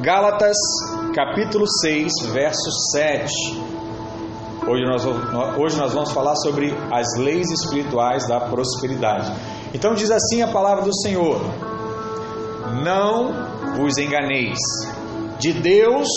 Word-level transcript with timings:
Gálatas, 0.00 0.56
capítulo 1.14 1.64
6, 1.80 2.12
verso 2.30 2.70
7. 2.92 3.32
Hoje 4.68 4.84
nós, 4.84 5.06
hoje 5.58 5.78
nós 5.78 5.94
vamos 5.94 6.12
falar 6.12 6.36
sobre 6.36 6.76
as 6.92 7.16
leis 7.18 7.50
espirituais 7.50 8.28
da 8.28 8.40
prosperidade. 8.40 9.32
Então 9.72 9.94
diz 9.94 10.10
assim 10.10 10.42
a 10.42 10.48
palavra 10.48 10.84
do 10.84 10.94
Senhor: 10.94 11.40
Não 12.84 13.32
vos 13.74 13.96
enganeis, 13.96 14.58
de 15.38 15.54
Deus 15.54 16.08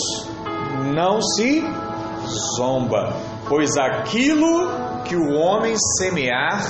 não 0.94 1.22
se 1.22 1.64
zomba, 2.58 3.16
pois 3.48 3.78
aquilo 3.78 4.68
que 5.06 5.16
o 5.16 5.32
homem 5.32 5.74
semear, 5.96 6.60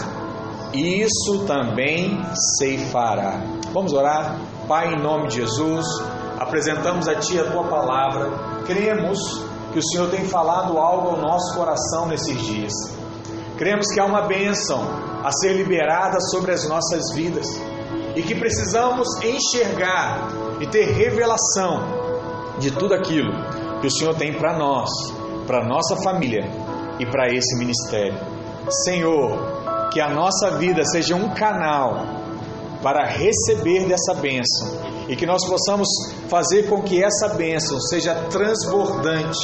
isso 0.73 1.45
também 1.45 2.21
ceifará. 2.57 3.41
Vamos 3.73 3.93
orar? 3.93 4.39
Pai, 4.69 4.95
em 4.95 5.03
nome 5.03 5.27
de 5.27 5.41
Jesus, 5.41 5.85
apresentamos 6.51 7.07
a 7.07 7.15
Ti 7.15 7.39
a 7.39 7.45
Tua 7.45 7.65
palavra, 7.65 8.29
cremos 8.67 9.19
que 9.73 9.79
o 9.79 9.83
Senhor 9.83 10.11
tem 10.11 10.25
falado 10.25 10.77
algo 10.77 11.11
ao 11.11 11.17
nosso 11.19 11.55
coração 11.55 12.09
nesses 12.09 12.43
dias. 12.43 12.73
Cremos 13.57 13.87
que 13.93 14.01
há 14.01 14.05
uma 14.05 14.23
bênção 14.23 14.81
a 15.23 15.31
ser 15.31 15.53
liberada 15.53 16.21
sobre 16.21 16.53
as 16.53 16.69
nossas 16.69 17.15
vidas 17.15 17.47
e 18.17 18.23
que 18.23 18.35
precisamos 18.35 19.07
enxergar 19.23 20.29
e 20.61 20.67
ter 20.67 20.87
revelação 20.87 22.01
de 22.59 22.73
tudo 22.73 22.95
aquilo 22.95 23.33
que 23.81 23.87
o 23.87 23.91
Senhor 23.91 24.15
tem 24.17 24.35
para 24.35 24.59
nós, 24.59 24.91
para 25.47 25.65
nossa 25.65 25.97
família 26.03 26.51
e 26.99 27.07
para 27.07 27.33
esse 27.33 27.57
ministério. 27.57 28.19
Senhor, 28.85 29.89
que 29.93 30.01
a 30.01 30.11
nossa 30.11 30.51
vida 30.59 30.85
seja 30.85 31.15
um 31.15 31.29
canal 31.31 32.20
para 32.83 33.05
receber 33.05 33.87
dessa 33.87 34.15
bênção 34.15 34.69
e 35.09 35.17
que 35.17 35.27
nós 35.27 35.45
possamos 35.47 35.89
fazer 36.29 36.69
com 36.69 36.83
que 36.83 37.03
essa 37.03 37.35
bênção 37.35 37.79
seja 37.81 38.15
transbordante 38.31 39.39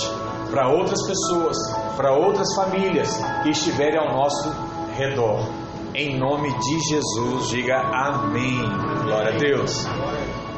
para 0.51 0.69
outras 0.69 1.05
pessoas, 1.07 1.57
para 1.97 2.13
outras 2.13 2.55
famílias 2.55 3.09
que 3.43 3.51
estiverem 3.51 3.99
ao 3.99 4.13
nosso 4.17 4.49
redor. 4.97 5.41
Em 5.95 6.19
nome 6.19 6.53
de 6.59 6.81
Jesus, 6.89 7.49
diga 7.49 7.79
amém. 7.79 8.59
Glória 9.05 9.35
a 9.35 9.39
Deus. 9.39 9.87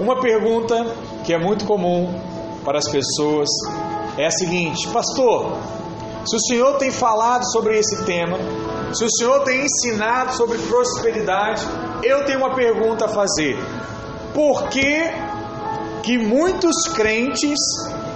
Uma 0.01 0.21
pergunta 0.21 0.95
que 1.25 1.33
é 1.33 1.39
muito 1.39 1.65
comum 1.65 2.13
para 2.65 2.79
as 2.79 2.89
pessoas 2.89 3.49
é 4.17 4.27
a 4.27 4.31
seguinte: 4.31 4.89
Pastor, 4.89 5.59
se 6.29 6.37
o 6.37 6.41
Senhor 6.41 6.77
tem 6.77 6.91
falado 6.91 7.43
sobre 7.51 7.79
esse 7.79 8.05
tema, 8.05 8.37
se 8.93 9.03
o 9.03 9.11
Senhor 9.11 9.45
tem 9.45 9.65
ensinado 9.65 10.35
sobre 10.35 10.59
prosperidade, 10.59 11.63
eu 12.03 12.25
tenho 12.27 12.39
uma 12.39 12.55
pergunta 12.55 13.07
a 13.07 13.09
fazer. 13.09 13.57
Por 14.35 14.69
que, 14.69 15.05
que 16.03 16.19
muitos 16.19 16.87
crentes 16.95 17.59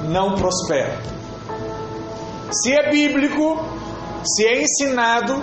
não 0.04 0.34
prosperam? 0.34 1.00
Se 2.50 2.70
é 2.70 2.90
bíblico, 2.90 3.64
se 4.24 4.46
é 4.46 4.62
ensinado, 4.62 5.42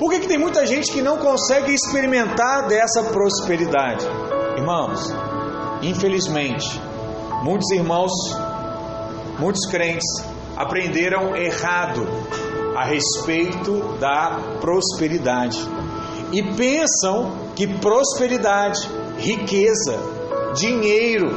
por 0.00 0.10
que, 0.10 0.20
que 0.20 0.26
tem 0.26 0.38
muita 0.38 0.66
gente 0.66 0.90
que 0.90 1.00
não 1.00 1.16
consegue 1.16 1.72
experimentar 1.72 2.66
dessa 2.66 3.04
prosperidade? 3.04 4.04
Irmãos, 4.56 5.14
infelizmente, 5.80 6.80
muitos 7.44 7.70
irmãos, 7.70 8.10
muitos 9.38 9.64
crentes 9.70 10.33
aprenderam 10.56 11.34
errado 11.36 12.06
a 12.76 12.84
respeito 12.84 13.96
da 13.98 14.40
prosperidade 14.60 15.58
e 16.32 16.42
pensam 16.42 17.32
que 17.54 17.66
prosperidade, 17.78 18.80
riqueza, 19.18 19.96
dinheiro, 20.54 21.30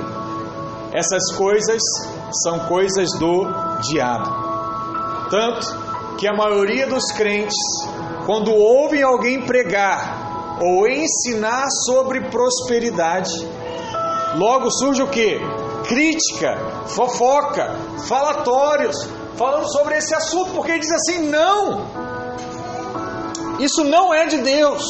essas 0.91 1.31
coisas 1.35 1.81
são 2.43 2.59
coisas 2.61 3.11
do 3.19 3.45
diabo. 3.81 5.29
Tanto 5.29 6.15
que 6.17 6.27
a 6.27 6.33
maioria 6.33 6.87
dos 6.87 7.03
crentes, 7.15 7.55
quando 8.25 8.51
ouvem 8.51 9.03
alguém 9.03 9.45
pregar 9.45 10.57
ou 10.59 10.87
ensinar 10.87 11.67
sobre 11.85 12.29
prosperidade, 12.29 13.31
logo 14.35 14.71
surge 14.71 15.03
o 15.03 15.07
que? 15.07 15.39
Crítica, 15.87 16.57
fofoca, 16.87 17.75
falatórios, 18.07 18.97
falando 19.37 19.71
sobre 19.71 19.97
esse 19.97 20.13
assunto, 20.15 20.51
porque 20.51 20.71
ele 20.71 20.79
diz 20.79 20.91
assim: 20.91 21.29
não, 21.29 21.85
isso 23.59 23.83
não 23.83 24.13
é 24.13 24.25
de 24.25 24.37
Deus. 24.39 24.83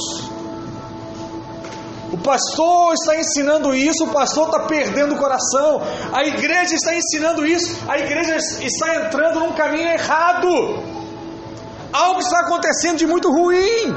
O 2.11 2.17
pastor 2.17 2.93
está 2.93 3.17
ensinando 3.17 3.75
isso, 3.75 4.05
o 4.05 4.13
pastor 4.13 4.47
está 4.47 4.61
perdendo 4.61 5.15
o 5.15 5.17
coração, 5.17 5.81
a 6.13 6.23
igreja 6.23 6.73
está 6.73 6.95
ensinando 6.95 7.45
isso, 7.45 7.77
a 7.87 7.99
igreja 7.99 8.37
está 8.61 8.95
entrando 8.95 9.41
num 9.41 9.51
caminho 9.51 9.89
errado. 9.89 10.47
Algo 11.91 12.19
está 12.19 12.39
acontecendo 12.41 12.97
de 12.97 13.07
muito 13.07 13.29
ruim. 13.29 13.93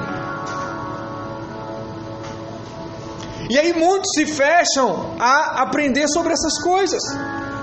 E 3.49 3.59
aí 3.59 3.73
muitos 3.73 4.11
se 4.15 4.27
fecham 4.27 5.17
a 5.19 5.63
aprender 5.63 6.07
sobre 6.09 6.33
essas 6.33 6.61
coisas, 6.63 7.03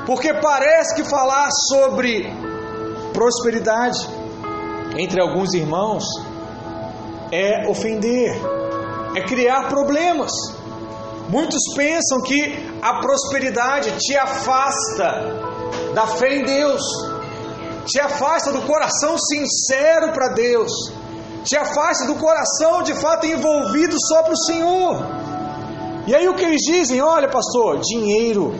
porque 0.06 0.34
parece 0.34 0.96
que 0.96 1.04
falar 1.04 1.50
sobre 1.70 2.30
prosperidade 3.18 4.08
entre 4.96 5.20
alguns 5.20 5.52
irmãos 5.56 6.04
é 7.32 7.68
ofender, 7.68 8.32
é 9.16 9.22
criar 9.22 9.70
problemas. 9.70 10.32
Muitos 11.28 11.58
pensam 11.76 12.22
que 12.22 12.38
a 12.80 13.00
prosperidade 13.02 13.92
te 13.98 14.16
afasta 14.16 15.26
da 15.96 16.06
fé 16.06 16.36
em 16.36 16.46
Deus, 16.46 16.82
te 17.88 18.00
afasta 18.00 18.52
do 18.52 18.62
coração 18.62 19.18
sincero 19.18 20.14
para 20.14 20.34
Deus, 20.36 20.72
te 21.44 21.58
afasta 21.58 22.06
do 22.06 22.16
coração 22.16 22.84
de 22.84 22.94
fato 22.94 23.26
envolvido 23.26 23.96
só 24.00 24.22
para 24.22 24.34
o 24.34 24.44
Senhor. 24.46 25.06
E 26.06 26.14
aí 26.14 26.30
o 26.30 26.36
que 26.36 26.44
eles 26.44 26.62
dizem? 26.62 27.02
Olha, 27.02 27.28
pastor, 27.28 27.80
dinheiro 27.80 28.54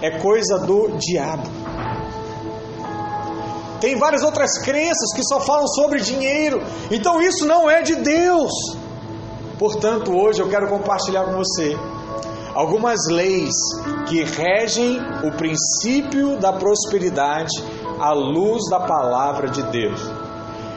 é 0.00 0.16
coisa 0.20 0.60
do 0.60 0.96
diabo. 0.96 1.67
Tem 3.80 3.96
várias 3.96 4.22
outras 4.22 4.58
crenças 4.58 5.12
que 5.14 5.22
só 5.22 5.40
falam 5.40 5.66
sobre 5.68 6.00
dinheiro. 6.00 6.62
Então 6.90 7.20
isso 7.20 7.46
não 7.46 7.70
é 7.70 7.82
de 7.82 7.94
Deus. 7.96 8.50
Portanto, 9.58 10.12
hoje 10.12 10.40
eu 10.40 10.48
quero 10.48 10.68
compartilhar 10.68 11.24
com 11.24 11.32
você 11.32 11.76
algumas 12.54 12.98
leis 13.08 13.54
que 14.08 14.24
regem 14.24 15.00
o 15.22 15.30
princípio 15.36 16.36
da 16.38 16.52
prosperidade 16.52 17.52
à 18.00 18.12
luz 18.12 18.62
da 18.70 18.80
palavra 18.80 19.48
de 19.48 19.62
Deus. 19.64 20.00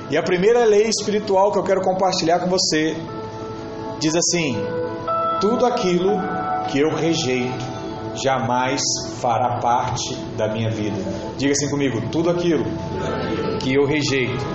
E 0.10 0.18
a 0.18 0.24
primeira 0.24 0.66
lei 0.66 0.88
espiritual 0.88 1.52
que 1.52 1.58
eu 1.58 1.64
quero 1.64 1.82
compartilhar 1.82 2.40
com 2.40 2.50
você 2.50 2.98
diz 4.00 4.14
assim: 4.16 4.58
tudo 5.40 5.66
aquilo 5.66 6.20
que 6.70 6.80
eu 6.80 6.94
rejeito 6.94 7.71
jamais 8.24 8.82
fará 9.20 9.60
parte 9.60 10.16
da 10.38 10.48
minha 10.48 10.70
vida. 10.70 10.98
Diga 11.38 11.52
assim 11.52 11.70
comigo: 11.70 12.02
tudo 12.12 12.30
aquilo 12.30 12.66
que 13.60 13.74
eu 13.74 13.86
rejeito 13.86 14.46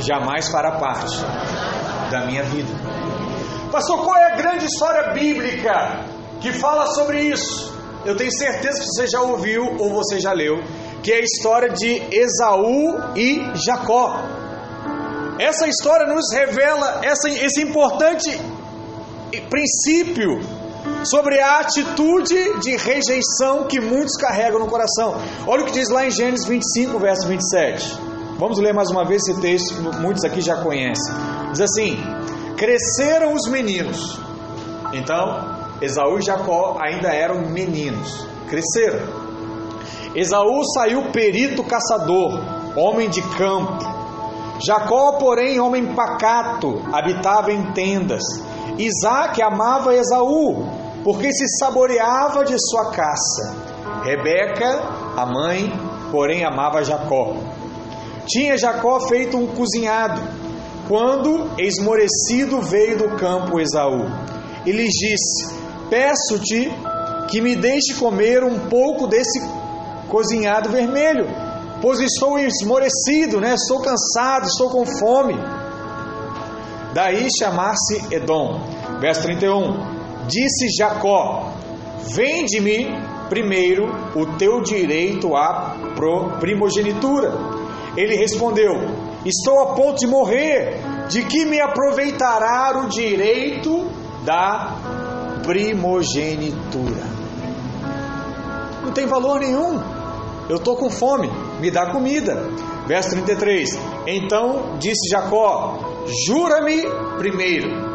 jamais 0.00 0.48
fará 0.48 0.72
parte 0.78 1.16
da 2.10 2.26
minha 2.26 2.42
vida. 2.44 2.68
Pastor, 3.70 4.02
qual 4.02 4.16
é 4.16 4.32
a 4.32 4.36
grande 4.36 4.64
história 4.64 5.12
bíblica 5.12 6.04
que 6.40 6.52
fala 6.52 6.86
sobre 6.86 7.20
isso? 7.20 7.76
Eu 8.04 8.16
tenho 8.16 8.32
certeza 8.32 8.80
que 8.80 8.86
você 8.86 9.06
já 9.06 9.20
ouviu 9.20 9.62
ou 9.78 9.90
você 9.90 10.18
já 10.18 10.32
leu, 10.32 10.62
que 11.02 11.12
é 11.12 11.16
a 11.16 11.20
história 11.20 11.70
de 11.70 12.02
Esaú 12.10 12.96
e 13.14 13.42
Jacó. 13.66 14.22
Essa 15.38 15.68
história 15.68 16.06
nos 16.06 16.32
revela 16.32 17.00
essa, 17.02 17.28
esse 17.28 17.62
importante 17.62 18.40
princípio 19.50 20.40
sobre 21.04 21.40
a 21.40 21.60
atitude 21.60 22.60
de 22.60 22.76
rejeição 22.76 23.66
que 23.68 23.80
muitos 23.80 24.16
carregam 24.16 24.58
no 24.58 24.66
coração. 24.66 25.16
Olha 25.46 25.62
o 25.62 25.66
que 25.66 25.72
diz 25.72 25.88
lá 25.88 26.06
em 26.06 26.10
Gênesis 26.10 26.46
25, 26.46 26.98
verso 26.98 27.26
27. 27.28 27.98
Vamos 28.38 28.58
ler 28.58 28.72
mais 28.72 28.90
uma 28.90 29.04
vez 29.04 29.22
esse 29.26 29.40
texto 29.40 29.74
que 29.74 30.00
muitos 30.00 30.24
aqui 30.24 30.40
já 30.40 30.62
conhecem. 30.62 31.14
Diz 31.52 31.60
assim: 31.60 31.98
Cresceram 32.56 33.34
os 33.34 33.48
meninos. 33.48 34.20
Então, 34.92 35.58
Esaú 35.80 36.18
e 36.18 36.22
Jacó 36.22 36.78
ainda 36.80 37.08
eram 37.08 37.50
meninos. 37.50 38.26
Cresceram. 38.48 39.28
Esaú 40.14 40.64
saiu 40.74 41.10
perito 41.12 41.62
caçador, 41.64 42.40
homem 42.76 43.08
de 43.10 43.22
campo. 43.36 43.84
Jacó, 44.66 45.12
porém, 45.18 45.60
homem 45.60 45.94
pacato, 45.94 46.82
habitava 46.92 47.52
em 47.52 47.72
tendas. 47.72 48.22
Isaac 48.78 49.40
amava 49.42 49.94
Esaú, 49.94 50.64
porque 51.04 51.32
se 51.32 51.46
saboreava 51.58 52.44
de 52.44 52.56
sua 52.58 52.90
caça. 52.90 53.54
Rebeca, 54.04 54.82
a 55.16 55.26
mãe, 55.26 55.72
porém 56.10 56.44
amava 56.44 56.84
Jacó. 56.84 57.34
Tinha 58.26 58.58
Jacó 58.58 59.00
feito 59.00 59.36
um 59.36 59.46
cozinhado, 59.46 60.20
quando, 60.86 61.50
esmorecido, 61.58 62.60
veio 62.60 62.98
do 62.98 63.16
campo 63.16 63.60
Esaú. 63.60 64.06
E 64.66 64.72
lhes 64.72 64.90
disse: 64.90 65.54
Peço-te 65.88 66.70
que 67.30 67.40
me 67.40 67.56
deixe 67.56 67.94
comer 67.94 68.42
um 68.44 68.68
pouco 68.68 69.06
desse 69.06 69.40
cozinhado 70.08 70.70
vermelho, 70.70 71.26
pois 71.80 72.00
estou 72.00 72.38
esmorecido, 72.38 73.40
né? 73.40 73.54
Estou 73.54 73.80
cansado, 73.80 74.46
estou 74.46 74.70
com 74.70 74.84
fome. 74.98 75.34
Daí 76.94 77.28
chamar-se 77.38 78.14
Edom. 78.14 78.60
Verso 79.00 79.22
31. 79.22 79.97
Disse 80.28 80.68
Jacó: 80.76 81.54
Vende-me 82.14 82.86
primeiro 83.28 83.86
o 84.14 84.26
teu 84.36 84.60
direito 84.60 85.34
à 85.34 85.74
primogenitura. 86.38 87.32
Ele 87.96 88.14
respondeu: 88.14 88.74
Estou 89.24 89.60
a 89.60 89.74
ponto 89.74 89.98
de 89.98 90.06
morrer, 90.06 90.80
de 91.08 91.24
que 91.24 91.44
me 91.46 91.60
aproveitará 91.60 92.78
o 92.78 92.88
direito 92.88 93.90
da 94.24 94.76
primogenitura? 95.44 97.06
Não 98.84 98.92
tem 98.92 99.06
valor 99.06 99.40
nenhum. 99.40 99.80
Eu 100.48 100.56
estou 100.56 100.76
com 100.76 100.88
fome, 100.90 101.30
me 101.60 101.70
dá 101.70 101.90
comida. 101.90 102.48
Verso 102.86 103.10
33: 103.10 103.78
Então 104.06 104.76
disse 104.78 105.10
Jacó: 105.10 105.78
Jura-me 106.26 106.82
primeiro. 107.18 107.88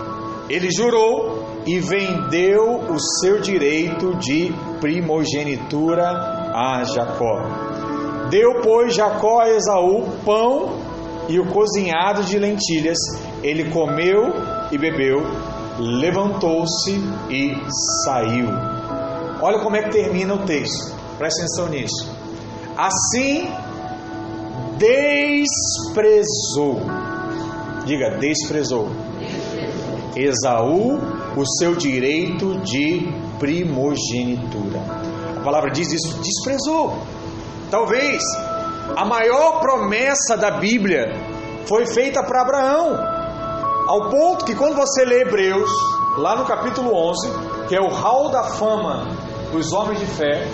Ele 0.49 0.69
jurou 0.71 1.42
e 1.65 1.79
vendeu 1.79 2.79
o 2.89 2.99
seu 3.21 3.39
direito 3.39 4.15
de 4.17 4.53
primogenitura 4.79 6.09
a 6.53 6.83
Jacó. 6.83 8.27
Deu, 8.29 8.61
pois, 8.61 8.95
Jacó 8.95 9.41
a 9.41 9.49
Esaú 9.49 10.05
pão 10.25 10.73
e 11.29 11.39
o 11.39 11.49
cozinhado 11.51 12.23
de 12.23 12.37
lentilhas. 12.37 12.97
Ele 13.41 13.69
comeu 13.69 14.33
e 14.71 14.77
bebeu, 14.77 15.21
levantou-se 15.79 16.91
e 17.29 17.55
saiu. 18.03 18.47
Olha 19.41 19.59
como 19.59 19.75
é 19.75 19.83
que 19.83 19.91
termina 19.91 20.33
o 20.33 20.45
texto, 20.45 20.95
presta 21.17 21.41
atenção 21.41 21.69
nisso. 21.69 22.11
Assim 22.77 23.47
desprezou, 24.77 26.81
diga, 27.85 28.17
desprezou, 28.17 28.89
Esaú 30.15 30.99
o 31.35 31.45
seu 31.59 31.75
direito 31.75 32.59
de 32.61 33.11
primogenitura. 33.39 34.79
A 35.37 35.43
palavra 35.43 35.71
diz 35.71 35.91
isso, 35.91 36.19
desprezou. 36.21 36.97
Talvez 37.69 38.21
a 38.95 39.05
maior 39.05 39.59
promessa 39.59 40.37
da 40.37 40.51
Bíblia 40.51 41.05
foi 41.65 41.85
feita 41.85 42.23
para 42.23 42.41
Abraão, 42.41 42.97
ao 43.87 44.09
ponto 44.09 44.45
que 44.45 44.55
quando 44.55 44.75
você 44.75 45.03
lê 45.03 45.21
Hebreus, 45.21 45.71
lá 46.17 46.35
no 46.35 46.45
capítulo 46.45 46.93
11, 47.09 47.67
que 47.67 47.75
é 47.75 47.81
o 47.81 47.89
hall 47.89 48.29
da 48.29 48.43
fama 48.43 49.07
dos 49.51 49.73
homens 49.73 49.99
de 49.99 50.05
fé, 50.05 50.47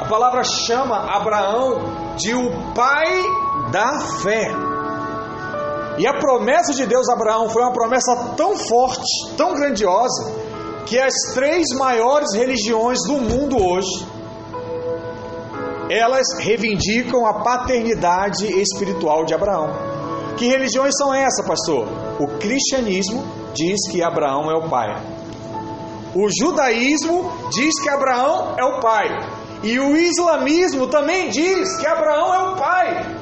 a 0.00 0.04
palavra 0.06 0.44
chama 0.44 0.96
Abraão 0.96 2.14
de 2.16 2.34
o 2.34 2.72
pai 2.74 3.22
da 3.70 3.98
fé. 4.22 4.67
E 5.98 6.06
a 6.06 6.14
promessa 6.14 6.72
de 6.72 6.86
Deus 6.86 7.08
a 7.08 7.14
Abraão 7.14 7.48
foi 7.48 7.62
uma 7.62 7.72
promessa 7.72 8.34
tão 8.36 8.56
forte, 8.56 9.36
tão 9.36 9.54
grandiosa, 9.54 10.32
que 10.86 10.98
as 10.98 11.12
três 11.34 11.66
maiores 11.76 12.34
religiões 12.34 12.98
do 13.06 13.18
mundo 13.18 13.56
hoje 13.62 14.18
elas 15.90 16.26
reivindicam 16.38 17.26
a 17.26 17.42
paternidade 17.42 18.46
espiritual 18.46 19.24
de 19.24 19.34
Abraão. 19.34 19.70
Que 20.36 20.46
religiões 20.46 20.94
são 20.96 21.12
essas, 21.12 21.44
pastor? 21.46 21.88
O 22.20 22.38
cristianismo 22.38 23.24
diz 23.54 23.90
que 23.90 24.02
Abraão 24.02 24.50
é 24.50 24.54
o 24.54 24.68
pai. 24.68 25.02
O 26.14 26.28
judaísmo 26.30 27.32
diz 27.50 27.80
que 27.82 27.88
Abraão 27.88 28.54
é 28.58 28.64
o 28.64 28.80
pai. 28.80 29.08
E 29.62 29.80
o 29.80 29.96
islamismo 29.96 30.86
também 30.86 31.30
diz 31.30 31.76
que 31.78 31.86
Abraão 31.86 32.34
é 32.34 32.50
o 32.50 32.56
pai. 32.56 33.17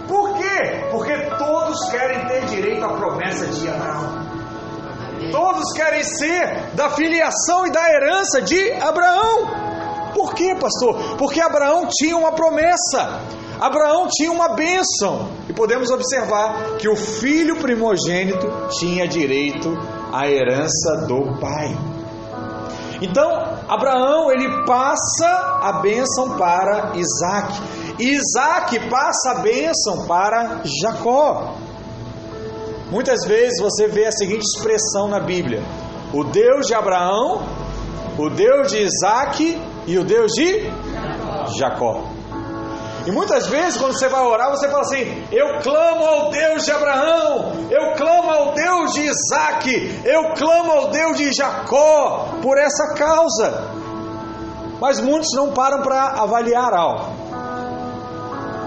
Todos 1.47 1.89
querem 1.91 2.27
ter 2.27 2.45
direito 2.47 2.85
à 2.85 2.89
promessa 2.89 3.47
de 3.47 3.69
Abraão. 3.69 4.27
Todos 5.31 5.73
querem 5.73 6.03
ser 6.03 6.75
da 6.75 6.91
filiação 6.91 7.65
e 7.67 7.71
da 7.71 7.89
herança 7.89 8.43
de 8.43 8.73
Abraão. 8.73 10.13
Por 10.13 10.35
quê, 10.35 10.57
pastor? 10.59 11.17
Porque 11.17 11.41
Abraão 11.41 11.87
tinha 11.89 12.17
uma 12.17 12.33
promessa. 12.33 13.21
Abraão 13.61 14.09
tinha 14.11 14.33
uma 14.33 14.49
bênção. 14.49 15.29
E 15.49 15.53
podemos 15.53 15.89
observar 15.91 16.79
que 16.79 16.89
o 16.89 16.97
filho 16.97 17.57
primogênito 17.61 18.49
tinha 18.81 19.07
direito 19.07 19.73
à 20.13 20.29
herança 20.29 21.07
do 21.07 21.39
pai. 21.39 21.96
Então, 23.01 23.31
Abraão 23.69 24.31
ele 24.31 24.65
passa 24.65 25.61
a 25.63 25.81
bênção 25.83 26.37
para 26.37 26.93
Isaac. 26.95 27.61
E 27.99 28.15
Isaac 28.15 28.79
passa 28.89 29.33
a 29.33 29.43
bênção 29.43 30.07
para 30.07 30.63
Jacó. 30.83 31.55
Muitas 32.91 33.27
vezes 33.27 33.61
você 33.61 33.89
vê 33.89 34.07
a 34.07 34.13
seguinte 34.13 34.43
expressão 34.43 35.09
na 35.09 35.21
Bíblia: 35.21 35.63
o 36.13 36.25
Deus 36.25 36.67
de 36.67 36.75
Abraão, 36.75 37.45
o 38.19 38.31
Deus 38.31 38.69
de 38.69 38.79
Isaac 38.79 39.61
e 39.87 39.99
o 39.99 40.05
Deus 40.05 40.33
de 40.33 40.71
Jacó. 41.59 42.16
E 43.07 43.11
muitas 43.13 43.47
vezes, 43.47 43.79
quando 43.79 43.93
você 43.93 44.09
vai 44.09 44.23
orar, 44.23 44.51
você 44.51 44.69
fala 44.69 44.83
assim: 44.83 45.27
Eu 45.31 45.61
clamo 45.61 46.05
ao 46.05 46.31
Deus 46.31 46.65
de 46.65 46.73
Abraão, 46.73 47.53
eu 47.71 47.95
clamo 47.95 48.31
ao 48.31 48.55
Deus 48.55 48.93
de 48.93 49.03
Isaac, 49.03 50.03
eu 50.05 50.35
clamo 50.35 50.73
ao 50.73 50.91
Deus 50.91 51.17
de 51.17 51.33
Jacó 51.33 52.29
por 52.43 52.59
essa 52.59 52.95
causa. 52.95 53.71
Mas 54.81 55.01
muitos 55.01 55.31
não 55.35 55.53
param 55.53 55.83
para 55.83 56.23
avaliar 56.23 56.75
algo. 56.75 57.07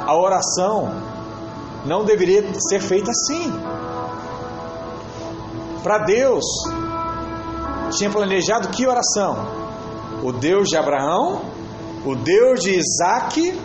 A 0.07 0.15
oração 0.15 0.89
não 1.85 2.03
deveria 2.03 2.43
ser 2.59 2.79
feita 2.79 3.11
assim. 3.11 3.53
Para 5.83 5.99
Deus, 5.99 6.45
tinha 7.91 8.09
planejado 8.09 8.69
que 8.69 8.87
oração? 8.87 9.59
o 10.23 10.31
Deus 10.31 10.67
de 10.67 10.77
Abraão, 10.77 11.41
o 12.05 12.15
Deus 12.15 12.61
de 12.61 12.77
Isaac 12.77 13.59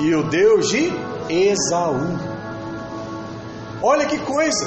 e 0.00 0.14
o 0.14 0.22
Deus 0.28 0.68
de 0.68 0.92
Esaú. 1.28 2.18
Olha 3.82 4.06
que 4.06 4.18
coisa 4.18 4.66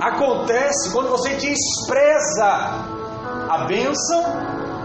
acontece 0.00 0.90
quando 0.92 1.10
você 1.10 1.30
despreza 1.34 2.46
a 3.48 3.66
bênção 3.66 4.24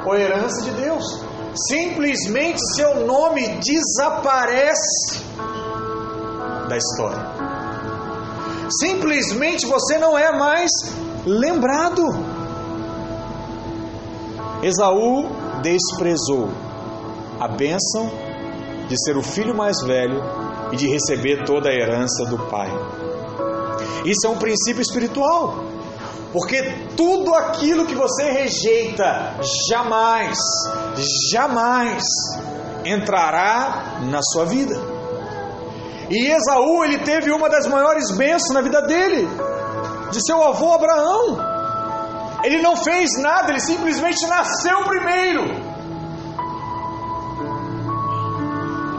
ou 0.05 0.15
herança 0.15 0.61
de 0.63 0.71
Deus. 0.71 1.03
Simplesmente 1.67 2.59
seu 2.75 3.05
nome 3.05 3.47
desaparece 3.59 5.23
da 6.67 6.77
história. 6.77 7.27
Simplesmente 8.79 9.65
você 9.65 9.97
não 9.97 10.17
é 10.17 10.31
mais 10.37 10.71
lembrado. 11.25 12.03
Esaú 14.63 15.29
desprezou 15.61 16.49
a 17.39 17.47
bênção 17.47 18.32
de 18.87 18.95
ser 19.03 19.17
o 19.17 19.23
filho 19.23 19.55
mais 19.55 19.75
velho 19.85 20.21
e 20.71 20.75
de 20.75 20.87
receber 20.87 21.45
toda 21.45 21.69
a 21.69 21.73
herança 21.73 22.25
do 22.25 22.37
pai. 22.49 22.69
Isso 24.05 24.27
é 24.27 24.29
um 24.29 24.37
princípio 24.37 24.81
espiritual, 24.81 25.63
porque 26.31 26.61
tudo 26.97 27.33
aquilo 27.33 27.85
que 27.85 27.95
você 27.95 28.31
rejeita 28.31 29.35
jamais, 29.69 30.37
jamais 31.31 32.03
entrará 32.85 33.99
na 34.09 34.19
sua 34.21 34.45
vida. 34.45 34.75
E 36.09 36.27
Esaú, 36.27 36.83
ele 36.83 36.99
teve 36.99 37.31
uma 37.31 37.49
das 37.49 37.65
maiores 37.65 38.11
bênçãos 38.11 38.53
na 38.53 38.61
vida 38.61 38.81
dele, 38.81 39.27
de 40.11 40.25
seu 40.25 40.43
avô 40.43 40.73
Abraão. 40.73 41.53
Ele 42.43 42.61
não 42.61 42.75
fez 42.75 43.09
nada, 43.21 43.51
ele 43.51 43.61
simplesmente 43.61 44.27
nasceu 44.27 44.83
primeiro. 44.83 45.62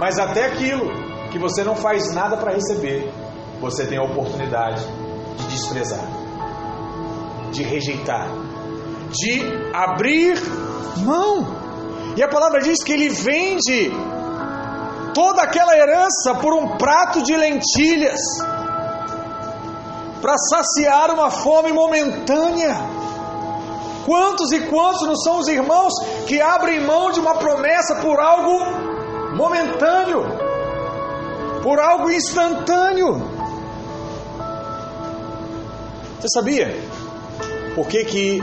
Mas 0.04 0.18
até 0.18 0.44
aquilo 0.44 0.90
que 1.32 1.38
você 1.38 1.64
não 1.64 1.74
faz 1.74 2.12
nada 2.12 2.36
para 2.36 2.52
receber, 2.52 3.10
você 3.58 3.86
tem 3.86 3.96
a 3.96 4.02
oportunidade 4.02 4.86
de 5.38 5.46
desprezar, 5.46 6.04
de 7.50 7.62
rejeitar, 7.62 8.28
de 9.08 9.40
abrir 9.72 10.38
mão. 10.98 11.46
E 12.18 12.22
a 12.22 12.28
palavra 12.28 12.60
diz 12.60 12.84
que 12.84 12.92
ele 12.92 13.08
vende 13.08 13.90
toda 15.14 15.40
aquela 15.40 15.74
herança 15.74 16.34
por 16.34 16.52
um 16.52 16.76
prato 16.76 17.22
de 17.22 17.34
lentilhas 17.34 18.20
para 20.20 20.36
saciar 20.36 21.14
uma 21.14 21.30
fome 21.30 21.72
momentânea. 21.72 22.76
Quantos 24.04 24.52
e 24.52 24.66
quantos 24.66 25.08
não 25.08 25.16
são 25.16 25.38
os 25.38 25.48
irmãos 25.48 25.94
que 26.26 26.42
abrem 26.42 26.84
mão 26.84 27.10
de 27.10 27.20
uma 27.20 27.36
promessa 27.36 27.94
por 28.02 28.20
algo 28.20 28.92
momentâneo, 29.34 30.24
por 31.62 31.78
algo 31.78 32.10
instantâneo? 32.10 33.30
Você 36.20 36.28
sabia 36.28 36.74
por 37.74 37.86
que, 37.86 38.04
que 38.04 38.42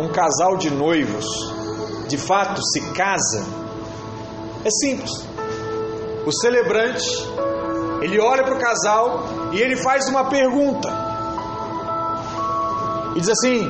um 0.00 0.08
casal 0.08 0.56
de 0.56 0.70
noivos 0.70 1.26
de 2.08 2.18
fato 2.18 2.60
se 2.62 2.80
casa 2.92 3.62
É 4.64 4.70
simples. 4.70 5.10
O 6.24 6.30
celebrante, 6.30 7.04
ele 8.00 8.20
olha 8.20 8.44
para 8.44 8.54
o 8.54 8.58
casal 8.58 9.24
e 9.52 9.60
ele 9.60 9.76
faz 9.76 10.08
uma 10.08 10.26
pergunta. 10.26 10.88
E 13.16 13.20
diz 13.20 13.28
assim: 13.28 13.68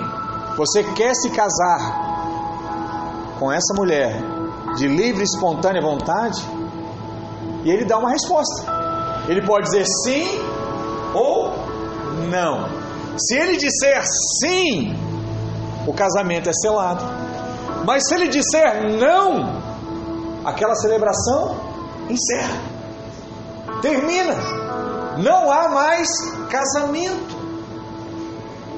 Você 0.57 0.85
quer 0.95 1.15
se 1.15 1.31
casar 1.31 3.39
com 3.39 3.51
essa 3.51 3.75
mulher 3.75 4.32
de 4.77 4.87
livre 4.87 5.21
e 5.21 5.25
espontânea 5.25 5.83
vontade? 5.83 6.43
E 7.65 7.71
ele 7.71 7.85
dá 7.85 7.99
uma 7.99 8.11
resposta. 8.11 8.67
Ele 9.29 9.43
pode 9.47 9.65
dizer 9.65 9.85
sim 10.05 10.27
ou 11.15 11.53
não. 12.29 12.69
Se 13.19 13.37
ele 13.37 13.57
disser 13.57 14.03
sim, 14.41 14.97
o 15.87 15.93
casamento 15.93 16.49
é 16.49 16.53
selado. 16.53 17.05
Mas 17.85 18.07
se 18.07 18.15
ele 18.15 18.29
disser 18.29 18.99
não, 18.99 19.63
aquela 20.45 20.75
celebração 20.75 21.57
encerra, 22.09 22.61
termina. 23.81 24.35
Não 25.19 25.51
há 25.51 25.69
mais 25.69 26.09
casamento. 26.49 27.43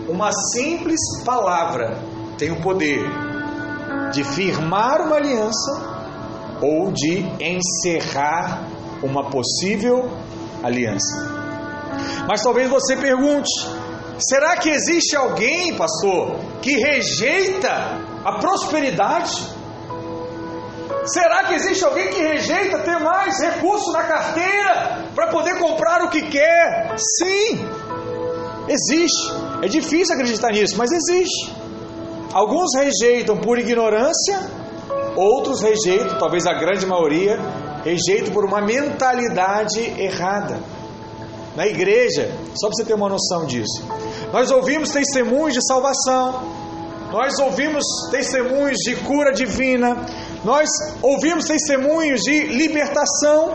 Uma 0.08 0.30
simples 0.52 1.00
palavra 1.24 1.96
tem 2.36 2.50
o 2.50 2.60
poder 2.60 3.33
de 4.14 4.24
firmar 4.24 5.00
uma 5.02 5.16
aliança 5.16 5.94
ou 6.60 6.92
de 6.92 7.24
encerrar 7.40 8.68
uma 9.02 9.28
possível 9.30 10.10
aliança. 10.62 11.44
Mas 12.26 12.42
talvez 12.42 12.68
você 12.70 12.96
pergunte: 12.96 13.50
será 14.18 14.56
que 14.56 14.70
existe 14.70 15.16
alguém, 15.16 15.76
pastor, 15.76 16.36
que 16.62 16.76
rejeita 16.76 17.70
a 18.24 18.38
prosperidade? 18.38 19.54
Será 21.06 21.44
que 21.44 21.54
existe 21.54 21.84
alguém 21.84 22.08
que 22.08 22.22
rejeita 22.22 22.78
ter 22.78 22.98
mais 22.98 23.38
recurso 23.38 23.92
na 23.92 24.04
carteira 24.04 25.04
para 25.14 25.26
poder 25.28 25.58
comprar 25.58 26.02
o 26.02 26.08
que 26.08 26.22
quer? 26.22 26.94
Sim, 26.96 27.68
existe. 28.68 29.32
É 29.62 29.68
difícil 29.68 30.14
acreditar 30.14 30.50
nisso, 30.50 30.76
mas 30.78 30.90
existe. 30.90 31.63
Alguns 32.32 32.74
rejeitam 32.74 33.36
por 33.36 33.58
ignorância, 33.58 34.40
outros 35.16 35.60
rejeitam, 35.60 36.18
talvez 36.18 36.46
a 36.46 36.54
grande 36.54 36.86
maioria, 36.86 37.38
rejeitam 37.84 38.32
por 38.32 38.44
uma 38.44 38.60
mentalidade 38.60 39.80
errada. 40.00 40.58
Na 41.56 41.66
igreja, 41.66 42.32
só 42.56 42.66
para 42.66 42.76
você 42.76 42.84
ter 42.84 42.94
uma 42.94 43.08
noção 43.08 43.46
disso, 43.46 43.86
nós 44.32 44.50
ouvimos 44.50 44.90
testemunhos 44.90 45.54
de 45.54 45.64
salvação, 45.64 46.42
nós 47.12 47.38
ouvimos 47.38 47.84
testemunhos 48.10 48.78
de 48.78 48.96
cura 48.96 49.32
divina, 49.32 49.96
nós 50.44 50.68
ouvimos 51.00 51.44
testemunhos 51.44 52.20
de 52.22 52.46
libertação, 52.46 53.54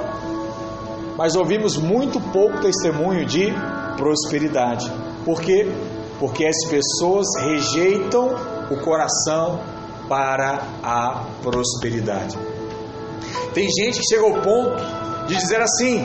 mas 1.17 1.35
ouvimos 1.35 1.75
muito 1.75 2.21
pouco 2.31 2.61
testemunho 2.61 3.25
de 3.25 3.53
prosperidade. 3.97 4.89
Por 5.25 5.41
quê? 5.41 5.69
Porque 6.17 6.45
as 6.45 6.55
pessoas 6.69 7.27
rejeitam 7.41 8.58
o 8.69 8.77
coração 8.77 9.59
para 10.07 10.61
a 10.83 11.25
prosperidade. 11.41 12.37
Tem 13.53 13.69
gente 13.69 13.99
que 13.99 14.07
chega 14.07 14.25
ao 14.25 14.41
ponto 14.41 14.83
de 15.27 15.35
dizer 15.35 15.61
assim: 15.61 16.03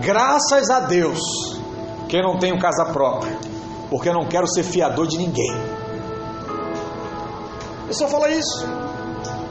graças 0.00 0.70
a 0.70 0.80
Deus 0.80 1.20
que 2.08 2.16
eu 2.16 2.22
não 2.22 2.38
tenho 2.38 2.58
casa 2.58 2.86
própria, 2.92 3.36
porque 3.88 4.08
eu 4.08 4.14
não 4.14 4.26
quero 4.26 4.46
ser 4.48 4.62
fiador 4.62 5.06
de 5.06 5.18
ninguém. 5.18 5.52
A 7.84 7.86
pessoa 7.86 8.10
fala 8.10 8.30
isso. 8.30 8.66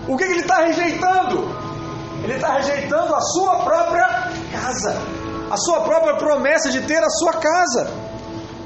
O 0.07 0.17
que, 0.17 0.25
que 0.25 0.31
ele 0.31 0.41
está 0.41 0.65
rejeitando? 0.65 1.61
Ele 2.23 2.33
está 2.33 2.53
rejeitando 2.53 3.15
a 3.15 3.21
sua 3.21 3.63
própria 3.63 4.31
casa, 4.51 4.95
a 5.49 5.57
sua 5.57 5.81
própria 5.81 6.15
promessa 6.15 6.69
de 6.69 6.81
ter 6.81 7.03
a 7.03 7.09
sua 7.09 7.33
casa. 7.33 8.00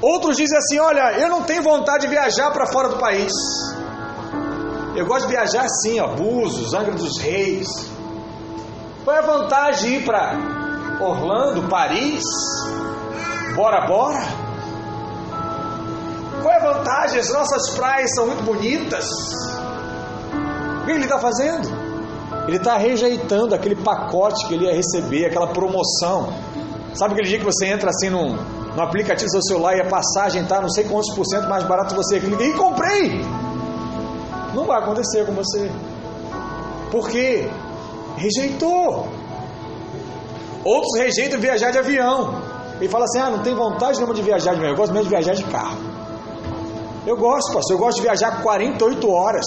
Outros 0.00 0.36
dizem 0.36 0.58
assim: 0.58 0.78
Olha, 0.78 1.18
eu 1.18 1.28
não 1.28 1.42
tenho 1.42 1.62
vontade 1.62 2.06
de 2.06 2.08
viajar 2.08 2.50
para 2.50 2.66
fora 2.66 2.88
do 2.88 2.98
país. 2.98 3.32
Eu 4.96 5.04
gosto 5.04 5.26
de 5.26 5.34
viajar 5.34 5.64
assim, 5.64 6.00
ó, 6.00 6.08
Búzios, 6.08 6.72
Angra 6.72 6.94
dos 6.94 7.18
Reis. 7.18 7.68
Qual 9.04 9.14
é 9.14 9.18
a 9.18 9.22
vantagem 9.22 9.90
de 9.90 9.96
ir 9.98 10.04
para 10.06 10.32
Orlando, 11.00 11.68
Paris? 11.68 12.24
Bora, 13.54 13.86
bora? 13.86 14.18
Qual 16.42 16.52
é 16.52 16.56
a 16.56 16.72
vantagem? 16.72 17.20
As 17.20 17.30
nossas 17.30 17.70
praias 17.76 18.14
são 18.14 18.26
muito 18.26 18.42
bonitas. 18.42 19.06
O 20.80 20.84
que 20.86 20.92
ele 20.92 21.04
está 21.04 21.18
fazendo? 21.18 21.68
Ele 22.48 22.56
está 22.56 22.78
rejeitando 22.78 23.54
aquele 23.54 23.76
pacote 23.76 24.46
que 24.46 24.54
ele 24.54 24.64
ia 24.64 24.74
receber, 24.74 25.26
aquela 25.26 25.48
promoção. 25.48 26.32
Sabe 26.96 27.12
aquele 27.12 27.28
dia 27.28 27.38
que 27.38 27.44
você 27.44 27.66
entra 27.66 27.90
assim 27.90 28.08
num, 28.08 28.34
no 28.74 28.82
aplicativo 28.82 29.26
do 29.26 29.30
seu 29.30 29.42
celular 29.42 29.76
e 29.76 29.80
a 29.80 29.88
passagem 29.88 30.42
está 30.42 30.60
não 30.60 30.70
sei 30.70 30.84
quantos 30.84 31.14
por 31.14 31.26
cento 31.26 31.46
mais 31.46 31.62
barato 31.64 31.94
você 31.94 32.18
clica 32.18 32.42
e 32.42 32.54
comprei? 32.54 33.22
Não 34.54 34.64
vai 34.64 34.78
acontecer 34.78 35.26
com 35.26 35.32
você. 35.32 35.70
Por 36.90 37.08
quê? 37.10 37.50
Rejeitou. 38.16 39.08
Outros 40.64 40.98
rejeitam 40.98 41.38
viajar 41.38 41.70
de 41.70 41.78
avião. 41.78 42.40
Ele 42.80 42.88
fala 42.88 43.04
assim: 43.04 43.18
ah, 43.18 43.30
não 43.30 43.42
tem 43.42 43.54
vontade 43.54 43.98
nenhuma 43.98 44.14
de 44.14 44.22
viajar 44.22 44.52
de 44.52 44.56
avião, 44.56 44.70
eu 44.70 44.76
gosto 44.76 44.92
mesmo 44.92 45.04
de 45.04 45.10
viajar 45.10 45.34
de 45.34 45.44
carro. 45.44 45.78
Eu 47.06 47.16
gosto, 47.16 47.52
pastor, 47.52 47.76
eu 47.76 47.78
gosto 47.78 47.96
de 47.98 48.02
viajar 48.02 48.42
48 48.42 49.10
horas 49.10 49.44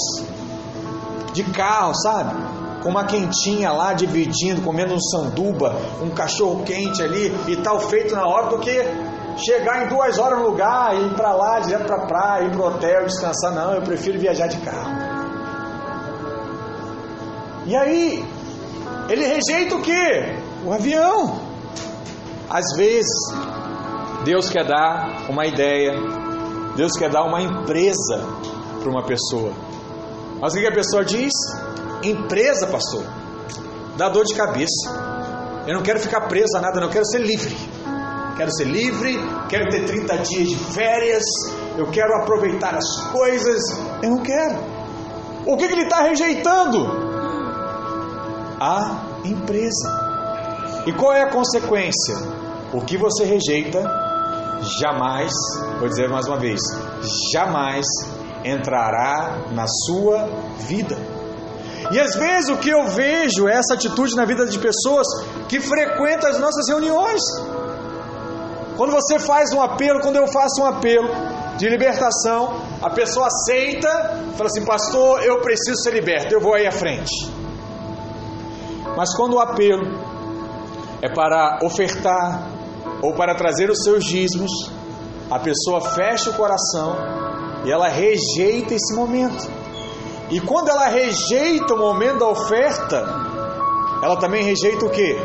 de 1.34 1.44
carro, 1.46 1.94
sabe? 1.96 2.59
Com 2.82 2.90
uma 2.90 3.04
quentinha 3.04 3.72
lá, 3.72 3.94
dividindo, 3.94 4.62
comendo 4.62 4.94
um 4.94 5.00
sanduba, 5.00 5.76
um 6.02 6.10
cachorro 6.10 6.64
quente 6.64 7.02
ali 7.02 7.36
e 7.48 7.58
tal, 7.58 7.80
feito 7.80 8.16
na 8.16 8.26
hora, 8.26 8.48
do 8.48 8.60
que 8.60 8.72
chegar 9.38 9.86
em 9.86 9.90
duas 9.90 10.18
horas 10.18 10.40
no 10.40 10.50
lugar, 10.50 10.96
ir 10.96 11.14
para 11.14 11.34
lá, 11.34 11.60
direto 11.60 11.86
para 11.86 12.06
praia, 12.06 12.46
ir 12.46 12.52
para 12.52 12.66
hotel, 12.66 13.06
descansar. 13.06 13.54
Não, 13.54 13.74
eu 13.74 13.82
prefiro 13.82 14.20
viajar 14.20 14.48
de 14.48 14.58
carro. 14.60 15.20
E 17.66 17.76
aí, 17.76 18.26
ele 19.10 19.26
rejeita 19.26 19.76
o 19.76 19.82
que? 19.82 20.38
O 20.66 20.74
avião. 20.74 21.40
Às 22.50 22.66
vezes, 22.76 23.12
Deus 24.24 24.50
quer 24.50 24.66
dar 24.66 25.30
uma 25.30 25.46
ideia, 25.46 25.92
Deus 26.76 26.94
quer 26.98 27.10
dar 27.10 27.24
uma 27.24 27.42
empresa 27.42 28.26
para 28.82 28.90
uma 28.90 29.04
pessoa. 29.06 29.52
Mas 30.42 30.54
o 30.54 30.58
que 30.58 30.68
a 30.68 30.72
pessoa 30.72 31.04
diz? 31.04 31.34
Empresa, 32.04 32.68
pastor, 32.68 33.04
dá 33.98 34.10
dor 34.10 34.26
de 34.26 34.34
cabeça. 34.34 35.10
Eu 35.68 35.76
não 35.76 35.84
quero 35.84 36.00
ficar 36.00 36.22
preso 36.22 36.58
a 36.58 36.62
nada, 36.62 36.80
não, 36.80 36.90
quero 36.90 37.06
ser 37.06 37.20
livre. 37.20 37.56
Quero 38.38 38.52
ser 38.56 38.66
livre, 38.66 39.18
quero 39.50 39.70
ter 39.70 39.86
30 39.86 40.18
dias 40.20 40.48
de 40.48 40.56
férias, 40.56 41.24
eu 41.78 41.92
quero 41.92 42.16
aproveitar 42.22 42.74
as 42.74 43.12
coisas. 43.12 43.62
Eu 44.02 44.12
não 44.12 44.24
quero. 44.24 44.58
O 45.46 45.58
que, 45.58 45.68
que 45.68 45.74
ele 45.74 45.84
está 45.84 46.04
rejeitando? 46.04 46.88
A 48.62 49.20
empresa. 49.26 50.84
E 50.86 50.94
qual 50.94 51.14
é 51.14 51.24
a 51.24 51.30
consequência? 51.30 52.16
O 52.74 52.82
que 52.82 52.98
você 52.98 53.26
rejeita, 53.26 53.84
jamais, 54.80 55.34
vou 55.78 55.90
dizer 55.90 56.08
mais 56.08 56.28
uma 56.28 56.38
vez, 56.38 56.62
jamais 57.34 57.86
entrará 58.44 59.50
na 59.52 59.66
sua 59.68 60.30
vida. 60.60 60.98
E 61.92 62.00
às 62.00 62.14
vezes 62.16 62.50
o 62.50 62.58
que 62.58 62.70
eu 62.70 62.86
vejo 62.88 63.48
é 63.48 63.54
essa 63.54 63.74
atitude 63.74 64.16
na 64.16 64.26
vida 64.26 64.46
de 64.46 64.60
pessoas 64.60 65.08
que 65.48 65.60
frequentam 65.60 66.30
as 66.30 66.40
nossas 66.40 66.68
reuniões. 66.68 67.22
Quando 68.78 68.92
você 68.92 69.20
faz 69.20 69.52
um 69.52 69.62
apelo, 69.62 70.00
quando 70.00 70.18
eu 70.18 70.28
faço 70.28 70.62
um 70.62 70.66
apelo 70.66 71.10
de 71.58 71.68
libertação, 71.68 72.62
a 72.82 72.90
pessoa 72.90 73.28
aceita, 73.28 73.90
fala 74.38 74.46
assim: 74.46 74.64
Pastor, 74.64 75.24
eu 75.24 75.42
preciso 75.42 75.82
ser 75.84 75.94
liberto, 75.94 76.34
eu 76.34 76.40
vou 76.40 76.54
aí 76.54 76.66
à 76.66 76.72
frente. 76.72 77.12
Mas 78.96 79.14
quando 79.16 79.34
o 79.34 79.40
apelo 79.40 80.00
é 81.02 81.10
para 81.14 81.60
ofertar 81.64 82.48
ou 83.02 83.14
para 83.14 83.36
trazer 83.36 83.70
os 83.70 83.84
seus 83.84 84.06
dízimos, 84.06 84.52
a 85.30 85.40
pessoa 85.40 85.82
fecha 85.82 86.30
o 86.30 86.34
coração 86.34 86.96
e 87.66 87.72
ela 87.72 87.88
rejeita 87.88 88.74
esse 88.74 88.96
momento. 88.96 89.59
E 90.30 90.40
quando 90.40 90.70
ela 90.70 90.88
rejeita 90.88 91.74
o 91.74 91.78
momento 91.78 92.20
da 92.20 92.28
oferta, 92.28 92.98
ela 94.04 94.18
também 94.18 94.44
rejeita 94.44 94.86
o 94.86 94.90
que? 94.90 95.18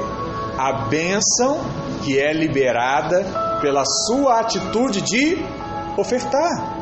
A 0.58 0.86
bênção 0.88 1.60
que 2.02 2.18
é 2.18 2.32
liberada 2.32 3.24
pela 3.60 3.84
sua 4.06 4.40
atitude 4.40 5.02
de 5.02 5.38
ofertar. 5.98 6.74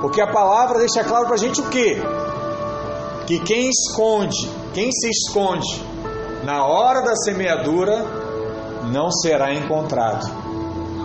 Porque 0.00 0.20
a 0.20 0.30
palavra 0.30 0.78
deixa 0.78 1.02
claro 1.04 1.26
para 1.26 1.34
a 1.34 1.38
gente 1.38 1.60
o 1.60 1.68
que? 1.68 1.96
Que 3.26 3.38
quem 3.40 3.68
esconde, 3.68 4.50
quem 4.72 4.90
se 4.92 5.08
esconde 5.08 5.84
na 6.44 6.64
hora 6.64 7.02
da 7.02 7.16
semeadura, 7.16 8.04
não 8.92 9.10
será 9.10 9.52
encontrado 9.52 10.26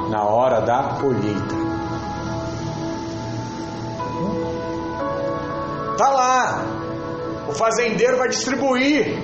na 0.10 0.24
hora 0.26 0.62
da 0.62 1.00
colheita. 1.02 1.63
Tá 5.98 6.10
lá. 6.10 6.66
O 7.48 7.54
fazendeiro 7.54 8.18
vai 8.18 8.30
distribuir 8.30 9.22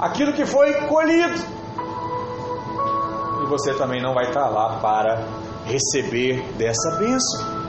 aquilo 0.00 0.32
que 0.32 0.44
foi 0.44 0.74
colhido. 0.86 1.40
E 3.42 3.46
você 3.48 3.72
também 3.74 4.02
não 4.02 4.12
vai 4.14 4.28
estar 4.28 4.48
lá 4.48 4.78
para 4.80 5.24
receber 5.64 6.42
dessa 6.58 6.96
bênção. 6.98 7.62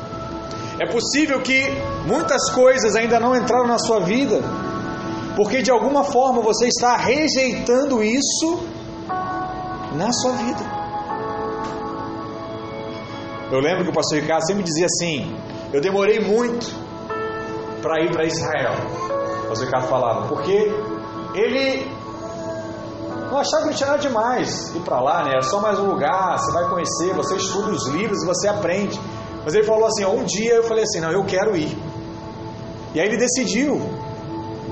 É 0.79 0.87
possível 0.87 1.41
que 1.41 1.69
muitas 2.05 2.49
coisas 2.49 2.95
ainda 2.95 3.19
não 3.19 3.35
entraram 3.35 3.67
na 3.67 3.77
sua 3.77 3.99
vida, 3.99 4.41
porque 5.35 5.61
de 5.61 5.71
alguma 5.71 6.03
forma 6.03 6.41
você 6.41 6.67
está 6.67 6.97
rejeitando 6.97 8.03
isso 8.03 8.63
na 9.95 10.11
sua 10.11 10.31
vida. 10.31 10.83
Eu 13.51 13.59
lembro 13.59 13.83
que 13.83 13.91
o 13.91 13.93
pastor 13.93 14.19
Ricardo 14.19 14.47
sempre 14.47 14.63
dizia 14.63 14.87
assim: 14.87 15.35
Eu 15.71 15.79
demorei 15.79 16.19
muito 16.19 16.82
para 17.83 18.01
ir 18.01 18.11
para 18.11 18.25
Israel. 18.25 18.73
Ricardo 19.59 19.87
falava, 19.87 20.27
porque 20.27 20.73
ele 21.35 21.85
não 23.29 23.37
achava 23.37 23.63
que 23.63 23.69
não 23.69 23.73
tinha 23.73 23.89
nada 23.89 24.01
demais 24.01 24.73
ir 24.75 24.79
para 24.79 24.99
lá, 24.99 25.23
né? 25.23 25.31
Era 25.31 25.41
só 25.41 25.59
mais 25.59 25.77
um 25.79 25.85
lugar, 25.85 26.39
você 26.39 26.51
vai 26.51 26.69
conhecer, 26.69 27.13
você 27.13 27.35
estuda 27.35 27.71
os 27.71 27.87
livros 27.89 28.23
e 28.23 28.25
você 28.25 28.47
aprende. 28.47 28.99
Mas 29.43 29.53
ele 29.53 29.63
falou 29.63 29.85
assim: 29.85 30.05
um 30.05 30.23
dia 30.23 30.55
eu 30.55 30.63
falei 30.63 30.83
assim, 30.83 30.99
não, 30.99 31.11
eu 31.11 31.23
quero 31.25 31.55
ir. 31.55 31.77
E 32.93 32.99
aí 32.99 33.07
ele 33.07 33.17
decidiu. 33.17 33.81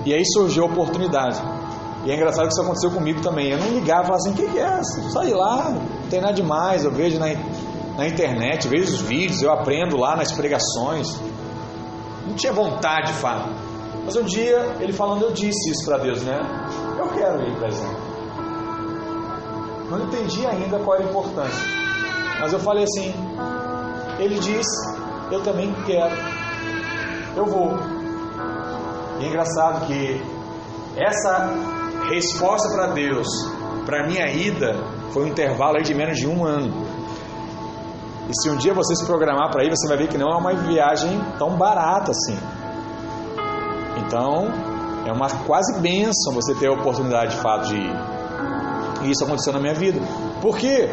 E 0.05 0.13
aí 0.13 0.23
surgiu 0.25 0.63
a 0.63 0.67
oportunidade. 0.67 1.41
E 2.05 2.11
é 2.11 2.15
engraçado 2.15 2.47
que 2.47 2.53
isso 2.53 2.61
aconteceu 2.61 2.91
comigo 2.91 3.21
também. 3.21 3.51
Eu 3.51 3.59
não 3.59 3.69
ligava, 3.69 4.05
falava 4.05 4.17
assim: 4.17 4.31
o 4.31 4.33
que, 4.33 4.57
é? 4.57 4.83
Sai 5.11 5.29
lá, 5.29 5.69
não 5.69 6.09
tem 6.09 6.21
nada 6.21 6.33
demais. 6.33 6.83
Eu 6.83 6.91
vejo 6.91 7.19
na, 7.19 7.27
na 7.97 8.07
internet, 8.07 8.67
vejo 8.67 8.93
os 8.93 9.01
vídeos, 9.01 9.41
eu 9.41 9.51
aprendo 9.51 9.97
lá 9.97 10.15
nas 10.15 10.31
pregações. 10.31 11.19
Não 12.31 12.37
tinha 12.37 12.53
vontade 12.53 13.07
de 13.07 13.19
falar. 13.19 13.49
Mas 14.05 14.15
um 14.15 14.23
dia, 14.23 14.77
ele 14.79 14.93
falando, 14.93 15.23
eu 15.23 15.33
disse 15.33 15.69
isso 15.69 15.83
para 15.85 15.97
Deus, 15.97 16.23
né? 16.23 16.39
Eu 16.97 17.09
quero 17.09 17.45
ir 17.45 17.57
para 17.57 17.67
Israel. 17.67 17.97
Não 19.89 19.99
entendi 20.05 20.47
ainda 20.47 20.79
qual 20.79 20.95
era 20.95 21.05
a 21.05 21.09
importância. 21.09 21.67
Mas 22.39 22.53
eu 22.53 22.59
falei 22.59 22.85
assim, 22.85 23.13
ele 24.17 24.39
diz: 24.39 24.65
Eu 25.29 25.43
também 25.43 25.73
quero, 25.85 26.15
eu 27.35 27.45
vou. 27.45 27.73
E 29.19 29.25
é 29.25 29.27
engraçado 29.27 29.85
que 29.85 30.23
essa 30.95 31.49
resposta 32.09 32.73
para 32.73 32.93
Deus, 32.93 33.27
para 33.85 34.07
minha 34.07 34.25
ida, 34.31 34.73
foi 35.11 35.25
um 35.25 35.27
intervalo 35.27 35.83
de 35.83 35.93
menos 35.93 36.17
de 36.17 36.27
um 36.27 36.45
ano. 36.45 36.71
E 38.29 38.41
se 38.41 38.49
um 38.49 38.55
dia 38.55 38.73
você 38.73 38.95
se 38.95 39.05
programar 39.05 39.51
para 39.51 39.63
ir, 39.63 39.69
você 39.69 39.87
vai 39.87 39.97
ver 39.97 40.07
que 40.07 40.17
não 40.17 40.31
é 40.31 40.37
uma 40.37 40.53
viagem 40.53 41.19
tão 41.37 41.57
barata 41.57 42.11
assim. 42.11 42.37
Então, 43.97 44.47
é 45.05 45.11
uma 45.11 45.29
quase 45.45 45.79
bênção 45.79 46.33
você 46.33 46.53
ter 46.55 46.67
a 46.67 46.73
oportunidade 46.73 47.35
de 47.35 47.41
fato 47.41 47.67
de 47.67 47.75
ir. 47.75 47.95
E 49.03 49.11
isso 49.11 49.23
aconteceu 49.23 49.53
na 49.53 49.59
minha 49.59 49.73
vida. 49.73 49.99
Por 50.41 50.57
quê? 50.57 50.89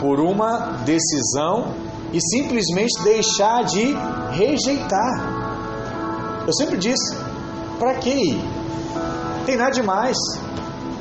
Por 0.00 0.20
uma 0.20 0.78
decisão 0.84 1.74
e 2.12 2.20
simplesmente 2.20 3.02
deixar 3.02 3.64
de 3.64 3.94
rejeitar. 4.32 6.44
Eu 6.46 6.52
sempre 6.52 6.78
disse: 6.78 7.16
para 7.78 7.94
que 7.94 8.10
ir? 8.10 8.44
Tem 9.44 9.56
nada 9.56 9.70
demais. 9.70 10.16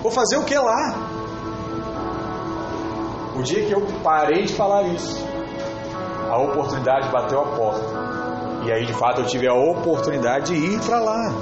Vou 0.01 0.11
fazer 0.11 0.37
o 0.37 0.43
que 0.43 0.57
lá? 0.57 1.07
O 3.35 3.43
dia 3.43 3.65
que 3.65 3.71
eu 3.71 3.85
parei 4.03 4.45
de 4.45 4.53
falar 4.53 4.83
isso, 4.83 5.23
a 6.29 6.37
oportunidade 6.37 7.09
bateu 7.11 7.41
a 7.41 7.55
porta. 7.55 7.85
E 8.65 8.71
aí, 8.71 8.85
de 8.85 8.93
fato, 8.93 9.21
eu 9.21 9.25
tive 9.25 9.47
a 9.47 9.53
oportunidade 9.53 10.53
de 10.53 10.55
ir 10.55 10.79
para 10.81 10.99
lá. 10.99 11.33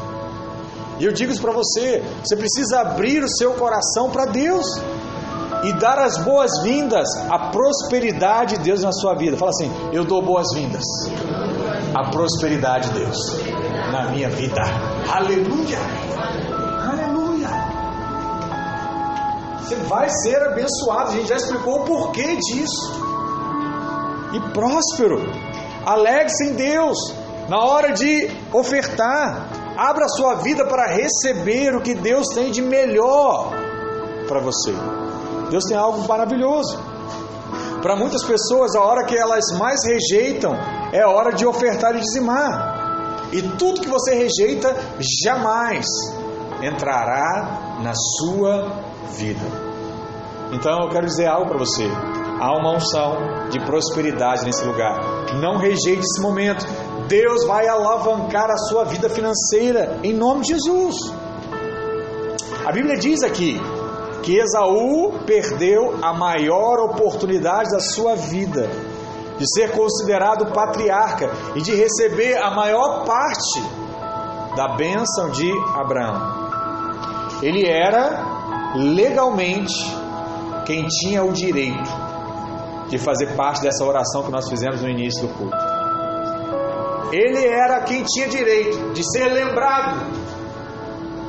E 0.99 1.05
eu 1.05 1.11
digo 1.11 1.31
isso 1.31 1.41
para 1.41 1.51
você: 1.51 2.03
você 2.23 2.35
precisa 2.35 2.81
abrir 2.81 3.23
o 3.23 3.29
seu 3.29 3.53
coração 3.53 4.09
para 4.09 4.25
Deus 4.25 4.65
e 5.63 5.73
dar 5.73 5.97
as 5.99 6.17
boas-vindas 6.17 7.07
à 7.29 7.49
prosperidade 7.49 8.57
de 8.57 8.63
Deus 8.63 8.81
na 8.81 8.91
sua 8.91 9.15
vida. 9.15 9.35
Fala 9.37 9.51
assim: 9.51 9.71
Eu 9.91 10.05
dou 10.05 10.21
boas-vindas 10.21 10.83
à 11.93 12.09
prosperidade 12.09 12.89
de 12.89 12.99
Deus 12.99 13.17
na 13.91 14.11
minha 14.11 14.29
vida. 14.29 14.61
Aleluia! 15.11 15.79
Aleluia! 16.91 17.49
Você 19.59 19.75
vai 19.87 20.07
ser 20.09 20.43
abençoado. 20.43 21.09
A 21.09 21.13
gente 21.13 21.27
já 21.27 21.37
explicou 21.37 21.81
o 21.81 21.85
porquê 21.85 22.35
disso. 22.35 23.14
E 24.33 24.39
próspero. 24.51 25.21
Alegre-se 25.85 26.49
em 26.49 26.53
Deus 26.55 26.97
na 27.47 27.59
hora 27.59 27.93
de 27.93 28.29
ofertar. 28.51 29.47
Abra 29.77 30.05
a 30.05 30.09
sua 30.09 30.35
vida 30.35 30.65
para 30.65 30.87
receber 30.87 31.75
o 31.75 31.81
que 31.81 31.93
Deus 31.93 32.27
tem 32.33 32.51
de 32.51 32.61
melhor 32.61 33.51
para 34.27 34.39
você. 34.39 34.73
Deus 35.49 35.63
tem 35.65 35.77
algo 35.77 36.07
maravilhoso. 36.07 36.77
Para 37.81 37.95
muitas 37.95 38.23
pessoas, 38.23 38.75
a 38.75 38.81
hora 38.81 39.05
que 39.05 39.15
elas 39.15 39.45
mais 39.59 39.79
rejeitam 39.85 40.53
é 40.91 41.01
a 41.01 41.09
hora 41.09 41.31
de 41.31 41.45
ofertar 41.45 41.95
e 41.95 41.99
dizimar. 41.99 43.29
E 43.31 43.41
tudo 43.41 43.81
que 43.81 43.89
você 43.89 44.15
rejeita 44.15 44.75
jamais 45.23 45.85
entrará 46.63 47.79
na 47.83 47.93
sua 47.93 48.71
vida. 49.17 49.45
Então 50.51 50.83
eu 50.83 50.89
quero 50.89 51.05
dizer 51.05 51.27
algo 51.27 51.49
para 51.49 51.59
você. 51.59 51.85
Há 52.39 52.51
uma 52.57 52.75
unção 52.75 53.47
de 53.49 53.59
prosperidade 53.65 54.45
nesse 54.45 54.65
lugar. 54.65 54.99
Não 55.41 55.57
rejeite 55.57 56.01
esse 56.01 56.21
momento. 56.21 56.65
Deus 57.07 57.45
vai 57.45 57.67
alavancar 57.67 58.51
a 58.51 58.57
sua 58.57 58.83
vida 58.83 59.09
financeira 59.09 59.99
em 60.03 60.13
nome 60.13 60.41
de 60.41 60.49
Jesus. 60.49 60.95
A 62.65 62.71
Bíblia 62.71 62.97
diz 62.97 63.23
aqui 63.23 63.57
que 64.21 64.37
Esaú 64.37 65.19
perdeu 65.25 65.99
a 66.01 66.11
maior 66.11 66.79
oportunidade 66.79 67.71
da 67.71 67.79
sua 67.79 68.15
vida 68.15 68.69
de 69.37 69.45
ser 69.53 69.71
considerado 69.71 70.51
patriarca 70.51 71.29
e 71.55 71.61
de 71.61 71.73
receber 71.75 72.37
a 72.37 72.51
maior 72.51 73.05
parte 73.05 73.61
da 74.57 74.75
bênção 74.75 75.29
de 75.29 75.51
Abraão. 75.75 76.45
Ele 77.41 77.65
era 77.65 78.73
legalmente 78.75 79.73
quem 80.65 80.85
tinha 80.87 81.23
o 81.23 81.31
direito 81.31 82.04
de 82.89 82.97
fazer 82.97 83.35
parte 83.35 83.61
dessa 83.61 83.83
oração 83.83 84.23
que 84.23 84.31
nós 84.31 84.47
fizemos 84.49 84.81
no 84.81 84.89
início 84.89 85.27
do 85.27 85.33
culto. 85.33 85.57
Ele 87.11 87.45
era 87.47 87.81
quem 87.81 88.03
tinha 88.03 88.27
direito 88.27 88.93
de 88.93 89.03
ser 89.11 89.27
lembrado 89.31 90.25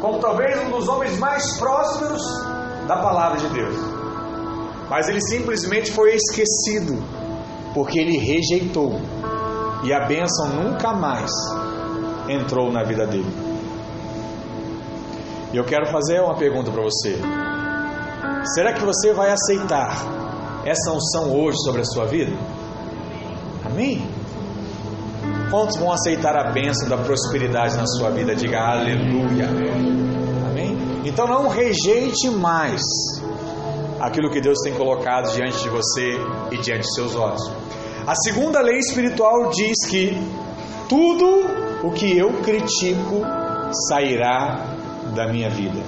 como 0.01 0.19
talvez 0.19 0.59
um 0.61 0.71
dos 0.71 0.89
homens 0.89 1.19
mais 1.19 1.59
prósperos 1.59 2.23
da 2.87 2.97
palavra 2.97 3.39
de 3.39 3.49
Deus. 3.49 3.77
Mas 4.89 5.09
ele 5.09 5.21
simplesmente 5.21 5.91
foi 5.91 6.15
esquecido, 6.15 7.03
porque 7.75 7.99
ele 7.99 8.19
rejeitou, 8.19 9.01
e 9.83 9.93
a 9.93 10.07
bênção 10.07 10.49
nunca 10.49 10.93
mais 10.93 11.31
entrou 12.29 12.71
na 12.71 12.85
vida 12.85 13.07
dele. 13.07 13.47
E 15.53 15.57
eu 15.57 15.65
quero 15.65 15.87
fazer 15.87 16.21
uma 16.21 16.37
pergunta 16.37 16.71
para 16.71 16.83
você: 16.83 17.19
será 18.55 18.73
que 18.73 18.85
você 18.85 19.13
vai 19.13 19.31
aceitar 19.31 20.26
essa 20.67 20.93
unção 20.93 21.33
hoje 21.33 21.59
sobre 21.65 21.81
a 21.81 21.85
sua 21.85 22.07
vida? 22.07 22.37
Amém? 23.65 24.07
Quantos 25.51 25.77
vão 25.77 25.93
aceitar 25.93 26.37
a 26.37 26.51
bênção 26.51 26.89
da 26.89 26.99
prosperidade 26.99 27.77
na 27.77 27.87
sua 27.87 28.11
vida? 28.11 28.35
Diga 28.35 28.59
aleluia. 28.59 29.49
Então 31.07 31.29
não 31.29 31.49
rejeite 31.49 32.29
mais 32.29 32.83
aquilo 34.01 34.29
que 34.29 34.41
Deus 34.41 34.59
tem 34.65 34.75
colocado 34.75 35.33
diante 35.33 35.63
de 35.63 35.69
você 35.69 36.19
e 36.51 36.59
diante 36.59 36.83
de 36.83 36.95
seus 36.95 37.15
olhos. 37.15 37.41
A 38.07 38.15
segunda 38.17 38.61
lei 38.61 38.79
espiritual 38.79 39.49
diz 39.51 39.87
que 39.89 40.15
tudo 40.89 41.47
o 41.85 41.93
que 41.93 42.19
eu 42.19 42.33
critico 42.43 43.23
sairá 43.89 44.67
da 45.15 45.29
minha 45.29 45.49
vida. 45.49 45.81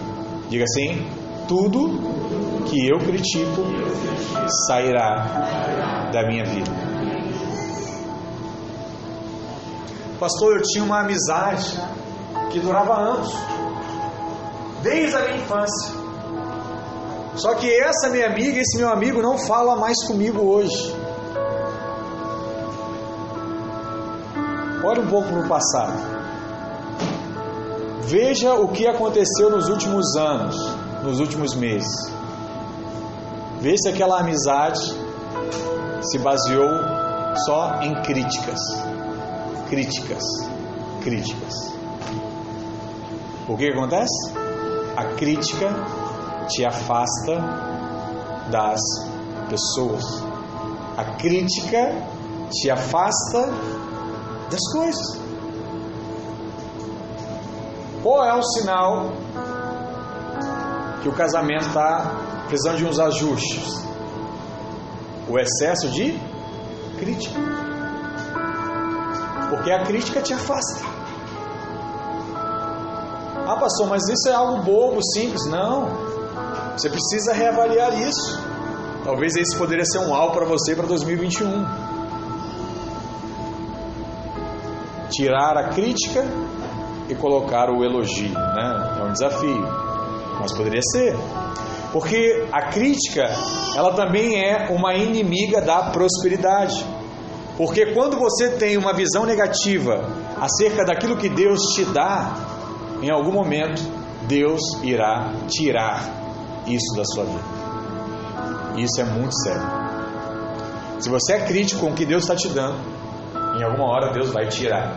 Diga 0.49 0.65
assim: 0.65 1.05
tudo 1.49 2.28
que 2.69 2.89
eu 2.89 2.99
critico 2.99 3.63
sairá 4.67 6.11
da 6.13 6.27
minha 6.27 6.45
vida. 6.45 6.71
Pastor, 10.19 10.57
eu 10.57 10.63
tinha 10.63 10.85
uma 10.85 11.01
amizade 11.01 11.81
que 12.51 12.59
durava 12.59 12.95
anos 12.99 13.33
desde 14.83 15.17
a 15.17 15.21
minha 15.21 15.37
infância. 15.37 15.95
Só 17.37 17.55
que 17.55 17.71
essa 17.71 18.09
minha 18.11 18.27
amiga, 18.27 18.59
esse 18.59 18.77
meu 18.77 18.91
amigo 18.91 19.23
não 19.23 19.39
fala 19.39 19.77
mais 19.77 19.97
comigo 20.07 20.41
hoje. 20.41 20.95
Olhe 24.85 25.01
um 25.01 25.07
pouco 25.07 25.29
para 25.29 25.41
o 25.41 25.49
passado. 25.49 26.19
Veja 28.03 28.55
o 28.55 28.69
que 28.69 28.87
aconteceu 28.87 29.51
nos 29.51 29.69
últimos 29.69 30.17
anos, 30.17 30.57
nos 31.05 31.21
últimos 31.21 31.55
meses. 31.55 32.18
Veja 33.61 33.77
se 33.79 33.89
aquela 33.89 34.21
amizade 34.21 34.81
se 36.03 36.19
baseou 36.19 36.71
só 37.47 37.81
em 37.83 37.95
críticas. 38.03 38.61
Críticas. 39.69 40.23
Críticas. 41.03 41.55
O 43.49 43.57
que 43.57 43.71
acontece? 43.73 44.49
a 44.99 45.15
crítica 45.15 45.69
te 46.49 46.65
afasta 46.67 47.39
das 48.51 48.81
pessoas. 49.49 50.03
A 50.97 51.05
crítica 51.17 52.03
te 52.51 52.69
afasta 52.69 53.47
das 54.51 54.73
coisas. 54.73 55.21
Qual 58.03 58.25
é 58.25 58.35
o 58.35 58.43
sinal 58.43 59.13
que 61.01 61.09
o 61.09 61.13
casamento 61.13 61.69
está 61.69 62.11
precisando 62.49 62.79
de 62.79 62.85
uns 62.85 62.99
ajustes? 62.99 63.87
O 65.29 65.39
excesso 65.39 65.89
de 65.91 66.19
crítica. 66.99 67.39
Porque 69.51 69.71
a 69.71 69.85
crítica 69.85 70.21
te 70.21 70.33
afasta. 70.33 70.85
Ah, 73.47 73.57
pastor, 73.57 73.89
mas 73.89 74.03
isso 74.09 74.29
é 74.29 74.35
algo 74.35 74.63
bobo, 74.63 75.01
simples. 75.03 75.47
Não. 75.47 75.89
Você 76.77 76.91
precisa 76.91 77.33
reavaliar 77.33 77.99
isso. 77.99 78.39
Talvez 79.05 79.37
esse 79.37 79.57
poderia 79.57 79.85
ser 79.85 79.99
um 80.01 80.15
alvo 80.15 80.35
para 80.35 80.45
você 80.45 80.75
para 80.75 80.87
2021. 80.87 81.67
Tirar 85.11 85.57
a 85.57 85.69
crítica 85.71 86.25
e 87.09 87.15
colocar 87.15 87.71
o 87.71 87.83
elogio, 87.83 88.35
né? 88.35 88.99
É 89.01 89.05
um 89.05 89.13
desafio, 89.13 89.67
mas 90.39 90.53
poderia 90.53 90.83
ser. 90.83 91.17
Porque 91.93 92.47
a 92.53 92.71
crítica, 92.71 93.25
ela 93.75 93.93
também 93.95 94.39
é 94.39 94.69
uma 94.71 94.95
inimiga 94.95 95.61
da 95.61 95.91
prosperidade. 95.91 96.85
Porque 97.57 97.93
quando 97.93 98.19
você 98.19 98.51
tem 98.51 98.77
uma 98.77 98.93
visão 98.93 99.25
negativa 99.25 100.05
acerca 100.41 100.85
daquilo 100.85 101.17
que 101.17 101.29
Deus 101.29 101.61
te 101.75 101.85
dá, 101.87 102.37
em 103.03 103.11
algum 103.11 103.33
momento 103.33 103.83
Deus 104.29 104.61
irá 104.83 105.33
tirar 105.49 106.03
isso 106.67 106.97
da 106.97 107.05
sua 107.05 107.25
vida. 107.25 107.59
Isso 108.77 109.01
é 109.01 109.05
muito 109.05 109.35
sério. 109.43 109.89
Se 111.01 111.09
você 111.09 111.35
é 111.35 111.47
crítico 111.47 111.81
com 111.81 111.93
o 111.93 111.95
que 111.95 112.05
Deus 112.05 112.23
está 112.23 112.37
te 112.37 112.49
dando, 112.49 112.79
em 113.59 113.65
alguma 113.65 113.87
hora 113.87 114.13
Deus 114.13 114.31
vai 114.31 114.47
tirar 114.47 114.97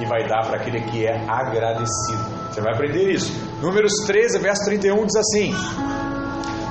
e 0.00 0.06
vai 0.06 0.26
dar 0.26 0.46
para 0.46 0.56
aquele 0.56 0.80
que 0.82 1.06
é 1.06 1.24
agradecido. 1.28 2.40
Você 2.50 2.60
vai 2.60 2.72
aprender 2.72 3.12
isso. 3.12 3.32
Números 3.60 3.92
13, 4.06 4.38
verso 4.38 4.64
31 4.64 5.06
diz 5.06 5.16
assim: 5.16 5.54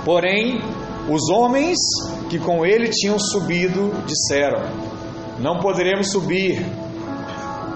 Porém, 0.05 0.61
os 1.09 1.29
homens 1.29 1.77
que 2.29 2.39
com 2.39 2.65
ele 2.65 2.89
tinham 2.89 3.17
subido 3.19 3.91
disseram: 4.05 4.61
Não 5.39 5.59
poderemos 5.59 6.11
subir 6.11 6.65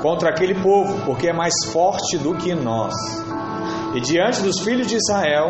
contra 0.02 0.30
aquele 0.30 0.62
povo, 0.62 1.06
porque 1.06 1.30
é 1.30 1.34
mais 1.34 1.54
forte 1.72 2.18
do 2.18 2.36
que 2.36 2.54
nós. 2.54 2.94
E 3.96 4.02
diante 4.02 4.42
dos 4.42 4.60
filhos 4.60 4.88
de 4.88 4.98
Israel, 4.98 5.50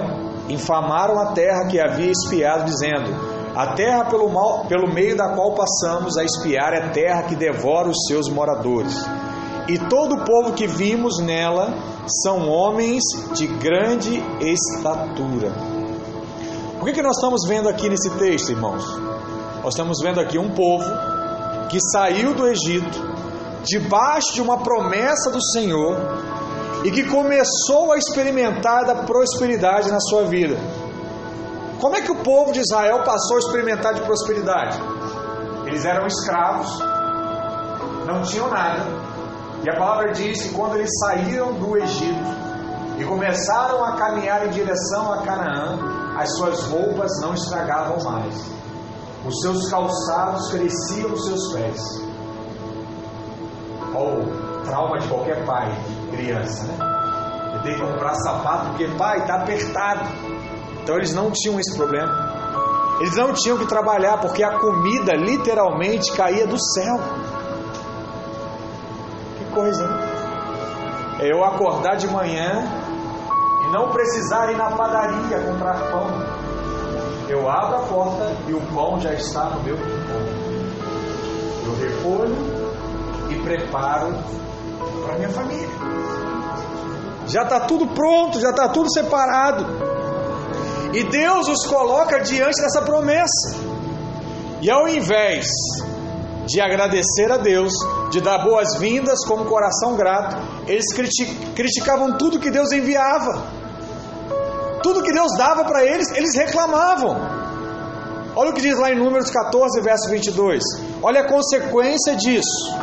infamaram 0.50 1.20
a 1.20 1.34
terra 1.34 1.68
que 1.68 1.80
havia 1.80 2.12
espiado, 2.12 2.66
dizendo: 2.66 3.14
A 3.56 3.74
terra 3.74 4.06
pelo, 4.06 4.30
mal, 4.30 4.66
pelo 4.66 4.94
meio 4.94 5.18
da 5.18 5.30
qual 5.30 5.54
passamos 5.54 6.18
a 6.18 6.24
espiar 6.24 6.74
é 6.74 6.90
terra 6.90 7.24
que 7.24 7.36
devora 7.36 7.90
os 7.90 8.06
seus 8.08 8.30
moradores. 8.30 9.06
E 9.68 9.78
todo 9.78 10.16
o 10.16 10.26
povo 10.26 10.54
que 10.54 10.68
vimos 10.68 11.20
nela 11.20 11.74
são 12.22 12.50
homens 12.50 13.02
de 13.34 13.48
grande 13.48 14.22
estatura. 14.42 15.83
O 16.84 16.86
que, 16.86 16.91
que 16.91 17.02
nós 17.02 17.15
estamos 17.15 17.48
vendo 17.48 17.69
aqui 17.69 17.88
nesse 17.88 18.10
texto, 18.17 18.50
irmãos? 18.50 18.84
Nós 19.63 19.74
estamos 19.74 20.02
vendo 20.02 20.19
aqui 20.19 20.38
um 20.38 20.50
povo 20.54 20.84
que 21.69 21.80
saiu 21.80 22.34
do 22.34 22.46
Egito 22.46 23.00
debaixo 23.63 24.34
de 24.34 24.41
uma 24.41 24.58
promessa 24.58 25.32
do 25.32 25.41
Senhor 25.41 25.96
e 26.84 26.91
que 26.91 27.06
começou 27.06 27.93
a 27.93 27.98
experimentar 27.98 28.84
da 28.84 28.96
prosperidade 28.96 29.89
na 29.93 30.02
sua 30.02 30.26
vida. 30.26 30.58
Como 31.80 31.96
é 31.96 32.02
que 32.02 32.12
o 32.12 32.17
povo 32.17 32.52
de 32.52 32.60
Israel 32.60 33.02
passou 33.06 33.38
a 33.38 33.39
experimentar 33.39 33.93
de 33.93 34.02
prosperidade? 34.02 34.78
Eles 35.65 35.86
eram 35.86 36.06
escravos, 36.06 36.67
não 38.06 38.24
tinham 38.24 38.50
nada, 38.50 38.84
e 39.63 39.69
a 39.69 39.78
palavra 39.78 40.12
diz 40.12 40.41
que 40.41 40.54
quando 40.54 40.76
eles 40.76 40.89
saíram 41.00 41.54
do 41.54 41.78
Egito 41.78 42.28
e 43.00 43.06
começaram 43.06 43.86
a 43.86 43.96
caminhar 43.96 44.48
em 44.48 44.50
direção 44.50 45.13
a 45.13 45.19
Canaã, 45.19 46.03
as 46.15 46.38
suas 46.38 46.63
roupas 46.67 47.12
não 47.21 47.34
estragavam 47.34 48.04
mais, 48.04 48.52
os 49.26 49.39
seus 49.41 49.69
calçados 49.69 50.52
cresciam 50.52 51.10
nos 51.10 51.26
seus 51.26 51.54
pés. 51.54 51.82
Olha 53.95 54.19
o 54.19 54.62
trauma 54.65 54.99
de 54.99 55.08
qualquer 55.08 55.45
pai, 55.45 55.71
criança, 56.12 56.65
né? 56.65 56.78
Ele 57.54 57.63
tem 57.63 57.76
que 57.76 57.82
comprar 57.82 58.15
sapato 58.15 58.69
porque, 58.69 58.88
pai, 58.97 59.19
está 59.19 59.36
apertado. 59.36 60.10
Então 60.82 60.95
eles 60.95 61.13
não 61.13 61.32
tinham 61.32 61.60
esse 61.60 61.76
problema. 61.78 62.12
Eles 62.99 63.15
não 63.15 63.34
tinham 63.34 63.58
que 63.58 63.65
trabalhar 63.65 64.17
porque 64.19 64.43
a 64.43 64.60
comida 64.60 65.13
literalmente 65.13 66.12
caía 66.13 66.45
do 66.45 66.58
céu. 66.60 66.99
Que 69.38 69.45
coisa, 69.54 69.88
né? 69.88 70.13
É 71.19 71.32
eu 71.32 71.43
acordar 71.43 71.95
de 71.95 72.08
manhã 72.08 72.83
não 73.74 73.90
precisar 73.90 74.52
ir 74.52 74.56
na 74.56 74.70
padaria 74.70 75.40
comprar 75.40 75.74
pão. 75.92 76.08
Eu 77.28 77.50
abro 77.50 77.78
a 77.78 77.80
porta 77.88 78.32
e 78.48 78.54
o 78.54 78.62
pão 78.72 79.00
já 79.00 79.12
está 79.14 79.46
no 79.46 79.64
meu 79.64 79.76
quintal. 79.76 80.22
Eu 81.66 81.76
recolho 81.82 82.36
e 83.32 83.36
preparo 83.42 84.14
para 85.04 85.16
minha 85.16 85.30
família. 85.30 85.68
Já 87.26 87.42
está 87.44 87.62
tudo 87.62 87.88
pronto, 87.88 88.40
já 88.40 88.52
está 88.52 88.70
tudo 88.70 88.94
separado. 88.94 89.66
E 90.94 91.04
Deus 91.06 91.48
os 91.48 91.66
coloca 91.66 92.20
diante 92.20 92.62
dessa 92.62 92.84
promessa. 92.84 93.56
E 94.62 94.70
ao 94.70 94.88
invés 94.88 95.48
de 96.46 96.62
agradecer 96.62 97.32
a 97.32 97.38
Deus, 97.38 97.74
de 98.12 98.22
dar 98.22 98.44
boas-vindas 98.44 99.26
com 99.26 99.38
um 99.38 99.46
coração 99.46 99.96
grato, 99.96 100.38
eles 100.68 100.86
criticavam 101.56 102.18
tudo 102.20 102.40
que 102.40 102.52
Deus 102.52 102.72
enviava. 102.72 103.62
Tudo 104.84 105.02
que 105.02 105.13
Deus 105.13 105.32
dava 105.38 105.63
para 105.63 105.84
eles, 105.84 106.12
eles 106.12 106.36
reclamavam. 106.36 107.17
Olha 108.36 108.50
o 108.50 108.54
que 108.54 108.62
diz 108.62 108.78
lá 108.78 108.91
em 108.91 108.98
Números 108.98 109.30
14, 109.30 109.82
verso 109.82 110.10
22. 110.10 110.62
Olha 111.02 111.22
a 111.22 111.28
consequência 111.28 112.15
disso. 112.15 112.76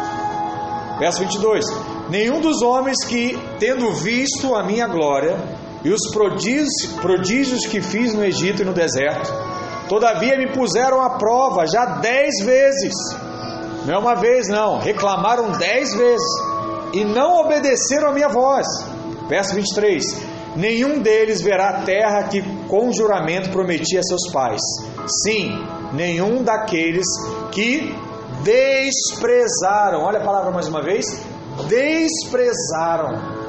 Verso 0.98 1.20
22: 1.20 1.64
Nenhum 2.08 2.40
dos 2.40 2.62
homens 2.62 3.04
que, 3.04 3.38
tendo 3.58 3.92
visto 3.92 4.54
a 4.54 4.62
minha 4.62 4.86
glória 4.86 5.36
e 5.84 5.90
os 5.90 6.10
prodígios, 6.12 6.70
prodígios 7.00 7.66
que 7.66 7.80
fiz 7.80 8.14
no 8.14 8.24
Egito 8.24 8.62
e 8.62 8.64
no 8.64 8.72
deserto, 8.72 9.32
todavia 9.88 10.38
me 10.38 10.52
puseram 10.52 11.02
à 11.02 11.18
prova 11.18 11.66
já 11.66 11.84
dez 12.00 12.44
vezes. 12.44 12.94
Não 13.84 13.94
é 13.94 13.98
uma 13.98 14.14
vez, 14.14 14.46
não, 14.48 14.78
reclamaram 14.78 15.50
dez 15.52 15.94
vezes 15.94 16.26
e 16.92 17.04
não 17.04 17.40
obedeceram 17.40 18.10
a 18.10 18.12
minha 18.12 18.28
voz. 18.28 18.66
Verso 19.28 19.54
23: 19.54 20.29
Nenhum 20.56 21.00
deles 21.00 21.40
verá 21.40 21.70
a 21.70 21.82
terra 21.82 22.24
que 22.24 22.42
com 22.66 22.92
juramento 22.92 23.50
prometi 23.50 23.96
a 23.96 24.02
seus 24.02 24.32
pais. 24.32 24.60
Sim, 25.22 25.52
nenhum 25.92 26.42
daqueles 26.42 27.06
que 27.52 27.94
desprezaram. 28.42 30.02
Olha 30.02 30.18
a 30.18 30.24
palavra 30.24 30.50
mais 30.50 30.66
uma 30.66 30.82
vez: 30.82 31.04
desprezaram. 31.68 33.40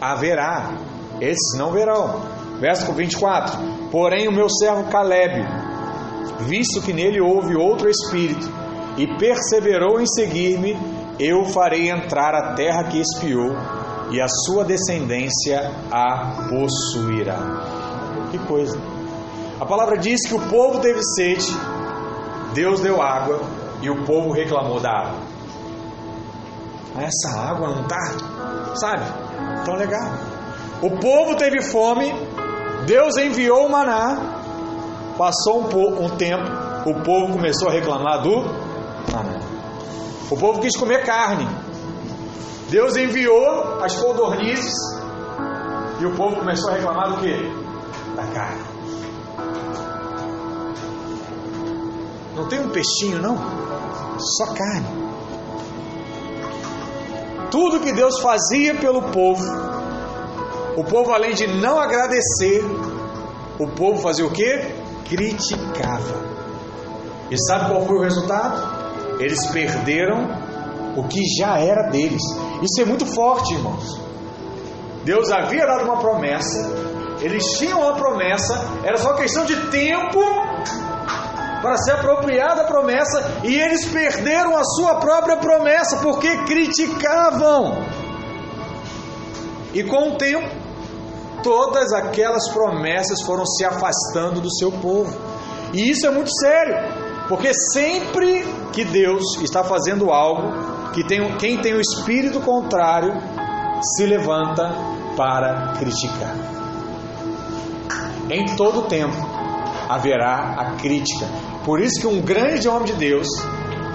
Haverá, 0.00 0.78
esses 1.20 1.58
não 1.58 1.72
verão. 1.72 2.22
Verso 2.58 2.92
24: 2.92 3.58
Porém, 3.90 4.28
o 4.28 4.32
meu 4.32 4.48
servo 4.48 4.90
Caleb, 4.90 5.46
visto 6.40 6.82
que 6.82 6.92
nele 6.92 7.20
houve 7.20 7.56
outro 7.56 7.88
espírito, 7.88 8.46
e 8.96 9.06
perseverou 9.18 10.00
em 10.00 10.06
seguir-me, 10.06 10.76
eu 11.18 11.44
farei 11.44 11.90
entrar 11.90 12.34
a 12.34 12.54
terra 12.54 12.84
que 12.84 13.00
espiou, 13.00 13.54
e 14.10 14.20
a 14.20 14.26
sua 14.28 14.64
descendência 14.64 15.70
a 15.90 16.48
possuirá. 16.48 17.38
Que 18.30 18.38
coisa! 18.38 18.78
A 19.60 19.66
palavra 19.66 19.98
diz 19.98 20.26
que 20.26 20.34
o 20.34 20.48
povo 20.48 20.80
teve 20.80 21.00
sede, 21.14 21.46
Deus 22.54 22.80
deu 22.80 23.00
água 23.00 23.40
e 23.82 23.90
o 23.90 24.04
povo 24.04 24.32
reclamou 24.32 24.80
da 24.80 24.90
água. 24.90 25.20
Essa 26.96 27.38
água 27.38 27.68
não 27.68 27.84
tá, 27.84 28.74
sabe? 28.74 29.04
Tão 29.64 29.74
legal. 29.74 30.12
O 30.82 30.90
povo 30.98 31.36
teve 31.36 31.62
fome, 31.62 32.12
Deus 32.86 33.16
enviou 33.16 33.66
o 33.66 33.70
maná. 33.70 34.38
Passou 35.16 35.60
um, 35.62 36.04
um 36.06 36.16
tempo, 36.16 36.50
o 36.86 36.94
povo 37.02 37.34
começou 37.34 37.68
a 37.68 37.72
reclamar 37.72 38.22
do 38.22 38.42
maná. 39.12 39.40
O 40.30 40.36
povo 40.36 40.60
quis 40.60 40.76
comer 40.76 41.04
carne. 41.04 41.46
Deus 42.70 42.96
enviou 42.96 43.82
as 43.82 43.96
codornizes 43.96 44.74
e 46.00 46.06
o 46.06 46.14
povo 46.14 46.36
começou 46.36 46.70
a 46.70 46.74
reclamar 46.74 47.10
do 47.10 47.20
que? 47.20 47.34
Da 48.14 48.24
carne. 48.28 48.62
Não 52.36 52.48
tem 52.48 52.60
um 52.60 52.70
peixinho, 52.70 53.20
não? 53.20 53.36
Só 54.18 54.54
carne. 54.54 54.86
Tudo 57.50 57.80
que 57.80 57.92
Deus 57.92 58.20
fazia 58.20 58.76
pelo 58.76 59.02
povo, 59.10 59.44
o 60.76 60.84
povo 60.84 61.12
além 61.12 61.34
de 61.34 61.48
não 61.48 61.80
agradecer, 61.80 62.64
o 63.58 63.66
povo 63.66 64.00
fazia 64.00 64.24
o 64.24 64.30
que? 64.30 64.58
Criticava. 65.08 66.30
E 67.30 67.36
sabe 67.36 67.70
qual 67.70 67.84
foi 67.84 67.96
o 67.96 68.02
resultado? 68.02 69.18
Eles 69.18 69.44
perderam 69.48 70.28
o 70.96 71.08
que 71.08 71.20
já 71.36 71.58
era 71.58 71.90
deles. 71.90 72.22
Isso 72.62 72.80
é 72.80 72.84
muito 72.84 73.06
forte, 73.06 73.54
irmãos. 73.54 74.00
Deus 75.04 75.30
havia 75.30 75.66
dado 75.66 75.84
uma 75.84 75.98
promessa, 75.98 76.58
eles 77.20 77.44
tinham 77.58 77.80
uma 77.80 77.94
promessa, 77.94 78.54
era 78.84 78.96
só 78.98 79.14
questão 79.14 79.44
de 79.44 79.56
tempo 79.70 80.20
para 81.62 81.76
se 81.76 81.90
apropriar 81.90 82.56
da 82.56 82.64
promessa 82.64 83.40
e 83.44 83.54
eles 83.54 83.84
perderam 83.86 84.56
a 84.56 84.64
sua 84.64 84.96
própria 84.96 85.36
promessa 85.36 85.98
porque 85.98 86.44
criticavam. 86.44 87.78
E 89.72 89.84
com 89.84 90.10
o 90.10 90.16
tempo, 90.16 90.48
todas 91.42 91.92
aquelas 91.92 92.48
promessas 92.48 93.22
foram 93.22 93.46
se 93.46 93.64
afastando 93.64 94.40
do 94.40 94.52
seu 94.52 94.72
povo. 94.72 95.14
E 95.72 95.90
isso 95.90 96.06
é 96.06 96.10
muito 96.10 96.30
sério, 96.40 96.74
porque 97.28 97.52
sempre 97.72 98.44
que 98.72 98.84
Deus 98.84 99.22
está 99.42 99.62
fazendo 99.62 100.10
algo, 100.10 100.79
que 100.92 101.04
tem, 101.04 101.36
quem 101.36 101.58
tem 101.60 101.74
o 101.74 101.80
espírito 101.80 102.40
contrário 102.40 103.12
se 103.96 104.06
levanta 104.06 104.74
para 105.16 105.74
criticar. 105.78 106.34
Em 108.30 108.56
todo 108.56 108.82
tempo 108.82 109.16
haverá 109.88 110.54
a 110.56 110.76
crítica. 110.76 111.26
Por 111.64 111.80
isso 111.80 112.00
que 112.00 112.06
um 112.06 112.20
grande 112.20 112.68
homem 112.68 112.84
de 112.84 112.92
Deus, 112.92 113.28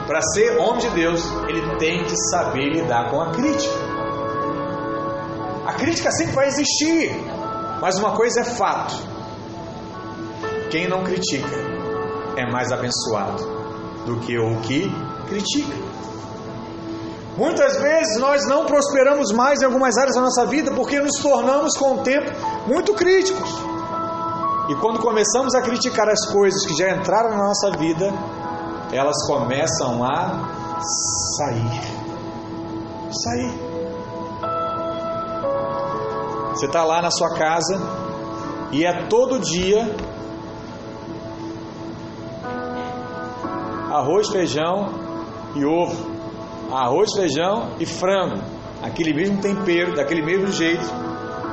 para 0.05 0.21
ser 0.33 0.57
homem 0.57 0.79
de 0.79 0.89
Deus, 0.89 1.23
ele 1.47 1.77
tem 1.77 2.03
que 2.03 2.15
saber 2.29 2.69
lidar 2.73 3.09
com 3.09 3.21
a 3.21 3.31
crítica. 3.31 3.73
A 5.65 5.73
crítica 5.73 6.11
sempre 6.11 6.33
vai 6.33 6.47
existir, 6.47 7.11
mas 7.81 7.97
uma 7.97 8.15
coisa 8.15 8.41
é 8.41 8.43
fato: 8.43 8.95
quem 10.69 10.87
não 10.87 11.03
critica 11.03 11.55
é 12.37 12.51
mais 12.51 12.71
abençoado 12.71 13.43
do 14.05 14.19
que 14.19 14.37
o 14.37 14.59
que 14.61 14.91
critica. 15.27 15.84
Muitas 17.37 17.77
vezes 17.81 18.17
nós 18.19 18.47
não 18.47 18.65
prosperamos 18.65 19.31
mais 19.33 19.61
em 19.61 19.65
algumas 19.65 19.97
áreas 19.97 20.15
da 20.15 20.21
nossa 20.21 20.45
vida 20.45 20.71
porque 20.71 20.99
nos 20.99 21.19
tornamos 21.19 21.77
com 21.77 21.95
o 21.95 21.97
tempo 22.03 22.31
muito 22.65 22.93
críticos. 22.93 23.49
E 24.69 24.75
quando 24.75 24.99
começamos 24.99 25.53
a 25.53 25.61
criticar 25.61 26.09
as 26.09 26.25
coisas 26.31 26.65
que 26.65 26.73
já 26.75 26.91
entraram 26.91 27.31
na 27.31 27.43
nossa 27.47 27.71
vida, 27.77 28.11
elas 28.91 29.15
começam 29.27 30.03
a 30.03 30.79
sair. 31.37 31.81
Sair. 33.11 33.65
Você 36.51 36.67
está 36.67 36.85
lá 36.85 37.01
na 37.01 37.11
sua 37.11 37.33
casa 37.35 37.77
e 38.71 38.85
é 38.85 39.07
todo 39.07 39.39
dia 39.39 39.93
arroz, 43.91 44.29
feijão 44.29 44.89
e 45.53 45.65
ovo, 45.65 46.14
arroz, 46.71 47.11
feijão 47.15 47.71
e 47.79 47.85
frango, 47.85 48.41
aquele 48.81 49.13
mesmo 49.13 49.41
tempero, 49.41 49.95
daquele 49.95 50.21
mesmo 50.21 50.51
jeito. 50.51 50.85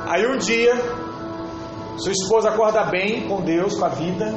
Aí 0.07 0.25
um 0.27 0.37
dia, 0.37 0.75
sua 1.97 2.11
esposa 2.11 2.49
acorda 2.49 2.83
bem 2.85 3.27
com 3.27 3.41
Deus, 3.41 3.77
com 3.77 3.85
a 3.85 3.89
vida, 3.89 4.33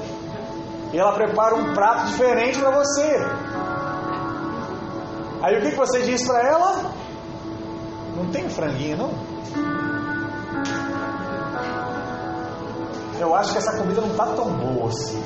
e 0.92 0.98
ela 0.98 1.12
prepara 1.12 1.54
um 1.54 1.74
prato 1.74 2.06
diferente 2.06 2.58
para 2.58 2.70
você. 2.70 3.16
Aí 5.42 5.58
o 5.58 5.62
que, 5.62 5.70
que 5.70 5.76
você 5.76 6.02
diz 6.02 6.26
para 6.26 6.42
ela? 6.46 6.92
Não 8.16 8.30
tem 8.30 8.48
franguinho, 8.48 8.96
não? 8.96 9.10
Eu 13.18 13.34
acho 13.34 13.52
que 13.52 13.58
essa 13.58 13.76
comida 13.76 14.00
não 14.00 14.10
está 14.10 14.26
tão 14.26 14.50
boa 14.52 14.88
assim. 14.88 15.22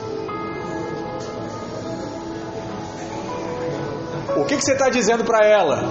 O 4.37 4.45
que, 4.45 4.57
que 4.57 4.63
você 4.63 4.73
está 4.73 4.89
dizendo 4.89 5.25
para 5.25 5.47
ela? 5.47 5.83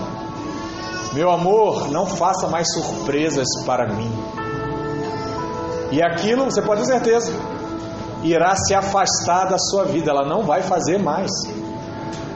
Meu 1.13 1.31
amor, 1.31 1.89
não 1.89 2.05
faça 2.05 2.47
mais 2.47 2.71
surpresas 2.71 3.47
para 3.65 3.87
mim. 3.93 4.11
E 5.91 6.01
aquilo, 6.01 6.45
você 6.45 6.61
pode 6.61 6.81
ter 6.81 6.87
certeza, 6.87 7.31
irá 8.23 8.55
se 8.55 8.75
afastar 8.75 9.45
da 9.45 9.57
sua 9.57 9.85
vida, 9.85 10.11
ela 10.11 10.27
não 10.27 10.43
vai 10.43 10.61
fazer 10.61 10.99
mais. 10.99 11.31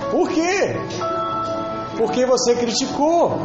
Por 0.10 0.30
quê? 0.30 0.76
Porque 1.98 2.26
você 2.26 2.56
criticou. 2.56 3.38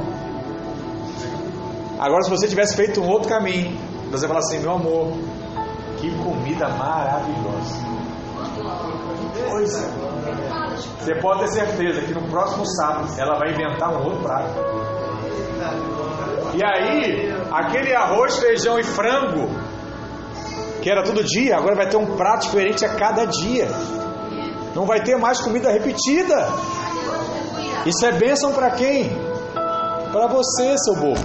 Agora, 1.98 2.22
se 2.22 2.30
você 2.30 2.48
tivesse 2.48 2.76
feito 2.76 3.00
um 3.00 3.08
outro 3.08 3.28
caminho, 3.28 3.76
você 4.10 4.26
fala 4.26 4.38
assim: 4.38 4.60
meu 4.60 4.72
amor, 4.72 5.12
que 5.98 6.10
comida 6.22 6.68
maravilhosa. 6.68 7.86
Pois 9.50 9.74
é. 9.82 10.07
Você 11.00 11.14
pode 11.20 11.40
ter 11.40 11.48
certeza 11.48 12.00
que 12.02 12.14
no 12.14 12.28
próximo 12.28 12.64
sábado 12.66 13.08
ela 13.18 13.38
vai 13.38 13.52
inventar 13.52 13.90
um 13.90 14.04
outro 14.04 14.22
prato. 14.22 14.54
E 16.54 16.64
aí, 16.64 17.34
aquele 17.52 17.94
arroz, 17.94 18.38
feijão 18.38 18.78
e 18.78 18.82
frango, 18.82 19.48
que 20.82 20.90
era 20.90 21.02
todo 21.02 21.22
dia, 21.22 21.56
agora 21.56 21.74
vai 21.74 21.88
ter 21.88 21.96
um 21.96 22.16
prato 22.16 22.42
diferente 22.42 22.84
a 22.84 22.94
cada 22.94 23.26
dia. 23.26 23.68
Não 24.74 24.86
vai 24.86 25.02
ter 25.02 25.16
mais 25.16 25.40
comida 25.40 25.70
repetida. 25.70 26.48
Isso 27.84 28.04
é 28.06 28.12
bênção 28.12 28.52
para 28.52 28.70
quem? 28.70 29.10
Para 30.12 30.26
você, 30.28 30.76
seu 30.78 30.94
bobo. 30.96 31.20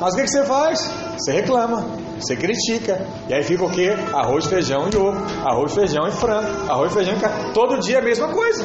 Mas 0.00 0.14
o 0.14 0.16
que, 0.16 0.22
que 0.22 0.28
você 0.28 0.44
faz? 0.44 0.90
Você 1.18 1.32
reclama. 1.32 1.97
Você 2.20 2.36
critica. 2.36 3.06
E 3.28 3.34
aí 3.34 3.42
fica 3.42 3.64
o 3.64 3.70
quê? 3.70 3.90
Arroz, 4.12 4.46
feijão 4.46 4.88
e 4.92 4.96
ovo. 4.96 5.18
Arroz, 5.44 5.74
feijão 5.74 6.06
e 6.06 6.12
frango. 6.12 6.70
Arroz, 6.70 6.92
feijão 6.92 7.14
e 7.14 7.20
carne. 7.20 7.52
Todo 7.52 7.78
dia 7.78 7.98
a 7.98 8.02
mesma 8.02 8.28
coisa. 8.28 8.64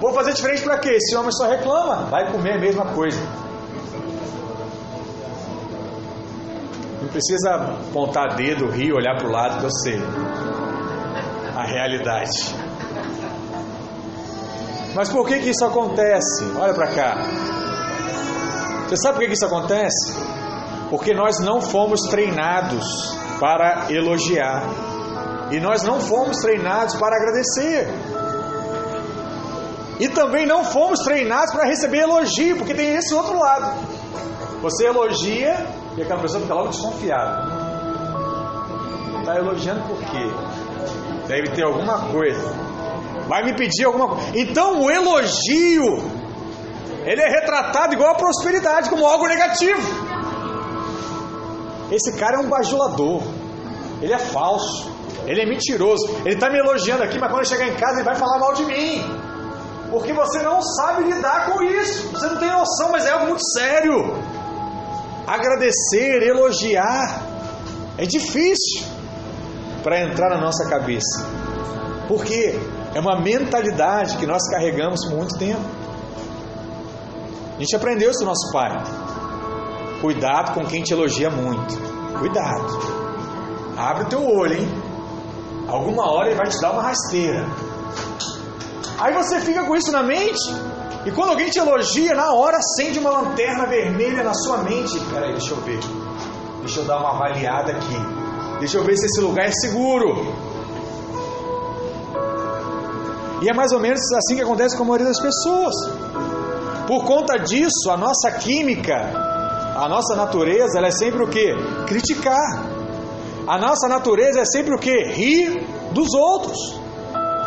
Vou 0.00 0.12
fazer 0.12 0.34
diferente 0.34 0.62
para 0.62 0.78
quê? 0.78 0.90
Esse 0.90 1.16
homem 1.16 1.32
só 1.32 1.48
reclama. 1.48 2.06
Vai 2.10 2.30
comer 2.30 2.54
a 2.54 2.60
mesma 2.60 2.86
coisa. 2.86 3.20
Não 7.02 7.08
precisa 7.08 7.54
apontar 7.54 8.36
dedo, 8.36 8.70
rir, 8.70 8.92
olhar 8.92 9.16
para 9.16 9.26
o 9.26 9.30
lado 9.30 9.58
que 9.58 9.64
eu 9.64 9.70
sei. 9.70 10.00
A 11.56 11.64
realidade. 11.64 12.54
Mas 14.94 15.08
por 15.08 15.26
que 15.26 15.40
que 15.40 15.50
isso 15.50 15.64
acontece? 15.64 16.44
Olha 16.58 16.72
para 16.72 16.88
cá. 16.88 17.14
Você 18.88 18.96
sabe 18.96 19.14
por 19.14 19.20
que, 19.20 19.26
que 19.26 19.34
isso 19.34 19.46
acontece? 19.46 20.14
Porque 20.90 21.12
nós 21.12 21.40
não 21.40 21.60
fomos 21.60 22.00
treinados 22.02 22.86
para 23.40 23.90
elogiar. 23.90 24.62
E 25.50 25.60
nós 25.60 25.82
não 25.82 26.00
fomos 26.00 26.38
treinados 26.38 26.94
para 26.96 27.16
agradecer. 27.16 27.88
E 29.98 30.08
também 30.08 30.46
não 30.46 30.64
fomos 30.64 31.00
treinados 31.00 31.52
para 31.52 31.64
receber 31.64 32.00
elogio, 32.00 32.56
porque 32.56 32.74
tem 32.74 32.94
esse 32.94 33.14
outro 33.14 33.38
lado. 33.38 33.74
Você 34.60 34.86
elogia 34.86 35.66
e 35.96 36.02
aquela 36.02 36.20
pessoa 36.20 36.42
fica 36.42 36.54
logo 36.54 36.68
desconfiada. 36.68 37.66
Está 39.20 39.36
elogiando 39.36 39.82
por 39.88 39.98
quê? 39.98 40.30
Deve 41.26 41.50
ter 41.50 41.64
alguma 41.64 42.08
coisa. 42.12 42.54
Vai 43.26 43.44
me 43.44 43.56
pedir 43.56 43.84
alguma 43.84 44.08
coisa. 44.08 44.30
Então 44.34 44.82
o 44.82 44.90
elogio, 44.90 46.10
ele 47.04 47.22
é 47.22 47.28
retratado 47.28 47.94
igual 47.94 48.10
a 48.10 48.14
prosperidade, 48.14 48.90
como 48.90 49.06
algo 49.06 49.26
negativo. 49.26 50.05
Esse 51.90 52.12
cara 52.18 52.36
é 52.36 52.40
um 52.40 52.48
bajulador. 52.48 53.22
Ele 54.02 54.12
é 54.12 54.18
falso. 54.18 54.90
Ele 55.26 55.40
é 55.42 55.46
mentiroso. 55.46 56.06
Ele 56.24 56.34
está 56.34 56.50
me 56.50 56.58
elogiando 56.58 57.02
aqui, 57.02 57.18
mas 57.18 57.30
quando 57.30 57.42
eu 57.42 57.48
chegar 57.48 57.68
em 57.68 57.74
casa 57.74 57.94
ele 57.96 58.04
vai 58.04 58.14
falar 58.14 58.38
mal 58.38 58.54
de 58.54 58.64
mim. 58.64 59.02
Porque 59.90 60.12
você 60.12 60.42
não 60.42 60.60
sabe 60.62 61.04
lidar 61.04 61.46
com 61.46 61.62
isso. 61.62 62.08
Você 62.08 62.26
não 62.26 62.36
tem 62.36 62.50
noção, 62.50 62.90
mas 62.90 63.06
é 63.06 63.10
algo 63.10 63.26
muito 63.26 63.44
sério. 63.52 64.14
Agradecer, 65.26 66.22
elogiar, 66.22 67.22
é 67.98 68.04
difícil 68.04 68.86
para 69.82 70.02
entrar 70.02 70.30
na 70.30 70.40
nossa 70.40 70.68
cabeça. 70.68 71.26
Porque 72.08 72.58
é 72.94 73.00
uma 73.00 73.20
mentalidade 73.20 74.16
que 74.16 74.26
nós 74.26 74.42
carregamos 74.50 75.04
por 75.06 75.16
muito 75.16 75.38
tempo. 75.38 75.60
A 77.56 77.60
gente 77.60 77.74
aprendeu 77.74 78.10
isso 78.10 78.20
do 78.20 78.26
nosso 78.26 78.52
pai. 78.52 78.70
Cuidado 80.00 80.52
com 80.52 80.66
quem 80.66 80.82
te 80.82 80.92
elogia 80.92 81.30
muito. 81.30 81.74
Cuidado. 82.18 82.96
Abre 83.76 84.04
o 84.04 84.08
teu 84.08 84.26
olho, 84.26 84.54
hein? 84.54 84.68
Alguma 85.68 86.10
hora 86.10 86.28
ele 86.28 86.36
vai 86.36 86.48
te 86.48 86.60
dar 86.60 86.72
uma 86.72 86.82
rasteira. 86.82 87.46
Aí 88.98 89.12
você 89.14 89.40
fica 89.40 89.64
com 89.64 89.74
isso 89.74 89.90
na 89.90 90.02
mente. 90.02 90.54
E 91.04 91.10
quando 91.10 91.30
alguém 91.30 91.48
te 91.50 91.58
elogia, 91.58 92.14
na 92.14 92.32
hora 92.32 92.58
acende 92.58 92.98
uma 92.98 93.10
lanterna 93.10 93.66
vermelha 93.66 94.22
na 94.22 94.34
sua 94.34 94.58
mente. 94.58 94.98
Peraí, 95.10 95.32
deixa 95.32 95.52
eu 95.52 95.60
ver. 95.60 95.80
Deixa 96.60 96.80
eu 96.80 96.84
dar 96.84 96.98
uma 96.98 97.14
avaliada 97.14 97.72
aqui. 97.72 97.96
Deixa 98.58 98.78
eu 98.78 98.84
ver 98.84 98.96
se 98.96 99.06
esse 99.06 99.20
lugar 99.20 99.46
é 99.46 99.52
seguro. 99.52 100.34
E 103.42 103.48
é 103.48 103.54
mais 103.54 103.72
ou 103.72 103.80
menos 103.80 104.00
assim 104.12 104.36
que 104.36 104.42
acontece 104.42 104.76
com 104.76 104.82
a 104.84 104.86
maioria 104.86 105.06
das 105.06 105.20
pessoas. 105.20 105.74
Por 106.86 107.04
conta 107.04 107.38
disso, 107.38 107.90
a 107.90 107.96
nossa 107.96 108.30
química 108.38 109.25
A 109.76 109.88
nossa 109.88 110.16
natureza 110.16 110.80
é 110.80 110.90
sempre 110.90 111.22
o 111.22 111.28
que? 111.28 111.54
Criticar. 111.86 112.64
A 113.46 113.58
nossa 113.58 113.86
natureza 113.88 114.40
é 114.40 114.44
sempre 114.44 114.74
o 114.74 114.78
que? 114.78 115.04
Rir 115.12 115.66
dos 115.92 116.14
outros. 116.14 116.80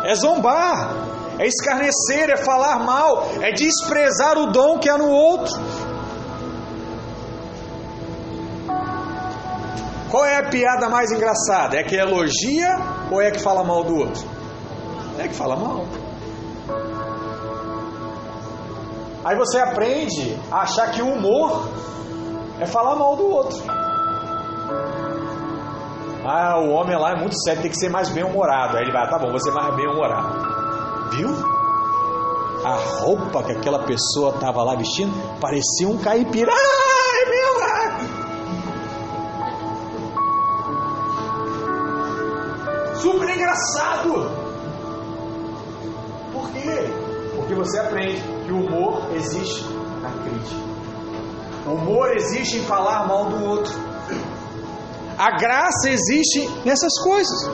É 0.04 0.14
zombar. 0.14 1.08
É 1.38 1.46
escarnecer, 1.46 2.30
é 2.30 2.36
falar 2.36 2.80
mal, 2.84 3.26
é 3.40 3.50
desprezar 3.52 4.36
o 4.36 4.52
dom 4.52 4.78
que 4.78 4.90
há 4.90 4.98
no 4.98 5.08
outro. 5.08 5.58
Qual 10.10 10.24
é 10.24 10.36
a 10.36 10.48
piada 10.50 10.88
mais 10.88 11.10
engraçada? 11.10 11.78
É 11.78 11.82
que 11.82 11.96
elogia 11.96 12.76
ou 13.10 13.22
é 13.22 13.30
que 13.30 13.40
fala 13.40 13.64
mal 13.64 13.82
do 13.84 13.96
outro? 13.96 14.22
É 15.18 15.26
que 15.28 15.34
fala 15.34 15.56
mal. 15.56 15.86
Aí 19.24 19.36
você 19.36 19.58
aprende 19.58 20.38
a 20.50 20.62
achar 20.62 20.90
que 20.90 21.00
o 21.00 21.06
humor 21.06 21.68
é 22.60 22.66
falar 22.66 22.94
mal 22.96 23.16
do 23.16 23.28
outro. 23.28 23.58
Ah, 26.24 26.60
o 26.60 26.70
homem 26.70 26.96
lá 26.96 27.12
é 27.12 27.16
muito 27.16 27.34
sério, 27.42 27.62
tem 27.62 27.70
que 27.70 27.78
ser 27.78 27.88
mais 27.88 28.08
bem-humorado. 28.10 28.76
Aí 28.76 28.84
ele 28.84 28.92
vai, 28.92 29.08
tá 29.08 29.18
bom, 29.18 29.32
você 29.32 29.50
mais 29.50 29.74
bem-humorado. 29.74 31.10
Viu? 31.16 31.30
A 32.64 32.74
roupa 33.00 33.42
que 33.42 33.52
aquela 33.52 33.80
pessoa 33.84 34.34
estava 34.34 34.62
lá 34.62 34.74
vestindo 34.74 35.12
parecia 35.40 35.88
um 35.88 35.98
caipira. 35.98 36.52
Ah, 36.52 37.30
meu! 37.30 37.50
super 43.00 43.30
engraçado. 43.30 44.30
Por 46.32 46.50
quê? 46.52 46.92
Porque 47.34 47.54
você 47.54 47.78
aprende 47.78 48.22
que 48.44 48.52
o 48.52 48.60
humor 48.60 49.10
existe. 49.14 49.79
O 51.70 51.74
humor 51.74 52.10
existe 52.16 52.58
em 52.58 52.62
falar 52.62 53.06
mal 53.06 53.26
do 53.26 53.44
outro. 53.44 53.72
A 55.16 55.30
graça 55.38 55.88
existe 55.88 56.48
nessas 56.64 56.92
coisas. 57.00 57.48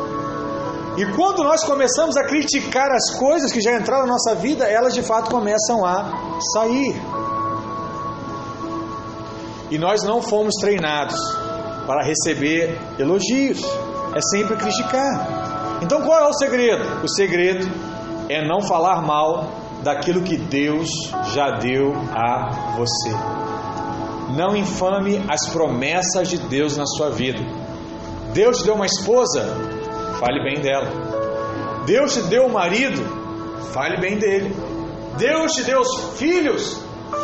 E 0.97 1.05
quando 1.15 1.45
nós 1.45 1.63
começamos 1.65 2.17
a 2.17 2.25
criticar 2.25 2.91
as 2.91 3.11
coisas 3.19 3.53
que 3.53 3.61
já 3.61 3.77
entraram 3.79 4.07
na 4.07 4.13
nossa 4.13 4.35
vida, 4.35 4.65
elas 4.65 4.95
de 4.95 5.03
fato 5.03 5.31
começam 5.31 5.85
a 5.85 6.41
sair. 6.55 6.99
E 9.71 9.77
nós 9.77 10.03
não 10.03 10.23
fomos 10.23 10.55
treinados 10.61 11.21
para 11.87 12.03
receber 12.03 12.81
elogios 12.99 13.63
é 14.15 14.21
sempre 14.31 14.57
criticar. 14.57 15.79
Então 15.83 16.01
qual 16.01 16.21
é 16.21 16.27
o 16.27 16.33
segredo? 16.33 17.05
O 17.05 17.09
segredo 17.09 17.69
é 18.31 18.47
não 18.47 18.63
falar 18.63 19.03
mal 19.03 19.51
daquilo 19.83 20.23
que 20.23 20.39
Deus 20.39 20.89
já 21.35 21.59
deu 21.59 21.93
a 22.15 22.75
você. 22.77 23.56
Não 24.37 24.55
infame 24.55 25.25
as 25.31 25.49
promessas 25.49 26.29
de 26.29 26.37
Deus 26.37 26.77
na 26.77 26.85
sua 26.85 27.09
vida. 27.09 27.43
Deus 28.35 28.59
te 28.59 28.65
deu 28.65 28.75
uma 28.75 28.85
esposa, 28.85 29.43
fale 30.21 30.45
bem 30.45 30.61
dela. 30.61 30.91
Deus 31.87 32.13
te 32.13 32.21
deu 32.25 32.45
um 32.45 32.53
marido, 32.53 33.03
fale 33.73 33.99
bem 33.99 34.19
dele. 34.19 34.55
Deus 35.17 35.53
te 35.53 35.63
deu 35.63 35.83
filhos, 36.17 36.79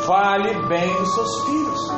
fale 0.07 0.55
bem 0.69 0.89
dos 0.95 1.15
seus 1.15 1.45
filhos. 1.45 1.93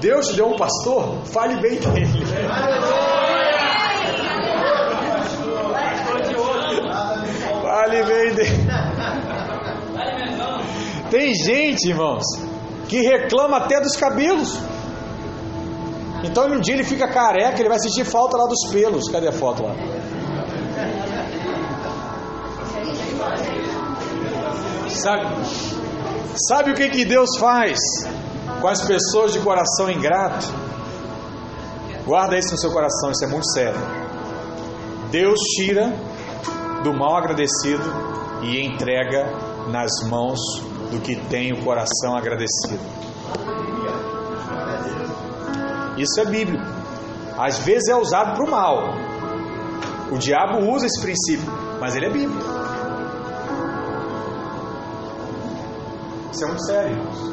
Deus 0.00 0.28
te 0.28 0.36
deu 0.36 0.46
um 0.50 0.56
pastor, 0.56 1.24
fale 1.24 1.56
bem 1.60 1.76
dele. 1.80 2.24
Fale 7.62 8.04
bem 8.04 8.34
dele. 8.34 8.66
Tem 11.10 11.34
gente, 11.34 11.88
irmãos, 11.88 12.49
que 12.90 13.00
reclama 13.00 13.56
até 13.56 13.80
dos 13.80 13.96
cabelos. 13.96 14.58
Então 16.24 16.46
um 16.48 16.60
dia 16.60 16.74
ele 16.74 16.84
fica 16.84 17.08
careca, 17.08 17.58
ele 17.58 17.68
vai 17.68 17.78
sentir 17.78 18.04
falta 18.04 18.36
lá 18.36 18.46
dos 18.46 18.70
pelos. 18.70 19.08
Cadê 19.10 19.28
a 19.28 19.32
foto 19.32 19.62
lá? 19.62 19.74
Sabe, 24.88 25.26
sabe 26.48 26.72
o 26.72 26.74
que, 26.74 26.90
que 26.90 27.04
Deus 27.04 27.38
faz? 27.38 27.78
com 28.60 28.68
as 28.68 28.82
pessoas 28.82 29.32
de 29.32 29.40
coração 29.40 29.90
ingrato, 29.90 30.46
guarda 32.04 32.38
isso 32.38 32.52
no 32.52 32.58
seu 32.58 32.70
coração, 32.70 33.10
isso 33.10 33.24
é 33.24 33.28
muito 33.28 33.50
sério. 33.52 33.80
Deus 35.10 35.38
tira 35.56 35.92
do 36.84 36.92
mal 36.92 37.16
agradecido 37.16 37.82
e 38.42 38.60
entrega 38.64 39.24
nas 39.70 39.90
mãos 40.08 40.38
do 40.90 41.00
que 41.00 41.16
tem 41.28 41.52
o 41.52 41.64
coração 41.64 42.16
agradecido. 42.16 42.78
Isso 45.96 46.20
é 46.20 46.24
bíblico. 46.24 46.64
Às 47.38 47.58
vezes 47.58 47.88
é 47.88 47.96
usado 47.96 48.34
para 48.34 48.44
o 48.44 48.50
mal. 48.50 48.94
O 50.10 50.18
diabo 50.18 50.58
usa 50.70 50.86
esse 50.86 51.00
princípio, 51.00 51.50
mas 51.80 51.94
ele 51.94 52.06
é 52.06 52.10
bíblico. 52.10 52.42
Isso 56.32 56.44
é 56.44 56.46
muito 56.46 56.64
sério, 56.64 56.96
irmãos. 56.96 57.30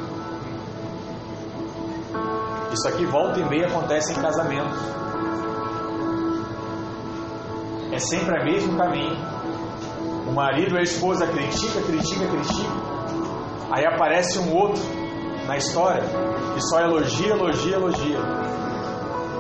Isso 2.74 2.88
aqui 2.88 3.06
volta 3.06 3.40
e 3.40 3.50
meia 3.50 3.68
acontece 3.68 4.12
em 4.12 4.22
casamentos. 4.22 4.78
É 7.92 8.00
sempre 8.00 8.40
o 8.40 8.46
mesmo 8.46 8.78
caminho. 8.78 9.18
O 10.28 10.32
marido 10.34 10.74
ou 10.74 10.80
a 10.80 10.84
esposa 10.84 11.26
critica, 11.26 11.82
critica, 11.82 12.28
critica. 12.28 12.97
Aí 13.72 13.86
aparece 13.86 14.40
um 14.40 14.56
outro 14.56 14.82
na 15.46 15.58
história 15.58 16.04
que 16.54 16.62
só 16.62 16.80
elogia, 16.82 17.30
elogia, 17.30 17.76
elogia. 17.76 18.18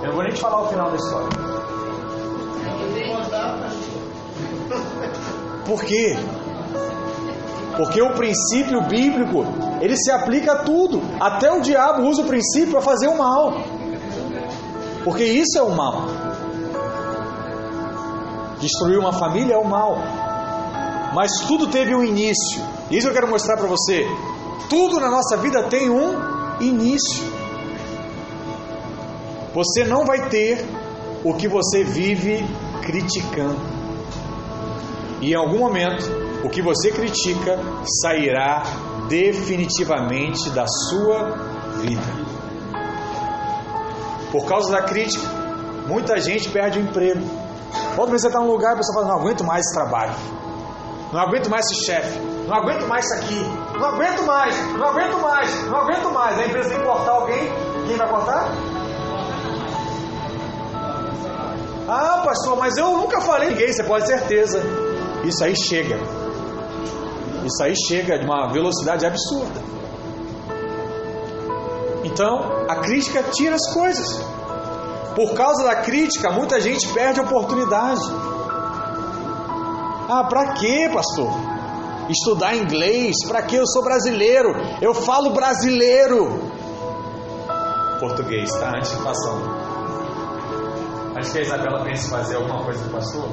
Eu 0.01 0.07
não 0.07 0.13
vou 0.13 0.23
nem 0.23 0.33
te 0.33 0.39
falar 0.39 0.61
o 0.61 0.67
final 0.67 0.89
da 0.89 0.95
história. 0.95 1.29
Por 5.65 5.83
quê? 5.83 6.17
Porque 7.77 8.01
o 8.01 8.13
princípio 8.13 8.81
bíblico, 8.81 9.45
ele 9.81 9.95
se 9.97 10.11
aplica 10.11 10.53
a 10.53 10.63
tudo. 10.63 11.01
Até 11.19 11.51
o 11.51 11.61
diabo 11.61 12.03
usa 12.03 12.21
o 12.21 12.25
princípio 12.25 12.71
para 12.71 12.81
fazer 12.81 13.07
o 13.07 13.17
mal. 13.17 13.53
Porque 15.03 15.23
isso 15.23 15.57
é 15.57 15.61
o 15.61 15.69
mal. 15.69 16.05
Destruir 18.59 18.97
uma 18.97 19.13
família 19.13 19.53
é 19.53 19.57
o 19.57 19.65
mal. 19.65 19.97
Mas 21.13 21.31
tudo 21.47 21.67
teve 21.67 21.95
um 21.95 22.03
início. 22.03 22.76
Isso 22.89 23.07
eu 23.07 23.13
quero 23.13 23.27
mostrar 23.27 23.57
para 23.57 23.67
você. 23.67 24.05
Tudo 24.69 24.99
na 24.99 25.09
nossa 25.09 25.37
vida 25.37 25.63
tem 25.63 25.89
um 25.89 26.61
início. 26.61 27.23
Você 29.53 29.83
não 29.83 30.05
vai 30.05 30.29
ter 30.29 30.65
o 31.23 31.33
que 31.33 31.47
você 31.47 31.83
vive 31.83 32.45
criticando. 32.81 33.59
E 35.21 35.31
em 35.31 35.35
algum 35.35 35.59
momento 35.59 36.05
o 36.43 36.49
que 36.49 36.61
você 36.61 36.91
critica 36.91 37.59
sairá 38.01 38.63
definitivamente 39.09 40.49
da 40.51 40.65
sua 40.67 41.35
vida. 41.81 42.27
Por 44.31 44.45
causa 44.45 44.71
da 44.71 44.83
crítica, 44.83 45.27
muita 45.87 46.19
gente 46.19 46.49
perde 46.49 46.79
o 46.79 46.81
emprego. 46.81 47.21
Quando 47.95 48.11
você 48.11 48.27
está 48.27 48.39
num 48.39 48.51
lugar, 48.51 48.73
a 48.73 48.77
pessoa 48.77 49.01
fala: 49.01 49.07
Não 49.13 49.21
aguento 49.21 49.43
mais 49.43 49.65
esse 49.65 49.73
trabalho, 49.73 50.13
não 51.11 51.19
aguento 51.19 51.49
mais 51.49 51.65
esse 51.65 51.85
chefe, 51.85 52.19
não 52.47 52.55
aguento 52.55 52.87
mais 52.87 53.05
isso 53.05 53.13
aqui, 53.15 53.43
não 53.77 53.85
aguento 53.85 54.25
mais, 54.25 54.73
não 54.73 54.87
aguento 54.87 55.21
mais, 55.21 55.65
não 55.65 55.77
aguento 55.79 56.13
mais. 56.13 56.39
A 56.39 56.45
empresa 56.45 56.69
tem 56.69 56.79
que 56.79 56.85
cortar 56.85 57.11
alguém, 57.11 57.51
quem 57.85 57.97
vai 57.97 58.09
cortar? 58.09 58.49
Ah, 61.89 62.21
pastor, 62.23 62.57
mas 62.57 62.77
eu 62.77 62.97
nunca 62.97 63.19
falei 63.19 63.49
ninguém, 63.49 63.71
você 63.71 63.83
pode 63.83 64.05
ter 64.05 64.17
certeza. 64.17 64.61
Isso 65.25 65.43
aí 65.43 65.55
chega. 65.57 65.97
Isso 67.45 67.63
aí 67.63 67.73
chega 67.87 68.17
de 68.17 68.25
uma 68.25 68.51
velocidade 68.51 69.05
absurda. 69.05 69.61
Então, 72.05 72.65
a 72.69 72.77
crítica 72.77 73.23
tira 73.23 73.55
as 73.55 73.73
coisas. 73.73 74.21
Por 75.15 75.33
causa 75.33 75.65
da 75.65 75.75
crítica, 75.75 76.31
muita 76.31 76.61
gente 76.61 76.87
perde 76.93 77.19
oportunidade. 77.19 78.01
Ah, 80.09 80.23
para 80.29 80.53
quê, 80.53 80.89
pastor? 80.93 81.56
Estudar 82.09 82.55
inglês? 82.55 83.15
Para 83.27 83.41
quê? 83.41 83.57
Eu 83.57 83.67
sou 83.67 83.83
brasileiro. 83.83 84.49
Eu 84.81 84.93
falo 84.93 85.31
brasileiro. 85.31 86.51
Português, 87.99 88.49
tá? 88.59 88.77
Antecipação. 88.77 89.41
Acho 91.15 91.31
que 91.31 91.39
a 91.39 91.41
Isabela 91.41 91.83
pensa 91.83 92.07
em 92.07 92.09
fazer 92.09 92.35
alguma 92.35 92.63
coisa 92.63 92.83
com 92.83 92.89
o 92.89 92.91
pastor. 92.91 93.29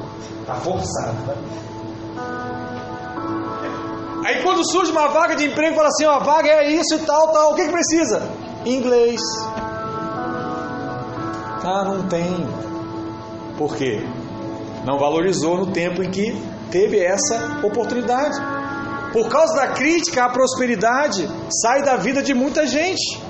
Tá 0.47 0.55
forçado, 0.55 1.17
tá? 1.27 1.35
Aí 4.25 4.43
quando 4.43 4.65
surge 4.65 4.91
uma 4.91 5.09
vaga 5.09 5.37
de 5.37 5.45
emprego, 5.45 5.77
fala 5.77 5.89
assim, 5.89 6.07
ó, 6.07 6.13
a 6.13 6.19
vaga 6.19 6.49
é 6.49 6.73
isso 6.73 6.95
e 6.95 6.99
tal, 7.01 7.31
tal, 7.31 7.53
o 7.53 7.55
que, 7.55 7.67
que 7.67 7.73
precisa? 7.73 8.23
Inglês. 8.65 9.21
Ah, 11.63 11.85
não 11.85 12.09
tem. 12.09 12.49
Por 13.59 13.77
quê? 13.77 14.03
Não 14.87 14.99
valorizou 14.99 15.59
no 15.59 15.67
tempo 15.67 16.03
em 16.03 16.11
que 16.11 16.33
teve 16.71 16.99
essa 16.99 17.61
oportunidade. 17.63 18.35
Por 19.15 19.29
causa 19.29 19.55
da 19.55 19.69
crítica, 19.69 20.25
a 20.25 20.29
prosperidade 20.29 21.31
sai 21.63 21.85
da 21.85 21.95
vida 21.95 22.21
de 22.21 22.35
muita 22.35 22.67
gente. 22.67 23.23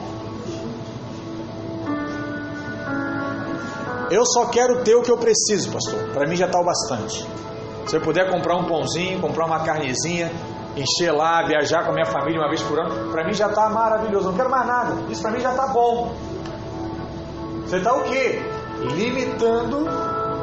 Eu 4.11 4.25
só 4.25 4.47
quero 4.47 4.83
ter 4.83 4.95
o 4.95 5.03
que 5.03 5.11
eu 5.11 5.19
preciso, 5.19 5.71
pastor. 5.71 6.09
Para 6.15 6.27
mim 6.27 6.37
já 6.37 6.47
está 6.47 6.59
o 6.59 6.65
bastante. 6.65 7.29
Se 7.87 7.99
eu 7.99 8.01
puder 8.01 8.31
comprar 8.31 8.57
um 8.57 8.65
pãozinho, 8.65 9.21
comprar 9.21 9.45
uma 9.45 9.63
carnezinha, 9.63 10.33
encher 10.75 11.13
lá, 11.13 11.47
viajar 11.47 11.85
com 11.85 11.91
a 11.91 11.93
minha 11.93 12.07
família 12.07 12.41
uma 12.41 12.49
vez 12.49 12.63
por 12.63 12.81
ano, 12.81 13.13
para 13.13 13.27
mim 13.27 13.35
já 13.35 13.49
está 13.49 13.69
maravilhoso. 13.69 14.29
Não 14.31 14.37
quero 14.39 14.49
mais 14.49 14.67
nada. 14.67 15.13
Isso 15.13 15.21
para 15.21 15.33
mim 15.33 15.41
já 15.41 15.51
está 15.51 15.67
bom. 15.67 16.15
Você 17.67 17.77
está 17.77 17.93
o 17.93 18.05
quê? 18.05 18.41
Limitando 18.97 19.87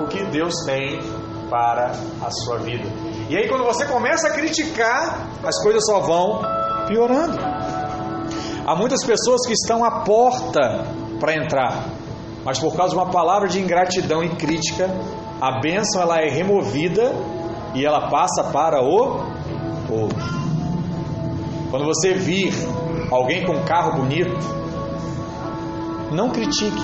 o 0.03 0.07
que 0.07 0.23
Deus 0.25 0.53
tem 0.67 1.01
para 1.49 1.93
a 2.21 2.29
sua 2.29 2.59
vida. 2.59 3.10
E 3.31 3.37
aí 3.37 3.47
quando 3.47 3.63
você 3.63 3.85
começa 3.85 4.27
a 4.27 4.31
criticar, 4.31 5.25
as 5.41 5.63
coisas 5.63 5.85
só 5.85 6.01
vão 6.01 6.41
piorando. 6.85 7.39
Há 8.67 8.75
muitas 8.75 9.05
pessoas 9.05 9.47
que 9.47 9.53
estão 9.53 9.85
à 9.85 10.01
porta 10.01 10.85
para 11.17 11.37
entrar, 11.37 11.85
mas 12.43 12.59
por 12.59 12.75
causa 12.75 12.93
de 12.93 12.99
uma 12.99 13.09
palavra 13.09 13.47
de 13.47 13.57
ingratidão 13.57 14.21
e 14.21 14.35
crítica, 14.35 14.89
a 15.39 15.61
bênção 15.61 16.01
ela 16.01 16.19
é 16.19 16.27
removida 16.27 17.13
e 17.73 17.85
ela 17.85 18.09
passa 18.09 18.51
para 18.51 18.83
o 18.83 18.89
outro. 18.89 19.25
Quando 21.69 21.85
você 21.85 22.13
vir 22.13 22.53
alguém 23.09 23.45
com 23.45 23.53
um 23.53 23.63
carro 23.63 24.01
bonito, 24.01 24.35
não 26.11 26.31
critique, 26.31 26.83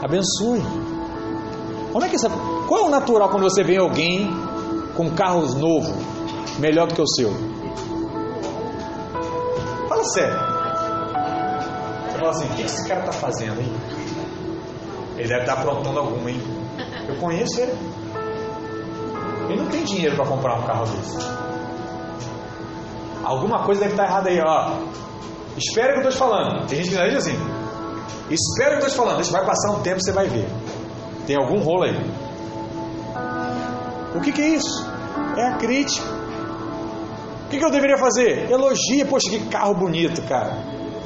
abençoe. 0.00 0.62
Onde 1.92 2.06
é 2.06 2.08
que 2.08 2.14
essa, 2.14 2.30
qual 2.68 2.82
é 2.82 2.84
o 2.84 2.88
natural 2.88 3.30
quando 3.30 3.42
você 3.42 3.64
vê 3.64 3.78
alguém 3.78 4.51
com 5.02 5.10
carros 5.16 5.54
novo, 5.54 5.92
melhor 6.60 6.86
do 6.86 6.94
que 6.94 7.02
o 7.02 7.08
seu? 7.08 7.32
Fala 9.88 10.04
sério. 10.04 10.38
Você 12.06 12.18
fala 12.18 12.30
assim, 12.30 12.44
o 12.44 12.54
que 12.54 12.62
esse 12.62 12.88
cara 12.88 13.00
está 13.00 13.12
fazendo, 13.12 13.60
hein? 13.60 13.72
Ele 15.16 15.28
deve 15.28 15.40
estar 15.40 15.56
tá 15.56 15.60
aprontando 15.60 15.98
alguma, 15.98 16.30
hein? 16.30 16.40
Eu 17.08 17.16
conheço 17.16 17.60
ele. 17.60 17.72
Ele 19.48 19.60
não 19.60 19.66
tem 19.66 19.84
dinheiro 19.84 20.14
para 20.14 20.26
comprar 20.26 20.60
um 20.60 20.62
carro 20.62 20.84
desse. 20.86 21.18
Alguma 23.24 23.64
coisa 23.64 23.80
deve 23.80 23.94
estar 23.94 24.04
tá 24.04 24.08
errada 24.08 24.30
aí, 24.30 24.40
ó. 24.40 24.70
Espera 25.56 25.90
o 25.90 26.00
que 26.00 26.06
eu 26.06 26.10
estou 26.10 26.12
te 26.12 26.18
falando. 26.18 26.66
Tem 26.68 26.82
gente 26.82 26.96
que 26.96 27.08
diz 27.08 27.16
assim. 27.16 27.36
Espera 28.30 28.76
o 28.76 28.78
que 28.78 28.84
eu 28.84 28.88
estou 28.88 28.90
te 28.90 28.96
falando. 28.96 29.16
Deixa, 29.16 29.32
vai 29.32 29.44
passar 29.44 29.72
um 29.72 29.82
tempo 29.82 30.00
você 30.00 30.12
vai 30.12 30.28
ver. 30.28 30.48
Tem 31.26 31.36
algum 31.36 31.58
rolo 31.60 31.84
aí. 31.84 32.22
O 34.14 34.20
que, 34.20 34.32
que 34.32 34.42
é 34.42 34.48
isso? 34.48 34.91
É 35.36 35.46
a 35.48 35.56
crítica. 35.56 36.06
O 37.44 37.48
que, 37.48 37.64
eu 37.64 37.70
deveria 37.70 37.98
fazer? 37.98 38.50
Elogia, 38.50 39.04
poxa, 39.06 39.28
que 39.28 39.46
carro 39.46 39.74
bonito, 39.74 40.22
cara. 40.22 40.56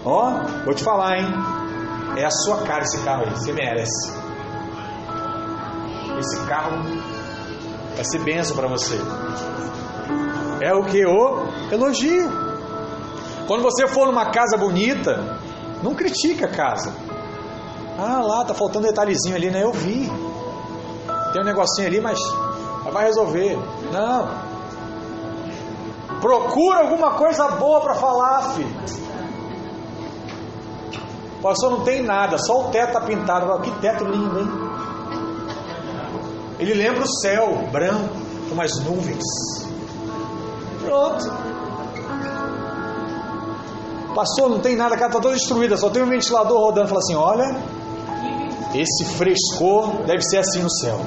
Ó, 0.05 0.31
vou 0.65 0.75
te 0.75 0.83
falar, 0.83 1.19
hein? 1.19 1.27
É 2.17 2.25
a 2.25 2.31
sua 2.31 2.63
cara 2.63 2.83
esse 2.83 3.03
carro 3.05 3.25
aí, 3.25 3.31
você 3.31 3.53
merece. 3.53 4.13
Esse 6.19 6.47
carro 6.47 6.83
vai 7.95 8.05
ser 8.05 8.23
benção 8.23 8.57
para 8.57 8.69
você. 8.69 8.97
É 10.61 10.73
o 10.73 10.85
que? 10.85 11.05
O 11.05 11.49
elogio. 11.73 12.31
Quando 13.47 13.63
você 13.63 13.87
for 13.87 14.07
numa 14.07 14.31
casa 14.31 14.57
bonita, 14.57 15.39
não 15.83 15.95
critica 15.95 16.47
a 16.47 16.49
casa. 16.49 16.95
Ah, 17.99 18.21
lá 18.23 18.45
tá 18.45 18.55
faltando 18.55 18.87
detalhezinho 18.87 19.35
ali, 19.35 19.51
né? 19.51 19.63
Eu 19.63 19.73
vi. 19.73 20.11
Tem 21.33 21.43
um 21.43 21.45
negocinho 21.45 21.87
ali, 21.89 22.01
mas 22.01 22.19
vai 22.97 23.07
resolver. 23.07 23.59
Não. 23.93 24.47
Procura 26.21 26.81
alguma 26.81 27.11
coisa 27.13 27.47
boa 27.49 27.81
para 27.81 27.95
falar, 27.95 28.55
filho. 28.55 28.75
Pastor, 31.43 31.71
não 31.71 31.81
tem 31.85 32.03
nada, 32.03 32.39
só 32.39 32.67
o 32.67 32.71
teto 32.71 32.93
tá 32.93 33.01
pintado. 33.03 33.61
Que 33.61 33.71
teto 33.81 34.05
lindo, 34.05 34.41
hein? 34.41 34.49
Ele 36.59 36.75
lembra 36.75 37.05
o 37.05 37.09
céu 37.21 37.69
branco, 37.71 38.17
com 38.49 38.55
umas 38.55 38.73
nuvens. 38.83 39.23
Pronto. 40.81 41.25
Pastor, 44.15 44.49
não 44.49 44.61
tem 44.61 44.75
nada, 44.75 44.95
a 44.95 44.99
casa 44.99 45.11
está 45.11 45.21
toda 45.21 45.35
destruída, 45.35 45.77
só 45.77 45.91
tem 45.91 46.03
um 46.03 46.09
ventilador 46.09 46.59
rodando. 46.59 46.89
Fala 46.89 47.01
assim: 47.01 47.15
olha, 47.15 47.55
esse 48.75 49.05
frescor 49.05 50.05
deve 50.07 50.23
ser 50.23 50.39
assim 50.39 50.63
no 50.63 50.71
céu. 50.71 50.99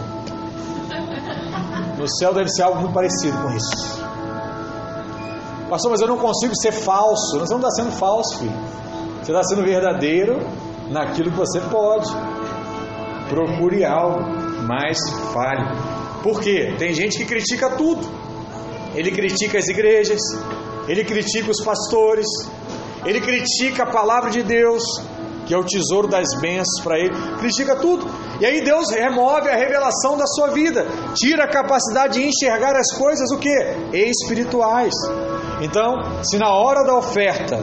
No 2.00 2.08
céu 2.18 2.34
deve 2.34 2.50
ser 2.50 2.64
algo 2.64 2.80
muito 2.80 2.94
parecido 2.94 3.38
com 3.38 3.50
isso. 3.50 4.00
Pastor, 5.70 5.92
mas 5.92 6.00
eu 6.00 6.08
não 6.08 6.18
consigo 6.18 6.54
ser 6.56 6.72
falso. 6.72 7.38
Você 7.40 7.54
não 7.54 7.60
está 7.60 7.72
sendo 7.72 7.92
falso, 7.92 8.40
filho. 8.40 8.54
Você 9.22 9.32
está 9.32 9.44
sendo 9.44 9.64
verdadeiro 9.64 10.40
naquilo 10.90 11.30
que 11.30 11.38
você 11.38 11.60
pode. 11.60 12.10
Procure 13.28 13.84
algo, 13.84 14.22
mas 14.66 14.98
fale. 15.34 15.64
Por 16.24 16.40
quê? 16.40 16.74
Tem 16.80 16.94
gente 16.94 17.18
que 17.18 17.26
critica 17.26 17.72
tudo. 17.72 18.08
Ele 18.96 19.12
critica 19.12 19.60
as 19.60 19.68
igrejas, 19.68 20.22
ele 20.88 21.04
critica 21.04 21.52
os 21.52 21.64
pastores, 21.64 22.26
ele 23.06 23.22
critica 23.22 23.84
a 23.84 23.92
palavra 23.92 24.32
de 24.32 24.42
Deus, 24.42 24.84
que 25.46 25.54
é 25.54 25.58
o 25.58 25.64
tesouro 25.64 26.08
das 26.08 26.28
bênçãos 26.42 26.82
para 26.82 26.98
ele, 26.98 27.14
critica 27.40 27.76
tudo. 27.76 28.08
E 28.40 28.46
aí 28.46 28.64
Deus 28.64 28.90
remove 28.92 29.50
a 29.50 29.56
revelação 29.56 30.18
da 30.18 30.26
sua 30.26 30.50
vida, 30.50 30.86
tira 31.14 31.44
a 31.44 31.48
capacidade 31.48 32.20
de 32.20 32.26
enxergar 32.26 32.76
as 32.76 32.92
coisas 32.98 33.30
o 33.32 33.38
que? 33.38 33.54
Espirituais. 33.94 34.94
Então, 35.62 36.24
se 36.24 36.38
na 36.38 36.50
hora 36.50 36.86
da 36.86 36.96
oferta 36.96 37.58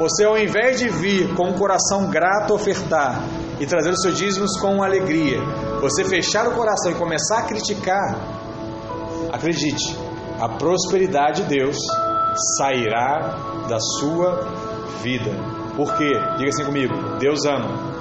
você, 0.00 0.24
ao 0.24 0.36
invés 0.36 0.80
de 0.80 0.88
vir 0.88 1.34
com 1.34 1.48
um 1.48 1.52
coração 1.52 2.10
grato 2.10 2.52
ofertar 2.52 3.22
e 3.60 3.66
trazer 3.66 3.90
os 3.90 4.02
seus 4.02 4.18
dízimos 4.18 4.58
com 4.58 4.82
alegria, 4.82 5.38
você 5.80 6.04
fechar 6.04 6.48
o 6.48 6.52
coração 6.52 6.90
e 6.90 6.94
começar 6.96 7.38
a 7.38 7.42
criticar, 7.42 8.18
acredite, 9.32 9.96
a 10.40 10.48
prosperidade 10.48 11.42
de 11.42 11.48
Deus 11.48 11.76
sairá 12.58 13.64
da 13.68 13.78
sua 13.78 14.44
vida. 15.02 15.30
Por 15.76 15.94
quê? 15.96 16.12
Diga 16.36 16.50
assim 16.50 16.64
comigo: 16.64 16.94
Deus 17.18 17.44
ama 17.46 17.95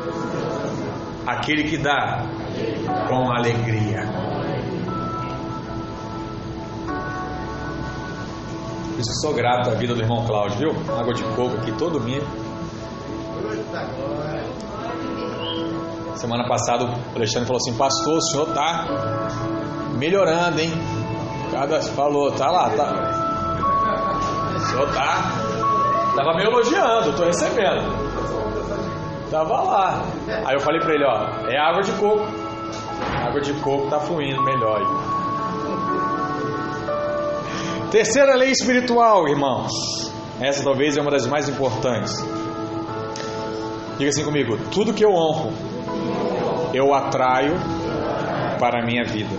aquele 1.25 1.63
que 1.63 1.77
dá 1.77 2.23
com 3.07 3.31
alegria. 3.31 4.03
Por 8.91 8.99
isso 8.99 9.09
que 9.09 9.21
sou 9.21 9.33
grato 9.33 9.69
à 9.69 9.73
vida 9.73 9.93
do 9.93 10.01
irmão 10.01 10.25
Cláudio, 10.25 10.57
viu? 10.57 10.97
Água 10.97 11.13
de 11.13 11.23
coco 11.35 11.57
aqui 11.57 11.71
todo 11.73 11.99
domingo. 11.99 12.25
Semana 16.15 16.47
passada 16.47 16.85
o 16.85 17.15
Alexandre 17.15 17.47
falou 17.47 17.57
assim, 17.57 17.77
pastor, 17.77 18.17
o 18.17 18.21
senhor 18.21 18.53
tá 18.53 18.85
melhorando, 19.97 20.61
hein? 20.61 20.71
Cada 21.51 21.81
falou, 21.81 22.31
tá 22.31 22.49
lá, 22.49 22.69
tá. 22.69 24.55
O 24.55 24.59
senhor 24.59 24.87
tá. 24.93 25.31
Tava 26.15 26.33
me 26.35 26.43
elogiando, 26.43 27.13
tô 27.17 27.25
recebendo. 27.25 28.04
Tava 29.35 29.61
lá. 29.63 30.01
Aí 30.45 30.55
eu 30.55 30.61
falei 30.61 30.79
pra 30.79 30.93
ele, 30.93 31.03
ó, 31.03 31.49
é 31.49 31.57
água 31.57 31.81
de 31.81 31.91
coco. 31.91 32.23
A 33.13 33.27
água 33.27 33.41
de 33.41 33.51
coco 33.55 33.89
tá 33.89 33.99
fluindo 33.99 34.41
melhor 34.41 34.77
aí. 34.77 34.87
Terceira 37.91 38.33
lei 38.35 38.51
espiritual, 38.51 39.27
irmãos. 39.27 39.73
Essa 40.39 40.63
talvez 40.63 40.95
é 40.95 41.01
uma 41.01 41.11
das 41.11 41.27
mais 41.27 41.49
importantes. 41.49 42.13
Diga 43.97 44.09
assim 44.09 44.23
comigo: 44.23 44.57
tudo 44.71 44.93
que 44.93 45.03
eu 45.03 45.11
honro, 45.11 45.51
eu 46.73 46.93
atraio 46.93 47.55
para 48.57 48.83
a 48.83 48.85
minha 48.85 49.03
vida. 49.03 49.35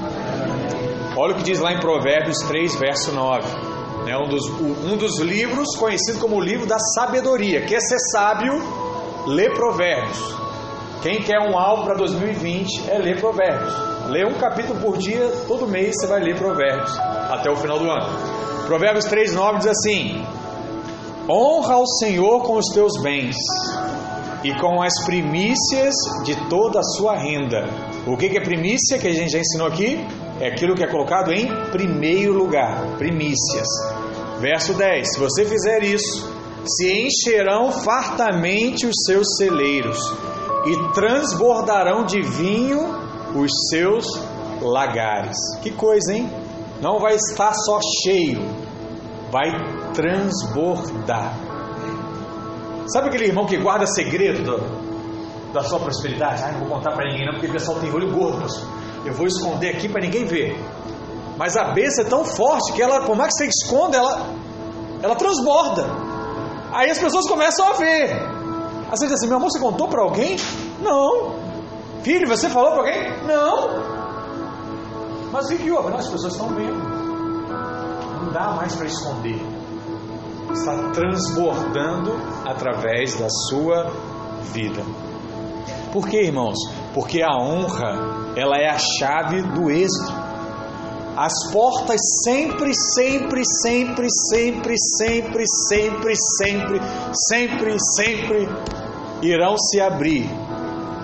Olha 1.16 1.32
o 1.32 1.36
que 1.38 1.42
diz 1.42 1.59
lá 1.59 1.72
em 1.72 1.80
Provérbios 1.80 2.36
3, 2.40 2.76
verso 2.76 3.12
9. 3.12 3.49
É 4.07 4.18
um 4.18 4.28
dos, 4.28 4.47
um 4.61 4.99
dos 4.99 5.20
livros 5.20 5.74
conhecido 5.74 6.18
como 6.18 6.36
o 6.36 6.40
livro 6.40 6.66
da 6.66 6.78
sabedoria. 6.78 7.62
Quer 7.64 7.80
ser 7.80 7.99
sábio, 8.12 8.86
lê 9.27 9.51
Provérbios. 9.51 10.18
Quem 11.03 11.22
quer 11.22 11.41
um 11.41 11.59
alvo 11.59 11.85
para 11.85 11.95
2020 11.95 12.91
é 12.91 12.99
ler 12.99 13.20
Provérbios. 13.20 13.72
Lê 14.09 14.24
um 14.24 14.35
capítulo 14.35 14.81
por 14.81 14.99
dia, 14.99 15.29
todo 15.49 15.66
mês 15.66 15.97
você 15.97 16.07
vai 16.07 16.20
ler 16.20 16.37
Provérbios, 16.37 16.97
até 17.31 17.51
o 17.51 17.57
final 17.57 17.79
do 17.79 17.91
ano. 17.91 18.07
Provérbios 18.66 19.07
3,9 19.07 19.59
diz 19.59 19.66
assim: 19.66 20.24
Honra 21.29 21.74
ao 21.74 21.87
Senhor 21.87 22.43
com 22.43 22.57
os 22.57 22.66
teus 22.72 23.01
bens 23.03 23.37
e 24.45 24.55
com 24.61 24.81
as 24.81 25.05
primícias 25.05 25.95
de 26.24 26.37
toda 26.49 26.79
a 26.79 26.83
sua 26.83 27.16
renda. 27.16 27.64
O 28.07 28.16
que 28.16 28.37
é 28.37 28.41
primícia 28.41 28.99
que 28.99 29.09
a 29.09 29.12
gente 29.12 29.31
já 29.31 29.41
ensinou 29.41 29.66
aqui? 29.66 29.99
É 30.41 30.49
aquilo 30.49 30.74
que 30.74 30.85
é 30.85 30.87
colocado 30.87 31.33
em 31.33 31.49
primeiro 31.72 32.33
lugar, 32.33 32.97
primícias. 32.97 33.66
Verso 34.39 34.74
10: 34.74 35.14
Se 35.14 35.18
você 35.18 35.45
fizer 35.45 35.83
isso, 35.83 36.36
se 36.69 36.91
encherão 36.93 37.71
fartamente 37.71 38.87
os 38.87 38.95
seus 39.05 39.37
celeiros 39.37 39.99
e 40.67 40.93
transbordarão 40.93 42.05
de 42.05 42.21
vinho 42.23 43.07
os 43.35 43.51
seus 43.71 44.07
lagares. 44.61 45.37
Que 45.62 45.71
coisa, 45.71 46.12
hein? 46.12 46.31
Não 46.81 46.99
vai 46.99 47.14
estar 47.14 47.53
só 47.55 47.79
cheio, 48.03 48.41
vai 49.31 49.51
transbordar. 49.95 51.35
Sabe 52.89 53.09
aquele 53.09 53.27
irmão 53.27 53.47
que 53.47 53.57
guarda 53.57 53.87
segredo 53.87 54.43
do, 54.43 55.53
da 55.53 55.62
sua 55.62 55.81
prosperidade? 55.81 56.43
Ah, 56.43 56.53
não 56.53 56.61
vou 56.61 56.69
contar 56.69 56.93
para 56.93 57.09
ninguém 57.09 57.27
não, 57.27 57.33
porque 57.35 57.49
o 57.49 57.53
pessoal 57.53 57.79
tem 57.79 57.93
olho 57.93 58.12
gordo. 58.12 58.47
Eu 59.05 59.12
vou 59.12 59.27
esconder 59.27 59.71
aqui 59.71 59.89
para 59.89 60.03
ninguém 60.03 60.25
ver. 60.25 60.57
Mas 61.37 61.57
a 61.57 61.73
bênção 61.73 62.05
é 62.05 62.09
tão 62.09 62.25
forte 62.25 62.73
que 62.73 62.83
ela, 62.83 63.01
por 63.03 63.17
mais 63.17 63.33
que 63.35 63.45
você 63.45 63.47
esconda, 63.47 63.97
ela, 63.97 64.27
ela 65.03 65.14
transborda. 65.14 65.85
Aí 66.77 66.91
as 66.91 66.99
pessoas 66.99 67.27
começam 67.27 67.66
a 67.70 67.72
ver. 67.72 68.11
Você 68.91 69.07
diz 69.07 69.14
assim, 69.14 69.29
meu 69.29 69.39
amor, 69.39 69.51
você 69.51 69.59
contou 69.59 69.89
para 69.89 70.03
alguém? 70.03 70.37
Não. 70.79 71.35
Filho, 72.03 72.29
você 72.29 72.51
falou 72.51 72.72
para 72.72 72.81
alguém? 72.81 73.27
Não. 73.27 73.97
Mas 75.33 75.47
o 75.47 75.57
que 75.57 75.70
houve? 75.70 75.95
As 75.95 76.07
pessoas 76.07 76.35
estão 76.35 76.49
vendo. 76.51 76.77
Não 76.77 78.31
dá 78.31 78.51
mais 78.51 78.74
para 78.77 78.85
esconder. 78.85 79.41
Está 80.53 80.91
transbordando 80.91 82.12
através 82.45 83.18
da 83.18 83.29
sua 83.49 83.91
vida. 84.53 84.83
Por 85.91 86.07
quê, 86.07 86.24
irmãos? 86.24 86.59
Porque 86.93 87.22
a 87.22 87.35
honra, 87.41 88.35
ela 88.37 88.59
é 88.59 88.68
a 88.68 88.77
chave 88.79 89.41
do 89.41 89.70
êxito. 89.70 90.12
As 91.17 91.33
portas 91.51 91.99
sempre, 92.25 92.73
sempre, 92.75 93.43
sempre, 93.62 94.07
sempre, 94.31 94.75
sempre, 94.77 95.45
sempre, 95.47 96.14
sempre, 96.14 96.81
sempre, 97.31 97.77
sempre 97.97 98.49
irão 99.23 99.57
se 99.57 99.81
abrir 99.81 100.29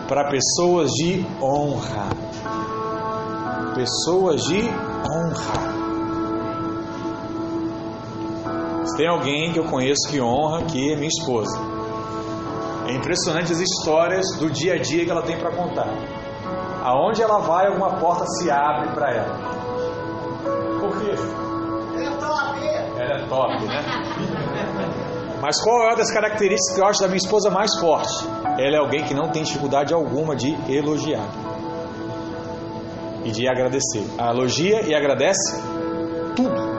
para 0.07 0.29
pessoas 0.29 0.91
de 0.91 1.25
honra. 1.41 2.11
Pessoas 3.75 4.43
de 4.43 4.61
honra. 4.61 5.73
Se 8.85 8.97
tem 8.99 9.09
alguém 9.09 9.51
que 9.51 9.59
eu 9.61 9.65
conheço 9.65 10.11
que 10.11 10.21
honra, 10.21 10.65
que 10.65 10.93
é 10.93 10.95
minha 10.95 11.09
esposa. 11.09 11.59
É 12.87 12.93
impressionante 12.93 13.51
as 13.51 13.61
histórias 13.61 14.27
do 14.39 14.51
dia 14.51 14.75
a 14.75 14.79
dia 14.79 15.07
que 15.07 15.11
ela 15.11 15.23
tem 15.23 15.39
para 15.39 15.57
contar. 15.57 15.89
Aonde 16.85 17.23
ela 17.23 17.39
vai, 17.39 17.69
alguma 17.69 17.99
porta 17.99 18.27
se 18.27 18.51
abre 18.51 18.93
para 18.93 19.11
ela. 19.11 19.52
Top, 23.33 23.65
né? 23.65 23.83
Mas 25.41 25.61
qual 25.61 25.83
é 25.83 25.87
uma 25.89 25.97
das 25.97 26.13
características 26.13 26.75
que 26.75 26.81
eu 26.81 26.87
acho 26.87 27.01
da 27.01 27.09
minha 27.09 27.17
esposa 27.17 27.51
mais 27.51 27.71
forte? 27.81 28.25
Ela 28.59 28.77
é 28.77 28.79
alguém 28.79 29.03
que 29.05 29.15
não 29.15 29.29
tem 29.31 29.43
dificuldade 29.43 29.95
alguma 29.95 30.37
de 30.37 30.55
elogiar 30.71 31.27
e 33.25 33.31
de 33.31 33.49
agradecer. 33.49 34.05
A 34.19 34.31
elogia 34.31 34.83
e 34.83 34.95
agradece 34.95 35.61
tudo. 36.37 36.73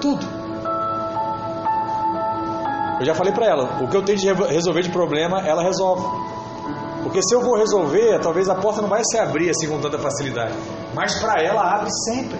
Tudo. 0.00 0.26
Eu 2.98 3.06
já 3.06 3.14
falei 3.14 3.32
para 3.32 3.46
ela, 3.46 3.82
o 3.82 3.88
que 3.88 3.96
eu 3.96 4.04
tenho 4.04 4.18
de 4.18 4.32
resolver 4.32 4.82
de 4.82 4.90
problema, 4.90 5.46
ela 5.46 5.62
resolve. 5.62 6.04
Porque 7.02 7.20
se 7.22 7.34
eu 7.34 7.40
vou 7.40 7.56
resolver, 7.56 8.20
talvez 8.20 8.48
a 8.48 8.54
porta 8.54 8.80
não 8.80 8.88
vai 8.88 9.02
se 9.04 9.18
abrir 9.18 9.50
assim 9.50 9.68
com 9.68 9.80
tanta 9.80 9.98
facilidade. 9.98 10.54
Mas 10.94 11.18
para 11.20 11.42
ela 11.42 11.62
abre 11.62 11.90
sempre. 12.06 12.38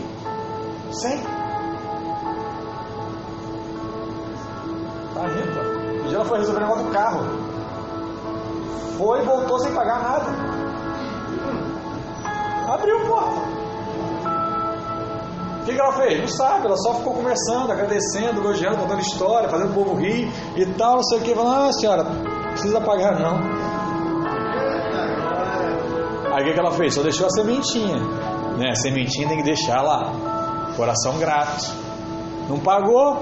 Sempre. 0.92 1.41
Tá 5.22 5.28
rindo? 5.28 6.02
Um 6.02 6.08
dia 6.08 6.16
ela 6.16 6.24
foi 6.24 6.38
resolver 6.38 6.58
o 6.58 6.62
negócio 6.62 6.84
do 6.84 6.90
carro. 6.90 7.20
Foi 8.98 9.20
e 9.20 9.24
voltou 9.24 9.58
sem 9.60 9.72
pagar 9.72 10.02
nada. 10.02 10.26
Abriu 12.68 12.96
a 12.96 13.06
porta. 13.06 13.40
O 15.60 15.64
que, 15.64 15.74
que 15.74 15.80
ela 15.80 15.92
fez? 15.92 16.20
Não 16.20 16.26
sabe, 16.26 16.66
ela 16.66 16.76
só 16.76 16.94
ficou 16.94 17.14
conversando, 17.14 17.70
agradecendo, 17.70 18.40
elogiando, 18.40 18.78
contando 18.78 19.00
história, 19.00 19.48
fazendo 19.48 19.70
o 19.70 19.74
povo 19.74 19.94
rir 19.94 20.28
e 20.56 20.66
tal, 20.74 20.96
não 20.96 21.04
sei 21.04 21.18
o 21.18 21.22
que. 21.22 21.34
Falando, 21.36 21.68
ah, 21.68 21.72
senhora, 21.72 22.04
precisa 22.50 22.80
pagar 22.80 23.20
não. 23.20 23.38
Aí 26.34 26.42
o 26.42 26.46
que, 26.46 26.52
que 26.52 26.58
ela 26.58 26.72
fez? 26.72 26.94
Só 26.94 27.02
deixou 27.02 27.28
a 27.28 27.30
sementinha. 27.30 27.96
Né? 28.58 28.70
A 28.70 28.74
sementinha 28.74 29.28
tem 29.28 29.36
que 29.36 29.44
deixar 29.44 29.82
lá. 29.82 30.12
Coração 30.76 31.16
grato. 31.18 31.64
Não 32.48 32.58
pagou? 32.58 33.18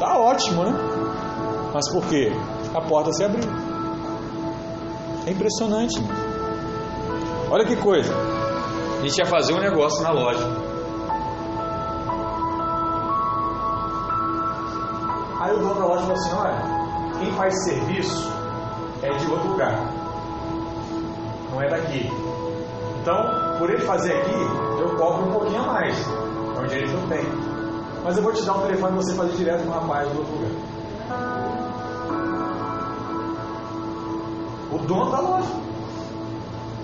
Tá 0.00 0.18
ótimo, 0.18 0.64
né? 0.64 0.95
Mas 1.76 1.92
por 1.92 2.06
quê? 2.06 2.32
A 2.74 2.80
porta 2.80 3.12
se 3.12 3.22
abriu. 3.22 3.44
É 5.26 5.30
impressionante. 5.30 6.02
Olha 7.50 7.66
que 7.66 7.76
coisa. 7.76 8.14
A 8.98 9.02
gente 9.02 9.18
ia 9.18 9.26
fazer 9.26 9.52
um 9.52 9.60
negócio 9.60 10.02
na 10.02 10.10
loja. 10.10 10.46
Aí 15.38 15.52
o 15.52 15.58
dono 15.58 15.74
da 15.74 15.84
loja 15.84 16.00
falou 16.00 16.14
assim: 16.14 16.34
olha, 16.34 17.18
quem 17.18 17.32
faz 17.34 17.64
serviço 17.64 18.32
é 19.02 19.10
de 19.10 19.30
outro 19.30 19.50
lugar, 19.50 19.78
não 21.52 21.60
é 21.60 21.68
daqui. 21.68 22.10
Então, 23.02 23.58
por 23.58 23.68
ele 23.68 23.82
fazer 23.82 24.14
aqui, 24.14 24.80
eu 24.80 24.96
cobro 24.96 25.28
um 25.28 25.32
pouquinho 25.32 25.60
a 25.60 25.66
mais. 25.74 26.08
É 26.08 26.58
um 26.58 26.66
direito 26.68 26.88
que 26.88 26.94
eu 26.94 27.08
tenho. 27.08 28.02
Mas 28.02 28.16
eu 28.16 28.22
vou 28.22 28.32
te 28.32 28.42
dar 28.44 28.54
um 28.54 28.62
telefone 28.62 28.94
para 28.94 29.02
você 29.02 29.14
fazer 29.14 29.36
direto 29.36 29.64
com 29.64 29.68
o 29.68 29.72
rapaz 29.74 30.08
do 30.08 30.18
outro 30.20 30.32
lugar. 30.36 31.45
O 34.76 34.86
dono 34.86 35.10
da 35.10 35.20
loja. 35.20 35.48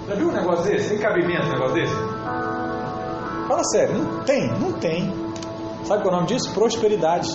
Já 0.09 0.15
viu 0.15 0.29
um 0.29 0.33
negócio 0.33 0.65
desse? 0.65 0.89
Tem 0.89 0.99
cabimento 0.99 1.47
um 1.47 1.53
negócio 1.53 1.75
desse? 1.75 1.95
Fala 3.47 3.65
sério, 3.65 3.99
não 3.99 4.25
tem, 4.25 4.49
não 4.59 4.73
tem. 4.73 5.13
Sabe 5.85 6.03
qual 6.03 6.15
é 6.15 6.17
o 6.17 6.21
nome 6.23 6.27
disso? 6.29 6.51
Prosperidade. 6.55 7.29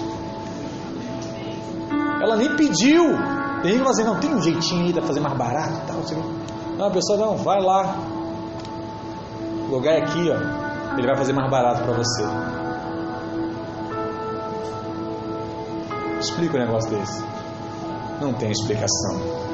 Ela 2.22 2.36
nem 2.38 2.56
pediu. 2.56 3.04
Tem 3.62 3.74
gente 3.74 3.84
que 3.84 3.90
assim, 3.90 4.04
não, 4.04 4.20
tem 4.20 4.34
um 4.34 4.42
jeitinho 4.42 4.86
aí 4.86 4.94
de 4.94 5.02
fazer 5.02 5.20
mais 5.20 5.38
barato 5.38 5.74
e 5.84 5.88
tal. 5.88 6.00
Assim. 6.00 6.16
Não, 6.78 6.88
a 6.88 6.92
pessoa 6.92 7.20
não, 7.20 7.38
vai 7.38 7.62
lá. 7.62 7.96
O 9.68 9.76
lugar 9.76 9.94
é 9.94 10.02
aqui, 10.02 10.30
ó. 10.30 10.98
Ele 10.98 11.06
vai 11.06 11.16
fazer 11.18 11.34
mais 11.34 11.52
barato 11.52 11.84
para 11.84 11.94
você. 11.94 12.24
Explica 16.20 16.58
um 16.58 16.60
negócio 16.60 16.90
desse. 16.90 17.24
Não 18.20 18.34
tem 18.34 18.50
explicação. 18.50 19.47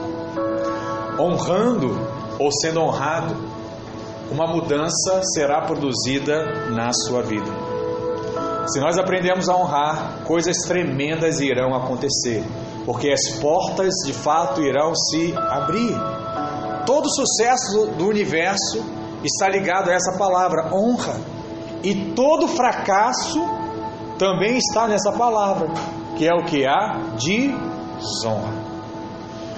Honrando 1.20 1.96
ou 2.40 2.52
sendo 2.52 2.82
honrado, 2.82 3.36
uma 4.32 4.48
mudança 4.48 5.22
será 5.34 5.62
produzida 5.62 6.70
na 6.72 6.92
sua 6.92 7.22
vida. 7.22 7.52
Se 8.68 8.80
nós 8.80 8.98
aprendemos 8.98 9.50
a 9.50 9.56
honrar, 9.56 10.24
coisas 10.26 10.56
tremendas 10.66 11.40
irão 11.40 11.76
acontecer, 11.76 12.44
porque 12.86 13.12
as 13.12 13.38
portas 13.40 13.94
de 14.06 14.14
fato 14.14 14.62
irão 14.62 14.96
se 14.96 15.34
abrir. 15.38 15.94
Todo 16.86 17.06
o 17.06 17.10
sucesso 17.10 17.88
do 17.98 18.08
universo 18.08 18.84
está 19.24 19.50
ligado 19.50 19.90
a 19.90 19.94
essa 19.94 20.18
palavra, 20.18 20.74
honra. 20.74 21.16
E 21.84 22.14
todo 22.14 22.48
fracasso 22.48 23.40
também 24.18 24.58
está 24.58 24.88
nessa 24.88 25.12
palavra, 25.12 25.68
que 26.18 26.26
é 26.26 26.34
o 26.34 26.46
que 26.46 26.66
há 26.66 27.16
desonra. 27.18 28.63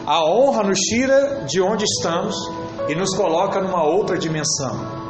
A 0.07 0.23
honra 0.23 0.63
nos 0.63 0.77
tira 0.77 1.45
de 1.45 1.59
onde 1.59 1.83
estamos 1.83 2.35
e 2.87 2.93
nos 2.93 3.15
coloca 3.15 3.59
numa 3.59 3.83
outra 3.83 4.17
dimensão. 4.19 5.03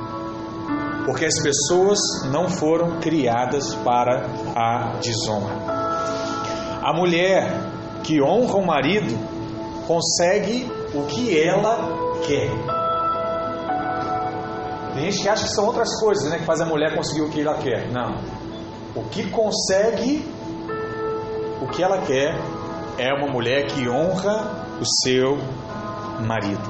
Porque 1.06 1.26
as 1.26 1.38
pessoas 1.44 2.00
não 2.32 2.48
foram 2.48 3.00
criadas 3.02 3.76
para 3.76 4.26
a 4.56 4.98
desonra. 5.02 5.54
A 6.82 6.94
mulher 6.94 7.52
que 8.04 8.22
honra 8.22 8.56
o 8.56 8.66
marido 8.66 9.18
consegue 9.86 10.72
o 10.94 11.06
que 11.08 11.38
ela 11.38 11.78
quer. 12.26 12.52
Tem 14.94 15.12
gente 15.12 15.24
que 15.24 15.28
acha 15.28 15.44
que 15.44 15.54
são 15.54 15.66
outras 15.66 16.00
coisas, 16.00 16.30
né? 16.30 16.38
Que 16.38 16.46
faz 16.46 16.62
a 16.62 16.66
mulher 16.66 16.96
conseguir 16.96 17.22
o 17.22 17.30
que 17.30 17.42
ela 17.42 17.58
quer. 17.58 17.92
Não. 17.92 18.16
O 18.96 19.04
que 19.10 19.30
consegue 19.30 20.26
o 21.62 21.68
que 21.68 21.84
ela 21.84 21.98
quer 21.98 22.34
é 22.98 23.14
uma 23.14 23.28
mulher 23.30 23.66
que 23.66 23.90
honra 23.90 24.65
o 24.80 24.86
seu 25.04 25.38
marido. 26.26 26.70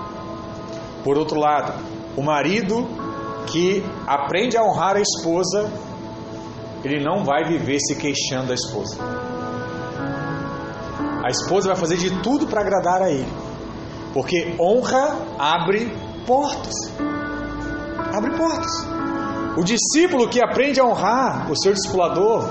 Por 1.03 1.17
outro 1.17 1.39
lado, 1.39 1.73
o 2.17 2.23
marido 2.23 2.87
que 3.47 3.83
aprende 4.07 4.57
a 4.57 4.63
honrar 4.63 4.95
a 4.95 5.01
esposa, 5.01 5.71
ele 6.83 7.03
não 7.03 7.23
vai 7.23 7.43
viver 7.45 7.79
se 7.79 7.95
queixando 7.95 8.47
da 8.47 8.53
esposa. 8.53 8.97
A 11.23 11.29
esposa 11.29 11.69
vai 11.69 11.75
fazer 11.75 11.97
de 11.97 12.21
tudo 12.21 12.47
para 12.47 12.61
agradar 12.61 13.01
a 13.01 13.11
ele, 13.11 13.27
porque 14.13 14.55
honra 14.59 15.15
abre 15.39 15.91
portas. 16.25 16.73
Abre 18.13 18.37
portas. 18.37 18.71
O 19.57 19.63
discípulo 19.63 20.29
que 20.29 20.41
aprende 20.41 20.79
a 20.79 20.85
honrar 20.85 21.49
o 21.49 21.55
seu 21.55 21.73
discipulador, 21.73 22.43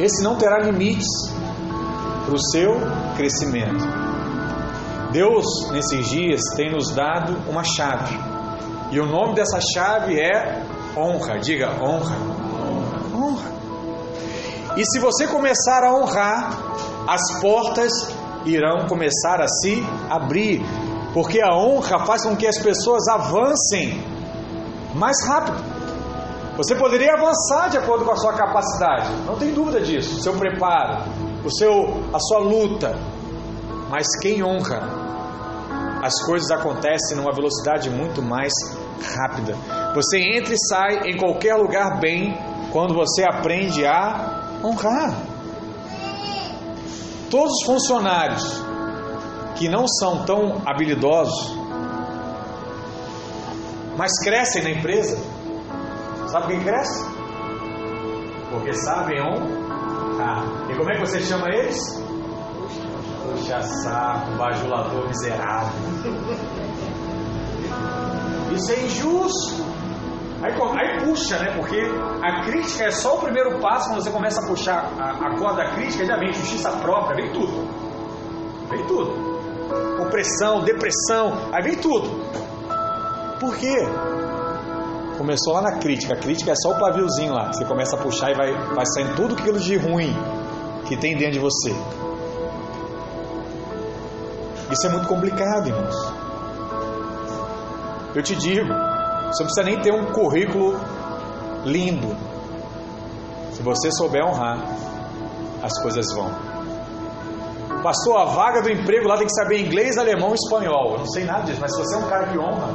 esse 0.00 0.22
não 0.22 0.36
terá 0.36 0.58
limites 0.58 1.06
para 2.24 2.34
o 2.34 2.38
seu 2.38 2.74
crescimento. 3.16 4.05
Deus, 5.16 5.70
nesses 5.70 6.10
dias, 6.10 6.42
tem 6.56 6.70
nos 6.70 6.90
dado 6.94 7.38
uma 7.48 7.64
chave. 7.64 8.14
E 8.90 9.00
o 9.00 9.06
nome 9.06 9.34
dessa 9.34 9.58
chave 9.74 10.20
é 10.20 10.62
honra. 10.94 11.38
Diga 11.38 11.70
honra. 11.82 12.18
Honra. 13.14 13.50
E 14.76 14.84
se 14.84 14.98
você 14.98 15.26
começar 15.26 15.84
a 15.84 15.94
honrar, 15.94 16.50
as 17.08 17.40
portas 17.40 17.92
irão 18.44 18.86
começar 18.88 19.40
a 19.40 19.48
se 19.48 19.82
abrir, 20.10 20.62
porque 21.14 21.40
a 21.40 21.56
honra 21.56 22.04
faz 22.04 22.22
com 22.22 22.36
que 22.36 22.46
as 22.46 22.58
pessoas 22.58 23.08
avancem 23.08 23.98
mais 24.94 25.16
rápido. 25.26 25.64
Você 26.58 26.74
poderia 26.74 27.14
avançar 27.14 27.70
de 27.70 27.78
acordo 27.78 28.04
com 28.04 28.12
a 28.12 28.16
sua 28.16 28.34
capacidade, 28.34 29.10
não 29.26 29.36
tem 29.36 29.50
dúvida 29.54 29.80
disso, 29.80 30.18
o 30.18 30.22
seu 30.22 30.34
preparo, 30.34 31.04
o 31.42 31.50
seu, 31.50 32.04
a 32.12 32.18
sua 32.18 32.40
luta. 32.40 32.94
Mas 33.88 34.06
quem 34.20 34.44
honra, 34.44 35.05
as 36.06 36.24
coisas 36.24 36.48
acontecem 36.52 37.16
numa 37.16 37.32
velocidade 37.32 37.90
muito 37.90 38.22
mais 38.22 38.52
rápida. 39.16 39.56
Você 39.92 40.18
entra 40.18 40.54
e 40.54 40.58
sai 40.68 41.10
em 41.10 41.16
qualquer 41.16 41.56
lugar 41.56 41.98
bem 41.98 42.32
quando 42.70 42.94
você 42.94 43.24
aprende 43.24 43.84
a 43.84 44.60
honrar. 44.62 45.16
Todos 47.28 47.54
os 47.54 47.66
funcionários 47.66 48.62
que 49.56 49.68
não 49.68 49.88
são 49.88 50.24
tão 50.24 50.62
habilidosos, 50.64 51.56
mas 53.96 54.12
crescem 54.22 54.62
na 54.62 54.70
empresa, 54.70 55.18
sabe 56.28 56.48
quem 56.48 56.60
cresce? 56.62 57.04
Porque 58.52 58.72
sabem 58.74 59.20
honrar. 59.20 60.44
E 60.70 60.76
como 60.76 60.88
é 60.88 60.94
que 60.94 61.00
você 61.00 61.20
chama 61.20 61.48
eles? 61.48 62.05
Puxa 63.32 63.62
saco, 63.62 64.32
bajulador 64.36 65.08
miserável. 65.08 65.72
Isso 68.52 68.72
é 68.72 68.80
injusto. 68.84 69.64
Aí, 70.42 70.52
aí, 70.52 71.04
puxa, 71.04 71.38
né? 71.38 71.52
Porque 71.56 71.80
a 72.22 72.44
crítica 72.44 72.84
é 72.84 72.90
só 72.90 73.16
o 73.16 73.20
primeiro 73.20 73.58
passo, 73.60 73.88
quando 73.88 74.02
você 74.02 74.10
começa 74.10 74.40
a 74.40 74.46
puxar 74.46 74.92
a, 74.98 75.28
a 75.28 75.38
corda 75.38 75.64
crítica, 75.74 76.04
já 76.04 76.16
vem 76.16 76.32
justiça 76.32 76.70
própria, 76.72 77.16
vem 77.16 77.32
tudo. 77.32 77.66
Vem 78.68 78.86
tudo. 78.86 79.36
Opressão, 80.00 80.62
depressão, 80.62 81.32
aí 81.52 81.62
vem 81.62 81.76
tudo. 81.76 82.08
Por 83.40 83.56
quê? 83.56 83.76
Começou 85.18 85.54
lá 85.54 85.62
na 85.62 85.78
crítica. 85.78 86.14
A 86.14 86.18
crítica 86.18 86.52
é 86.52 86.54
só 86.54 86.72
o 86.72 86.78
paviozinho 86.78 87.32
lá. 87.32 87.52
Você 87.52 87.64
começa 87.64 87.96
a 87.96 87.98
puxar 87.98 88.30
e 88.30 88.34
vai, 88.34 88.52
vai 88.52 88.84
saindo 88.94 89.16
tudo 89.16 89.34
aquilo 89.34 89.58
de 89.58 89.76
ruim 89.76 90.14
que 90.86 90.96
tem 90.96 91.16
dentro 91.16 91.32
de 91.32 91.38
você. 91.38 91.74
Isso 94.76 94.88
é 94.88 94.90
muito 94.90 95.08
complicado, 95.08 95.68
irmãos. 95.68 96.12
Eu 98.14 98.22
te 98.22 98.36
digo, 98.36 98.66
você 98.66 99.42
não 99.42 99.50
precisa 99.50 99.62
nem 99.64 99.80
ter 99.80 99.90
um 99.90 100.12
currículo 100.12 100.78
lindo. 101.64 102.14
Se 103.52 103.62
você 103.62 103.90
souber 103.90 104.22
honrar, 104.22 104.58
as 105.62 105.80
coisas 105.80 106.04
vão. 106.12 106.30
Pastor, 107.82 108.20
a 108.20 108.24
vaga 108.26 108.60
do 108.60 108.70
emprego 108.70 109.08
lá 109.08 109.16
tem 109.16 109.26
que 109.26 109.32
saber 109.32 109.64
inglês, 109.64 109.96
alemão 109.96 110.32
e 110.32 110.34
espanhol. 110.34 110.92
Eu 110.92 110.98
não 110.98 111.06
sei 111.06 111.24
nada 111.24 111.44
disso, 111.44 111.58
mas 111.58 111.74
se 111.74 111.82
você 111.82 111.94
é 111.94 111.98
um 111.98 112.08
cara 112.10 112.26
que 112.26 112.38
honra, 112.38 112.74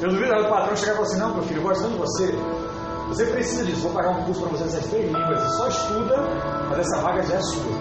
eu 0.00 0.08
duvido 0.08 0.32
o 0.32 0.48
patrão 0.48 0.74
chegar 0.74 0.92
e 0.92 0.94
falar 0.94 1.06
assim: 1.06 1.18
não, 1.18 1.34
meu 1.34 1.42
filho, 1.42 1.58
eu 1.58 1.64
gosto 1.64 1.82
tanto 1.82 1.92
de 1.92 1.98
você. 1.98 2.34
Você 3.08 3.26
precisa 3.26 3.62
disso, 3.62 3.82
vou 3.82 3.92
pagar 3.92 4.12
um 4.12 4.24
curso 4.24 4.40
para 4.40 4.52
você 4.52 4.64
nessas 4.64 4.86
três 4.86 5.04
línguas. 5.04 5.42
Você 5.42 5.56
só 5.58 5.68
estuda, 5.68 6.16
mas 6.70 6.78
essa 6.78 7.02
vaga 7.02 7.22
já 7.24 7.34
é 7.34 7.40
sua. 7.42 7.72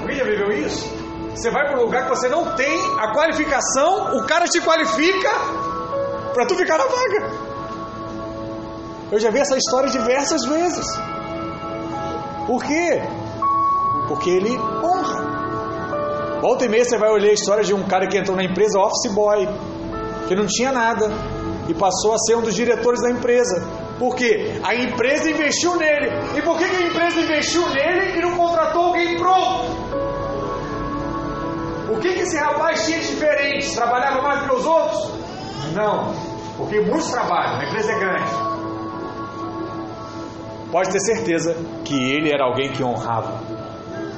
Alguém 0.00 0.16
já 0.16 0.24
viveu 0.24 0.50
isso? 0.50 0.97
Você 1.38 1.50
vai 1.52 1.68
para 1.68 1.78
um 1.78 1.84
lugar 1.84 2.02
que 2.02 2.08
você 2.08 2.28
não 2.28 2.56
tem 2.56 2.80
a 2.98 3.12
qualificação, 3.12 4.18
o 4.18 4.26
cara 4.26 4.44
te 4.46 4.60
qualifica 4.60 5.30
para 6.34 6.44
tu 6.46 6.56
ficar 6.56 6.76
na 6.76 6.84
vaga. 6.84 7.30
Eu 9.12 9.20
já 9.20 9.30
vi 9.30 9.38
essa 9.38 9.56
história 9.56 9.88
diversas 9.88 10.44
vezes. 10.44 10.84
Por 12.44 12.64
quê? 12.64 13.00
Porque 14.08 14.30
ele 14.30 14.58
honra. 14.82 16.40
Volta 16.40 16.64
e 16.64 16.68
meia 16.68 16.84
você 16.84 16.98
vai 16.98 17.08
olhar 17.08 17.30
a 17.30 17.34
história 17.34 17.62
de 17.62 17.72
um 17.72 17.86
cara 17.86 18.08
que 18.08 18.18
entrou 18.18 18.36
na 18.36 18.42
empresa 18.42 18.80
office 18.80 19.12
boy, 19.12 19.48
que 20.26 20.34
não 20.34 20.46
tinha 20.46 20.72
nada 20.72 21.08
e 21.68 21.74
passou 21.74 22.14
a 22.14 22.18
ser 22.18 22.34
um 22.34 22.42
dos 22.42 22.54
diretores 22.54 23.00
da 23.00 23.10
empresa. 23.10 23.64
Por 23.96 24.16
quê? 24.16 24.60
A 24.64 24.74
empresa 24.74 25.30
investiu 25.30 25.76
nele. 25.76 26.10
E 26.36 26.42
por 26.42 26.58
que 26.58 26.64
a 26.64 26.82
empresa 26.82 27.20
investiu 27.20 27.68
nele 27.68 28.18
e 28.18 28.22
não 28.22 28.36
contratou 28.36 28.86
alguém 28.86 29.16
pronto? 29.16 29.77
O 31.88 31.98
que, 32.00 32.12
que 32.12 32.20
esse 32.20 32.36
rapaz 32.36 32.84
tinha 32.84 32.98
de 33.00 33.08
diferente? 33.08 33.74
Trabalhava 33.74 34.20
mais 34.20 34.42
que 34.46 34.54
os 34.54 34.66
outros? 34.66 35.12
Não, 35.74 36.12
porque 36.56 36.80
muitos 36.80 37.10
trabalham, 37.10 37.60
a 37.60 37.64
empresa 37.64 37.92
é 37.92 37.98
grande. 37.98 38.30
Pode 40.70 40.90
ter 40.90 41.00
certeza 41.00 41.56
que 41.84 41.94
ele 41.94 42.30
era 42.30 42.44
alguém 42.44 42.70
que 42.72 42.84
honrava. 42.84 43.40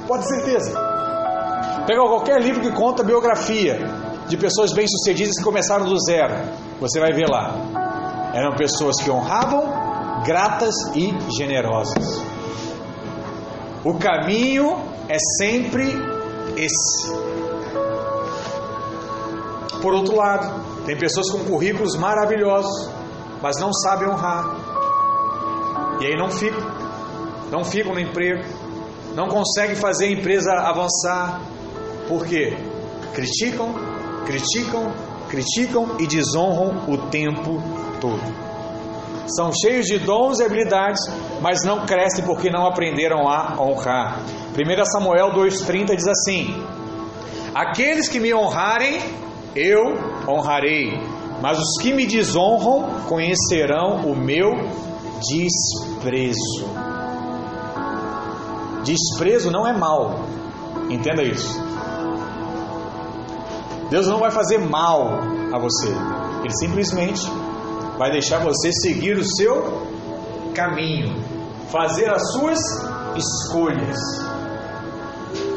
Pode 0.05 0.27
ter 0.27 0.35
certeza. 0.35 0.73
Pega 1.87 2.01
qualquer 2.01 2.41
livro 2.41 2.61
que 2.61 2.71
conta 2.71 3.03
biografia 3.03 3.79
de 4.27 4.37
pessoas 4.37 4.73
bem-sucedidas 4.73 5.37
que 5.37 5.43
começaram 5.43 5.85
do 5.85 5.97
zero. 5.99 6.35
Você 6.79 6.99
vai 6.99 7.13
ver 7.13 7.27
lá. 7.29 8.31
Eram 8.33 8.55
pessoas 8.55 8.97
que 9.01 9.09
honravam, 9.09 10.23
gratas 10.25 10.75
e 10.95 11.13
generosas. 11.37 12.21
O 13.83 13.97
caminho 13.97 14.77
é 15.07 15.17
sempre 15.37 15.83
esse. 16.55 17.30
Por 19.81 19.93
outro 19.93 20.15
lado, 20.15 20.85
tem 20.85 20.97
pessoas 20.97 21.29
com 21.31 21.39
currículos 21.45 21.95
maravilhosos, 21.95 22.89
mas 23.41 23.59
não 23.59 23.73
sabem 23.73 24.07
honrar. 24.09 24.55
E 25.99 26.05
aí 26.05 26.15
não 26.17 26.29
ficam, 26.29 26.61
não 27.51 27.63
ficam 27.63 27.93
no 27.93 27.99
emprego, 27.99 28.43
não 29.15 29.27
conseguem 29.27 29.75
fazer 29.75 30.05
a 30.05 30.11
empresa 30.11 30.51
avançar. 30.53 31.41
Por 32.07 32.25
quê? 32.25 32.57
Criticam, 33.13 33.73
criticam, 34.25 34.93
criticam 35.29 35.97
e 35.99 36.07
desonram 36.07 36.85
o 36.87 36.97
tempo 37.09 37.61
todo. 37.99 38.51
São 39.35 39.51
cheios 39.53 39.85
de 39.85 39.99
dons 39.99 40.39
e 40.39 40.43
habilidades, 40.43 41.01
mas 41.41 41.63
não 41.63 41.85
crescem 41.85 42.25
porque 42.25 42.49
não 42.49 42.65
aprenderam 42.65 43.29
a 43.29 43.55
honrar. 43.61 44.19
1 44.51 44.85
Samuel 44.85 45.31
2,30 45.31 45.95
diz 45.95 46.07
assim: 46.07 46.65
Aqueles 47.53 48.09
que 48.09 48.19
me 48.19 48.33
honrarem, 48.33 48.99
eu 49.55 49.81
honrarei, 50.27 50.91
mas 51.41 51.59
os 51.59 51.81
que 51.81 51.93
me 51.93 52.05
desonram 52.05 53.01
conhecerão 53.07 54.05
o 54.05 54.15
meu 54.15 54.51
desprezo. 55.19 56.69
Desprezo 58.83 59.51
não 59.51 59.67
é 59.67 59.73
mal, 59.73 60.21
entenda 60.89 61.23
isso. 61.23 61.59
Deus 63.89 64.07
não 64.07 64.19
vai 64.19 64.31
fazer 64.31 64.57
mal 64.57 65.19
a 65.53 65.59
você, 65.59 65.89
Ele 66.43 66.55
simplesmente 66.57 67.21
vai 67.97 68.09
deixar 68.11 68.39
você 68.39 68.71
seguir 68.71 69.17
o 69.17 69.23
seu 69.23 69.85
caminho, 70.55 71.13
fazer 71.69 72.09
as 72.09 72.31
suas 72.31 72.59
escolhas. 73.15 73.97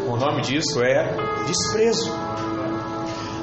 O 0.08 0.16
nome 0.16 0.42
disso 0.42 0.82
é 0.82 1.14
desprezo. 1.46 2.23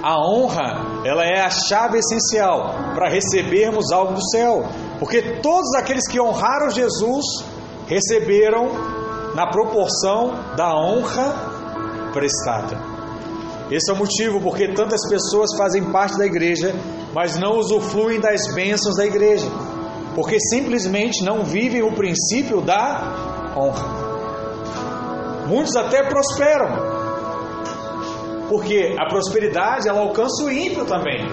A 0.03 0.17
honra, 0.17 1.03
ela 1.05 1.23
é 1.23 1.41
a 1.41 1.49
chave 1.49 1.99
essencial 1.99 2.73
para 2.95 3.09
recebermos 3.09 3.91
algo 3.91 4.13
do 4.13 4.29
céu, 4.29 4.63
porque 4.99 5.39
todos 5.41 5.75
aqueles 5.75 6.07
que 6.07 6.19
honraram 6.19 6.69
Jesus 6.71 7.25
receberam 7.87 8.69
na 9.35 9.47
proporção 9.47 10.33
da 10.55 10.75
honra 10.75 12.11
prestada. 12.13 12.77
Esse 13.69 13.89
é 13.89 13.93
o 13.93 13.97
motivo 13.97 14.41
porque 14.41 14.73
tantas 14.73 15.07
pessoas 15.07 15.55
fazem 15.57 15.83
parte 15.91 16.17
da 16.17 16.25
igreja, 16.25 16.73
mas 17.13 17.37
não 17.37 17.57
usufruem 17.57 18.19
das 18.19 18.53
bênçãos 18.53 18.97
da 18.97 19.05
igreja, 19.05 19.47
porque 20.15 20.39
simplesmente 20.39 21.23
não 21.23 21.45
vivem 21.45 21.81
o 21.81 21.93
princípio 21.93 22.59
da 22.59 23.53
honra. 23.55 25.45
Muitos 25.47 25.75
até 25.75 26.03
prosperam, 26.03 26.90
porque 28.51 28.97
a 28.99 29.07
prosperidade 29.07 29.87
ela 29.87 30.01
alcança 30.01 30.43
o 30.43 30.51
ímpio 30.51 30.83
também. 30.85 31.25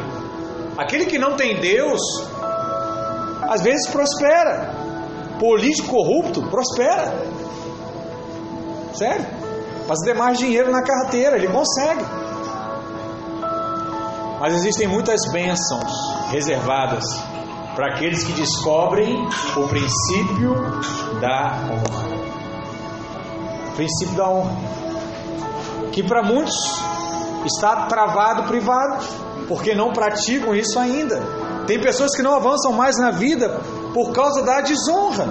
Aquele 0.79 1.05
que 1.05 1.19
não 1.19 1.35
tem 1.35 1.61
Deus, 1.61 2.01
às 3.43 3.61
vezes 3.61 3.91
prospera. 3.91 4.73
Político 5.41 5.89
corrupto 5.89 6.49
prospera. 6.49 7.12
Sério? 8.95 9.27
Faz 9.89 9.99
ter 10.05 10.14
mais 10.14 10.39
dinheiro 10.39 10.71
na 10.71 10.81
carteira, 10.81 11.37
ele 11.37 11.49
consegue. 11.49 12.05
Mas 14.39 14.55
existem 14.55 14.87
muitas 14.87 15.21
bênçãos 15.33 15.91
reservadas 16.31 17.05
para 17.75 17.95
aqueles 17.95 18.23
que 18.23 18.33
descobrem 18.33 19.27
o 19.57 19.66
princípio 19.66 20.55
da 21.21 21.66
honra. 21.69 22.16
O 23.73 23.75
princípio 23.75 24.14
da 24.16 24.31
honra. 24.31 24.57
Que 25.91 26.05
para 26.05 26.23
muitos 26.23 26.55
está 27.45 27.86
travado 27.86 28.45
privado, 28.45 29.05
porque 29.47 29.74
não 29.74 29.93
praticam 29.93 30.55
isso 30.55 30.78
ainda. 30.78 31.20
Tem 31.66 31.80
pessoas 31.80 32.14
que 32.14 32.22
não 32.22 32.34
avançam 32.34 32.72
mais 32.72 32.97
na 32.99 33.11
vida 33.11 33.61
por 33.93 34.12
causa 34.12 34.43
da 34.43 34.61
desonra. 34.61 35.26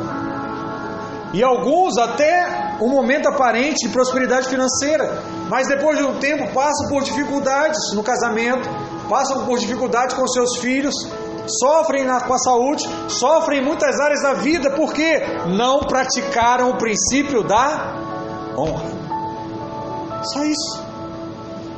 E 1.33 1.43
alguns 1.43 1.97
até 1.97 2.77
um 2.81 2.89
momento 2.89 3.27
aparente 3.27 3.87
de 3.87 3.93
prosperidade 3.93 4.47
financeira, 4.47 5.21
mas 5.49 5.67
depois 5.67 5.97
de 5.97 6.03
um 6.03 6.19
tempo 6.19 6.53
passam 6.53 6.87
por 6.89 7.03
dificuldades 7.03 7.77
no 7.93 8.03
casamento, 8.03 8.69
passam 9.09 9.45
por 9.45 9.57
dificuldades 9.59 10.15
com 10.15 10.27
seus 10.27 10.57
filhos, 10.57 10.93
sofrem 11.59 12.05
na, 12.05 12.21
com 12.21 12.33
a 12.33 12.37
saúde, 12.37 12.87
sofrem 13.07 13.59
em 13.59 13.65
muitas 13.65 13.99
áreas 13.99 14.21
da 14.21 14.33
vida 14.33 14.71
porque 14.71 15.19
não 15.47 15.79
praticaram 15.79 16.71
o 16.71 16.77
princípio 16.77 17.43
da 17.43 17.95
honra. 18.57 18.91
Só 20.23 20.43
isso. 20.43 20.86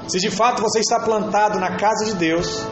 Se 0.09 0.17
de 0.17 0.31
fato 0.31 0.59
você 0.59 0.79
está 0.79 0.99
plantado 0.99 1.59
na 1.59 1.77
casa 1.77 2.03
de 2.05 2.15
Deus, 2.15 2.65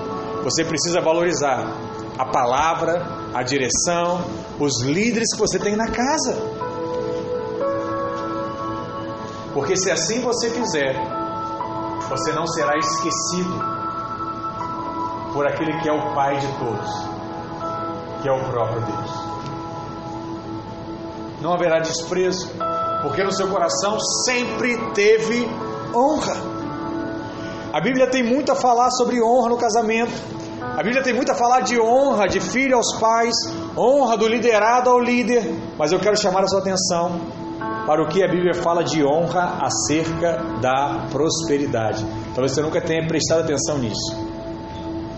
você 0.44 0.66
precisa 0.66 1.00
valorizar 1.00 1.72
a 2.18 2.26
palavra, 2.26 3.06
a 3.32 3.44
direção, 3.44 4.26
os 4.60 4.82
líderes 4.82 5.32
que 5.32 5.40
você 5.40 5.60
tem 5.60 5.76
na 5.76 5.88
casa. 5.88 6.36
Porque 9.54 9.78
se 9.78 9.92
assim 9.92 10.20
você 10.22 10.50
fizer, 10.50 10.96
você 12.10 12.32
não 12.32 12.48
será 12.48 12.76
esquecido 12.76 13.54
por 15.32 15.46
aquele 15.46 15.80
que 15.80 15.88
é 15.88 15.94
o 15.94 16.16
Pai 16.16 16.40
de 16.40 16.48
todos, 16.58 16.90
que 18.24 18.28
é 18.28 18.32
o 18.32 18.50
próprio 18.50 18.82
Deus. 18.82 19.12
Não 21.40 21.54
haverá 21.54 21.80
desprezo, 21.80 22.50
porque 23.04 23.24
no 23.24 23.32
seu 23.32 23.48
coração 23.48 24.00
sempre 24.26 24.76
teve 24.96 25.48
honra. 25.94 26.57
A 27.78 27.80
Bíblia 27.80 28.10
tem 28.10 28.24
muito 28.24 28.52
a 28.52 28.56
falar 28.56 28.90
sobre 28.90 29.22
honra 29.22 29.50
no 29.50 29.56
casamento. 29.56 30.12
A 30.60 30.82
Bíblia 30.82 31.04
tem 31.04 31.14
muito 31.14 31.32
a 31.32 31.36
falar 31.36 31.60
de 31.60 31.80
honra 31.80 32.28
de 32.28 32.40
filho 32.40 32.76
aos 32.76 33.00
pais, 33.00 33.36
honra 33.78 34.18
do 34.18 34.28
liderado 34.28 34.90
ao 34.90 35.00
líder, 35.00 35.48
mas 35.78 35.92
eu 35.92 36.00
quero 36.00 36.18
chamar 36.18 36.44
a 36.44 36.48
sua 36.48 36.60
atenção 36.60 37.22
para 37.86 38.02
o 38.02 38.08
que 38.08 38.24
a 38.24 38.28
Bíblia 38.28 38.56
fala 38.56 38.84
de 38.84 39.06
honra 39.06 39.60
acerca 39.62 40.42
da 40.60 41.06
prosperidade. 41.12 42.04
Talvez 42.34 42.54
você 42.54 42.64
nunca 42.64 42.82
tenha 42.82 43.06
prestado 43.08 43.42
atenção 43.42 43.78
nisso. 43.78 44.26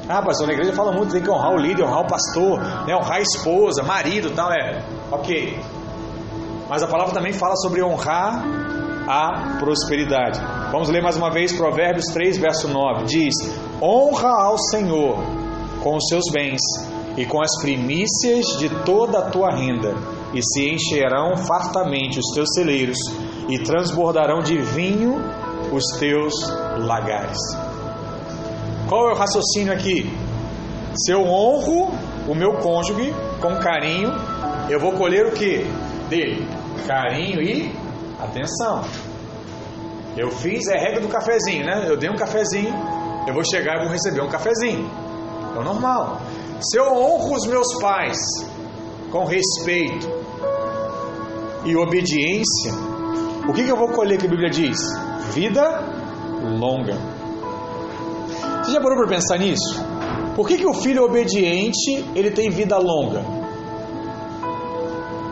Ah, 0.09 0.21
pastor, 0.21 0.45
na 0.45 0.51
igreja 0.51 0.73
fala 0.73 0.91
muito, 0.91 1.13
tem 1.13 1.23
que 1.23 1.31
honrar 1.31 1.53
o 1.53 1.57
líder, 1.57 1.85
honrar 1.85 2.01
o 2.01 2.07
pastor, 2.07 2.59
né? 2.85 2.93
honrar 2.93 3.19
a 3.19 3.21
esposa, 3.21 3.83
marido 3.83 4.31
tal, 4.31 4.51
é. 4.51 4.83
Ok. 5.09 5.57
Mas 6.67 6.83
a 6.83 6.87
palavra 6.87 7.13
também 7.13 7.31
fala 7.31 7.55
sobre 7.55 7.81
honrar 7.81 8.43
a 9.07 9.57
prosperidade. 9.59 10.41
Vamos 10.71 10.87
ler 10.89 11.01
mais 11.01 11.17
uma 11.17 11.31
vez 11.31 11.51
Provérbios 11.51 12.05
3, 12.13 12.37
verso 12.37 12.67
9. 12.67 13.05
Diz: 13.05 13.33
Honra 13.81 14.29
ao 14.29 14.55
Senhor 14.55 15.17
com 15.81 15.95
os 15.95 16.07
seus 16.07 16.25
bens 16.31 16.61
e 17.17 17.25
com 17.25 17.41
as 17.41 17.49
primícias 17.59 18.45
de 18.59 18.69
toda 18.85 19.17
a 19.17 19.29
tua 19.31 19.49
renda, 19.49 19.95
e 20.31 20.41
se 20.43 20.69
encherão 20.69 21.35
fartamente 21.35 22.19
os 22.19 22.35
teus 22.35 22.47
celeiros, 22.53 22.97
e 23.49 23.57
transbordarão 23.63 24.41
de 24.43 24.61
vinho 24.61 25.15
os 25.73 25.83
teus 25.99 26.35
lagares. 26.77 27.39
Qual 28.87 29.09
é 29.09 29.13
o 29.13 29.17
raciocínio 29.17 29.73
aqui? 29.73 30.07
Se 30.95 31.11
eu 31.11 31.23
honro 31.23 31.91
o 32.27 32.35
meu 32.35 32.53
cônjuge 32.59 33.11
com 33.41 33.55
carinho, 33.55 34.11
eu 34.69 34.79
vou 34.79 34.91
colher 34.91 35.25
o 35.25 35.31
que? 35.31 35.65
Dele? 36.09 36.47
Carinho 36.85 37.41
e 37.41 37.71
atenção. 38.19 38.83
Eu 40.19 40.29
fiz 40.31 40.67
é 40.67 40.77
regra 40.77 40.99
do 40.99 41.07
cafezinho, 41.07 41.65
né? 41.65 41.85
Eu 41.87 41.95
dei 41.95 42.09
um 42.09 42.15
cafezinho, 42.17 42.75
eu 43.25 43.33
vou 43.33 43.41
chegar 43.49 43.77
e 43.77 43.83
vou 43.83 43.89
receber 43.89 44.19
um 44.21 44.27
cafezinho. 44.27 44.85
É 45.55 45.59
o 45.59 45.63
normal. 45.63 46.19
Se 46.59 46.77
eu 46.77 46.87
honro 46.91 47.35
os 47.35 47.47
meus 47.47 47.79
pais 47.79 48.17
com 49.13 49.23
respeito 49.23 50.09
e 51.63 51.73
obediência, 51.73 52.73
o 53.47 53.53
que, 53.53 53.63
que 53.63 53.71
eu 53.71 53.77
vou 53.77 53.93
colher 53.93 54.17
que 54.17 54.25
a 54.25 54.29
Bíblia 54.29 54.49
diz? 54.49 54.77
Vida 55.33 55.85
longa. 56.59 56.97
Você 58.61 58.71
já 58.71 58.81
parou 58.81 58.97
para 58.97 59.07
pensar 59.07 59.37
nisso? 59.37 59.81
Por 60.35 60.45
que, 60.45 60.57
que 60.57 60.65
o 60.65 60.73
filho 60.73 61.05
obediente 61.05 62.03
ele 62.13 62.31
tem 62.31 62.49
vida 62.49 62.77
longa? 62.77 63.23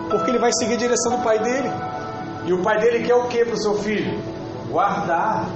Porque 0.09 0.31
ele 0.31 0.39
vai 0.39 0.51
seguir 0.53 0.75
a 0.75 0.77
direção 0.77 1.17
do 1.17 1.23
pai 1.25 1.39
dele. 1.39 1.69
E 2.45 2.53
o 2.53 2.61
pai 2.61 2.79
dele 2.79 3.03
quer 3.05 3.15
o 3.15 3.27
que 3.27 3.43
para 3.43 3.53
o 3.53 3.61
seu 3.61 3.75
filho? 3.79 4.36
Guardar, 4.69 5.47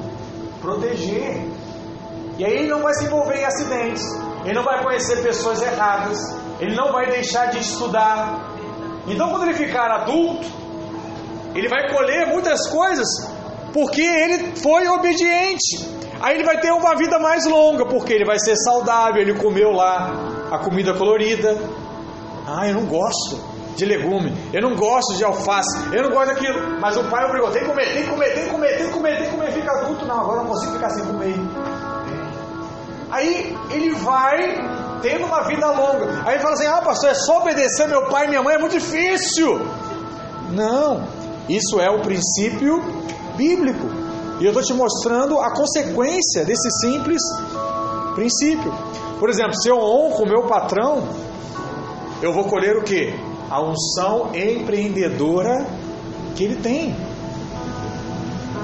proteger. 0.61 1.45
E 2.37 2.45
aí 2.45 2.53
ele 2.53 2.67
não 2.67 2.81
vai 2.81 2.93
se 2.93 3.05
envolver 3.05 3.39
em 3.39 3.45
acidentes, 3.45 4.03
ele 4.43 4.53
não 4.53 4.63
vai 4.63 4.83
conhecer 4.83 5.21
pessoas 5.21 5.61
erradas, 5.61 6.17
ele 6.59 6.75
não 6.75 6.91
vai 6.91 7.07
deixar 7.07 7.47
de 7.47 7.59
estudar. 7.59 8.39
Então, 9.07 9.29
quando 9.29 9.43
ele 9.43 9.53
ficar 9.53 9.91
adulto, 9.91 10.47
ele 11.53 11.67
vai 11.67 11.89
colher 11.91 12.27
muitas 12.27 12.67
coisas 12.69 13.07
porque 13.73 14.01
ele 14.01 14.55
foi 14.55 14.87
obediente. 14.87 15.89
Aí 16.21 16.35
ele 16.35 16.43
vai 16.43 16.59
ter 16.59 16.71
uma 16.71 16.95
vida 16.95 17.17
mais 17.17 17.45
longa, 17.45 17.85
porque 17.85 18.13
ele 18.13 18.25
vai 18.25 18.37
ser 18.39 18.55
saudável, 18.55 19.21
ele 19.21 19.33
comeu 19.33 19.71
lá 19.71 20.11
a 20.51 20.59
comida 20.59 20.93
colorida. 20.93 21.57
Ah, 22.47 22.67
eu 22.67 22.75
não 22.75 22.85
gosto 22.85 23.50
de 23.75 23.85
legume, 23.85 24.33
eu 24.53 24.61
não 24.61 24.75
gosto 24.75 25.15
de 25.15 25.23
alface, 25.23 25.77
eu 25.93 26.03
não 26.03 26.09
gosto 26.11 26.33
daquilo. 26.33 26.79
Mas 26.79 26.97
o 26.97 27.03
pai 27.05 27.25
obrigou, 27.25 27.51
tem 27.51 27.61
que 27.61 27.69
comer, 27.69 27.93
tem 27.93 28.03
que 28.03 28.09
comer, 28.09 28.33
tem 28.33 28.43
que 28.43 28.49
comer, 28.49 28.77
tem 28.77 28.87
que 28.87 28.93
comer, 28.93 29.17
tem 29.17 29.25
que 29.25 29.31
comer, 29.31 29.51
fica 29.51 29.71
adulto. 29.71 30.05
Não, 30.05 30.19
agora 30.19 30.37
não 30.39 30.47
consigo 30.47 30.73
ficar 30.73 30.89
sem 30.89 31.05
comer. 31.05 31.35
Aí 33.09 33.57
ele 33.71 33.93
vai 33.95 34.99
tendo 35.01 35.25
uma 35.25 35.43
vida 35.43 35.67
longa. 35.67 36.23
Aí 36.25 36.39
fala 36.39 36.53
assim: 36.53 36.67
ah, 36.67 36.81
pastor, 36.81 37.09
é 37.09 37.13
só 37.13 37.39
obedecer 37.39 37.87
meu 37.87 38.05
pai 38.05 38.25
e 38.25 38.29
minha 38.29 38.43
mãe, 38.43 38.55
é 38.55 38.57
muito 38.57 38.73
difícil. 38.73 39.59
Não, 40.51 41.03
isso 41.49 41.79
é 41.79 41.89
o 41.89 42.01
princípio 42.01 42.81
bíblico. 43.35 43.87
E 44.39 44.45
eu 44.45 44.49
estou 44.49 44.63
te 44.63 44.73
mostrando 44.73 45.39
a 45.39 45.51
consequência 45.53 46.43
desse 46.45 46.69
simples 46.81 47.21
princípio. 48.15 48.73
Por 49.19 49.29
exemplo, 49.29 49.53
se 49.55 49.69
eu 49.69 49.77
honro 49.77 50.23
o 50.23 50.27
meu 50.27 50.43
patrão, 50.43 51.03
eu 52.21 52.33
vou 52.33 52.45
colher 52.45 52.75
o 52.75 52.83
que? 52.83 53.13
A 53.51 53.61
unção 53.61 54.33
empreendedora 54.33 55.67
que 56.37 56.45
ele 56.45 56.55
tem. 56.55 56.95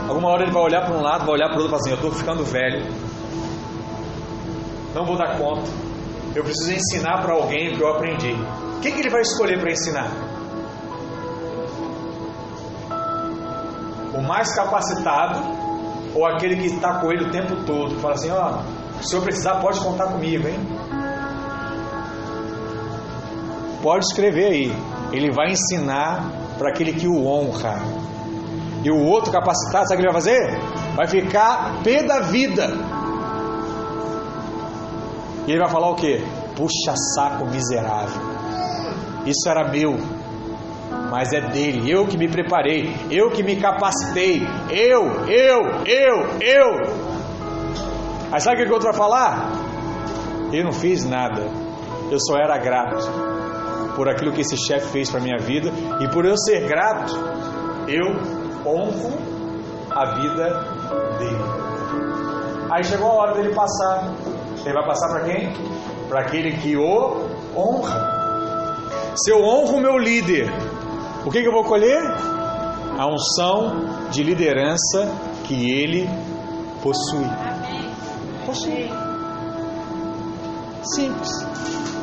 Alguma 0.07 0.29
hora 0.29 0.43
ele 0.43 0.51
vai 0.53 0.63
olhar 0.63 0.85
para 0.85 0.97
um 0.97 1.01
lado, 1.01 1.25
vai 1.25 1.35
olhar 1.35 1.49
para 1.49 1.59
o 1.59 1.61
outro 1.63 1.67
e 1.67 1.69
falar 1.71 1.81
assim: 1.81 1.89
Eu 1.89 1.95
estou 1.95 2.11
ficando 2.11 2.45
velho, 2.45 2.89
não 4.95 5.05
vou 5.05 5.17
dar 5.17 5.37
conta, 5.37 5.69
eu 6.33 6.43
preciso 6.43 6.71
ensinar 6.71 7.21
para 7.21 7.33
alguém 7.33 7.73
o 7.73 7.75
que 7.75 7.83
eu 7.83 7.89
aprendi. 7.89 8.31
O 8.77 8.79
que, 8.79 8.91
que 8.91 8.99
ele 8.99 9.09
vai 9.09 9.21
escolher 9.21 9.59
para 9.59 9.71
ensinar? 9.71 10.09
O 14.13 14.21
mais 14.21 14.55
capacitado 14.55 15.39
ou 16.15 16.25
aquele 16.25 16.55
que 16.55 16.67
está 16.67 16.99
com 16.99 17.11
ele 17.11 17.25
o 17.25 17.31
tempo 17.31 17.57
todo? 17.65 17.99
Fala 17.99 18.13
assim: 18.13 18.31
Ó, 18.31 18.61
se 19.01 19.15
eu 19.15 19.21
precisar, 19.21 19.55
pode 19.59 19.81
contar 19.81 20.13
comigo, 20.13 20.47
hein? 20.47 20.57
Pode 23.81 24.05
escrever 24.05 24.47
aí. 24.47 24.73
Ele 25.11 25.31
vai 25.31 25.51
ensinar 25.51 26.31
para 26.57 26.69
aquele 26.69 26.93
que 26.93 27.07
o 27.07 27.25
honra. 27.25 27.79
E 28.83 28.91
o 28.91 29.03
outro 29.03 29.31
capacitado, 29.31 29.87
sabe 29.87 29.95
o 29.95 29.97
que 29.97 30.07
ele 30.07 30.13
vai 30.13 30.21
fazer? 30.21 30.59
Vai 30.95 31.07
ficar 31.07 31.81
pé 31.83 32.03
da 32.03 32.21
vida. 32.21 32.67
E 35.45 35.51
ele 35.51 35.59
vai 35.59 35.69
falar 35.69 35.89
o 35.89 35.95
quê? 35.95 36.23
Puxa 36.55 36.95
saco 37.15 37.45
miserável. 37.45 38.21
Isso 39.25 39.47
era 39.47 39.69
meu, 39.69 39.97
mas 41.11 41.31
é 41.33 41.41
dele. 41.41 41.91
Eu 41.91 42.07
que 42.07 42.17
me 42.17 42.27
preparei, 42.27 42.95
eu 43.11 43.29
que 43.31 43.43
me 43.43 43.57
capacitei. 43.57 44.41
Eu, 44.69 45.25
eu, 45.27 45.85
eu, 45.85 46.39
eu. 46.41 47.07
Aí 48.31 48.41
sabe 48.41 48.61
o 48.61 48.65
que 48.65 48.71
o 48.71 48.73
outro 48.73 48.89
vai 48.89 48.97
falar? 48.97 49.51
Eu 50.51 50.63
não 50.63 50.71
fiz 50.71 51.05
nada. 51.05 51.41
Eu 52.09 52.17
só 52.19 52.37
era 52.37 52.57
grato 52.57 53.36
por 53.97 54.07
aquilo 54.07 54.31
que 54.31 54.41
esse 54.41 54.55
chefe 54.55 54.91
fez 54.91 55.09
para 55.09 55.19
minha 55.19 55.39
vida 55.39 55.71
e 55.99 56.07
por 56.09 56.23
eu 56.23 56.37
ser 56.37 56.67
grato, 56.67 57.15
eu 57.87 58.05
honro 58.63 59.17
a 59.89 60.13
vida 60.13 60.49
dele. 61.17 61.43
Aí 62.69 62.83
chegou 62.83 63.07
a 63.07 63.13
hora 63.15 63.33
dele 63.33 63.55
passar. 63.55 64.13
Ele 64.63 64.73
vai 64.73 64.85
passar 64.85 65.07
para 65.09 65.23
quem? 65.23 65.51
Para 66.07 66.21
aquele 66.21 66.57
que 66.57 66.77
o 66.77 67.27
honra. 67.55 69.15
Se 69.15 69.31
eu 69.31 69.43
honro 69.43 69.77
o 69.77 69.81
meu 69.81 69.97
líder, 69.97 70.47
o 71.25 71.31
que, 71.31 71.41
que 71.41 71.47
eu 71.47 71.51
vou 71.51 71.63
colher? 71.63 71.99
A 72.99 73.07
unção 73.07 74.09
de 74.11 74.21
liderança 74.21 75.11
que 75.43 75.71
ele 75.71 76.07
possui. 76.83 77.27
Possui. 78.45 78.91
Simples. 80.83 81.96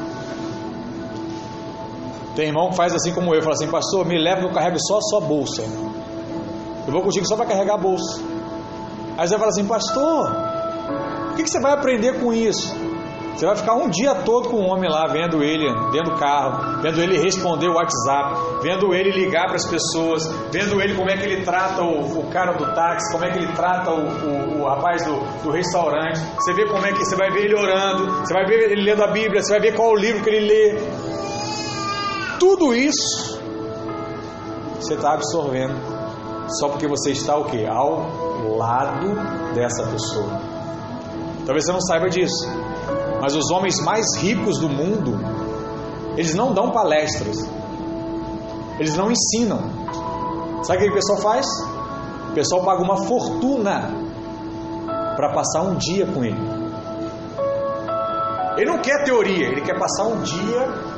Tem 2.34 2.48
irmão 2.48 2.70
que 2.70 2.76
faz 2.76 2.94
assim 2.94 3.12
como 3.12 3.34
eu, 3.34 3.42
fala 3.42 3.54
assim, 3.54 3.70
pastor, 3.70 4.04
me 4.04 4.18
leva, 4.18 4.42
eu 4.42 4.52
carrego 4.52 4.76
só 4.80 4.98
a 4.98 5.02
sua 5.02 5.20
bolsa. 5.20 5.62
Eu 6.86 6.92
vou 6.92 7.02
contigo 7.02 7.26
só 7.26 7.36
para 7.36 7.46
carregar 7.46 7.74
a 7.74 7.78
bolsa. 7.78 8.20
Aí 9.16 9.28
você 9.28 9.38
fala 9.38 9.48
assim, 9.48 9.66
pastor, 9.66 10.30
o 11.32 11.36
que, 11.36 11.44
que 11.44 11.50
você 11.50 11.60
vai 11.60 11.72
aprender 11.72 12.20
com 12.20 12.32
isso? 12.32 12.74
Você 13.36 13.46
vai 13.46 13.56
ficar 13.56 13.74
um 13.74 13.88
dia 13.88 14.14
todo 14.14 14.48
com 14.48 14.56
o 14.58 14.66
homem 14.66 14.88
lá, 14.88 15.08
vendo 15.08 15.42
ele 15.42 15.66
dentro 15.90 16.12
do 16.12 16.18
carro, 16.18 16.80
vendo 16.80 17.00
ele 17.00 17.18
responder 17.18 17.68
o 17.68 17.74
WhatsApp, 17.74 18.60
vendo 18.62 18.94
ele 18.94 19.10
ligar 19.10 19.46
para 19.46 19.56
as 19.56 19.66
pessoas, 19.66 20.24
vendo 20.52 20.80
ele 20.80 20.94
como 20.94 21.10
é 21.10 21.16
que 21.16 21.24
ele 21.24 21.44
trata 21.44 21.82
o, 21.82 22.20
o 22.20 22.30
cara 22.30 22.52
do 22.52 22.64
táxi, 22.74 23.12
como 23.12 23.24
é 23.24 23.30
que 23.32 23.38
ele 23.38 23.52
trata 23.52 23.90
o, 23.90 24.06
o, 24.06 24.62
o 24.62 24.68
rapaz 24.68 25.04
do, 25.04 25.18
do, 25.42 25.50
restaurante. 25.50 26.20
Você 26.36 26.54
vê 26.54 26.64
como 26.66 26.86
é 26.86 26.92
que 26.92 27.04
você 27.04 27.16
vai 27.16 27.30
ver 27.32 27.46
ele 27.46 27.56
orando, 27.56 28.06
você 28.20 28.32
vai 28.32 28.46
ver 28.46 28.70
ele 28.70 28.82
lendo 28.84 29.02
a 29.02 29.08
Bíblia, 29.08 29.42
você 29.42 29.50
vai 29.50 29.60
ver 29.60 29.74
qual 29.74 29.90
o 29.90 29.96
livro 29.96 30.22
que 30.22 30.30
ele 30.30 30.46
lê. 30.46 30.78
Tudo 32.38 32.74
isso 32.74 33.40
você 34.80 34.94
está 34.94 35.14
absorvendo 35.14 35.74
só 36.58 36.68
porque 36.68 36.86
você 36.86 37.12
está 37.12 37.36
o 37.36 37.44
quê? 37.44 37.66
Ao 37.66 38.06
lado 38.56 39.14
dessa 39.54 39.82
pessoa. 39.86 40.40
Talvez 41.46 41.64
você 41.64 41.72
não 41.72 41.80
saiba 41.80 42.08
disso. 42.08 42.46
Mas 43.20 43.34
os 43.34 43.50
homens 43.50 43.80
mais 43.80 44.04
ricos 44.18 44.58
do 44.58 44.68
mundo, 44.68 45.18
eles 46.16 46.34
não 46.34 46.52
dão 46.52 46.70
palestras. 46.70 47.36
Eles 48.78 48.94
não 48.96 49.10
ensinam. 49.10 49.58
Sabe 50.62 50.78
o 50.78 50.82
que 50.82 50.90
o 50.90 50.94
pessoal 50.94 51.18
faz? 51.20 51.46
O 52.30 52.34
pessoal 52.34 52.64
paga 52.64 52.82
uma 52.82 53.04
fortuna 53.04 53.90
para 55.16 55.32
passar 55.32 55.62
um 55.62 55.76
dia 55.76 56.06
com 56.06 56.24
ele. 56.24 56.64
Ele 58.56 58.70
não 58.70 58.78
quer 58.78 59.04
teoria, 59.04 59.48
ele 59.48 59.60
quer 59.62 59.78
passar 59.78 60.04
um 60.04 60.20
dia 60.22 60.93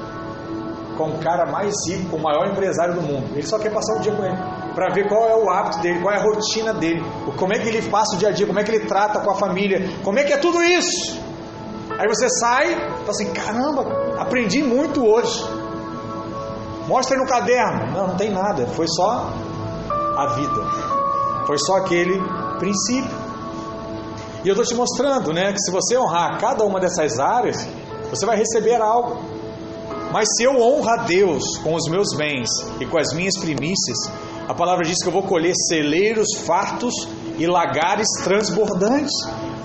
com 0.96 1.10
o 1.10 1.18
cara 1.18 1.50
mais 1.50 1.72
rico, 1.88 2.10
com 2.10 2.16
o 2.16 2.22
maior 2.22 2.46
empresário 2.48 2.94
do 2.94 3.02
mundo. 3.02 3.28
Ele 3.32 3.46
só 3.46 3.58
quer 3.58 3.72
passar 3.72 3.96
um 3.96 4.00
dia 4.00 4.14
com 4.14 4.24
ele, 4.24 4.36
para 4.74 4.92
ver 4.92 5.08
qual 5.08 5.28
é 5.28 5.36
o 5.36 5.50
hábito 5.50 5.80
dele, 5.80 6.00
qual 6.00 6.14
é 6.14 6.18
a 6.18 6.22
rotina 6.22 6.72
dele, 6.72 7.02
como 7.36 7.52
é 7.52 7.58
que 7.58 7.68
ele 7.68 7.82
passa 7.90 8.16
o 8.16 8.18
dia 8.18 8.28
a 8.28 8.32
dia, 8.32 8.46
como 8.46 8.58
é 8.58 8.64
que 8.64 8.70
ele 8.70 8.86
trata 8.86 9.20
com 9.20 9.30
a 9.30 9.34
família, 9.34 9.88
como 10.02 10.18
é 10.18 10.24
que 10.24 10.32
é 10.32 10.36
tudo 10.36 10.62
isso. 10.62 11.20
Aí 11.98 12.06
você 12.08 12.28
sai, 12.28 12.74
fala 12.74 13.10
assim: 13.10 13.32
caramba, 13.32 13.86
aprendi 14.18 14.62
muito 14.62 15.04
hoje. 15.04 15.42
Mostra 16.86 17.16
aí 17.16 17.22
no 17.22 17.28
caderno. 17.28 17.92
Não, 17.92 18.06
não 18.08 18.16
tem 18.16 18.30
nada. 18.30 18.66
Foi 18.68 18.86
só 18.86 19.32
a 20.16 20.34
vida. 20.34 20.62
Foi 21.46 21.58
só 21.58 21.76
aquele 21.76 22.20
princípio. 22.58 23.26
E 24.44 24.48
eu 24.48 24.52
estou 24.52 24.64
te 24.64 24.74
mostrando, 24.74 25.32
né, 25.32 25.52
que 25.52 25.58
se 25.58 25.72
você 25.72 25.96
honrar 25.98 26.38
cada 26.38 26.64
uma 26.64 26.78
dessas 26.78 27.18
áreas, 27.18 27.66
você 28.10 28.24
vai 28.24 28.36
receber 28.36 28.80
algo. 28.80 29.35
Mas 30.16 30.28
se 30.34 30.44
eu 30.44 30.52
honro 30.58 30.88
a 30.88 30.96
Deus 31.04 31.58
com 31.58 31.74
os 31.74 31.90
meus 31.90 32.16
bens 32.16 32.48
e 32.80 32.86
com 32.86 32.96
as 32.96 33.12
minhas 33.12 33.36
primícias, 33.36 33.98
a 34.48 34.54
palavra 34.54 34.82
diz 34.82 35.02
que 35.02 35.08
eu 35.08 35.12
vou 35.12 35.24
colher 35.24 35.52
celeiros 35.68 36.28
fartos 36.46 37.06
e 37.36 37.46
lagares 37.46 38.08
transbordantes. 38.24 39.12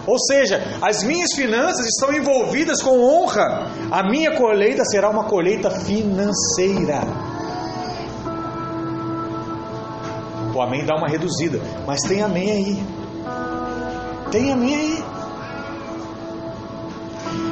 Ou 0.05 0.19
seja, 0.19 0.61
as 0.81 1.03
minhas 1.03 1.33
finanças 1.33 1.87
estão 1.87 2.13
envolvidas 2.13 2.81
com 2.81 2.99
honra. 2.99 3.71
A 3.89 4.03
minha 4.03 4.35
colheita 4.35 4.83
será 4.83 5.09
uma 5.09 5.23
colheita 5.23 5.71
financeira. 5.71 6.99
O 10.53 10.61
amém 10.61 10.85
dá 10.85 10.97
uma 10.97 11.07
reduzida, 11.07 11.61
mas 11.87 12.01
tem 12.01 12.21
amém 12.21 12.51
aí. 12.51 12.83
Tem 14.29 14.51
amém 14.51 14.75
aí. 14.75 15.03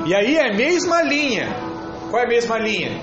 E 0.06 0.14
aí 0.14 0.36
é 0.36 0.52
a 0.52 0.54
mesma 0.54 1.02
linha. 1.02 1.69
Qual 2.10 2.22
é 2.22 2.26
a 2.26 2.30
mesma 2.30 2.58
linha? 2.58 3.02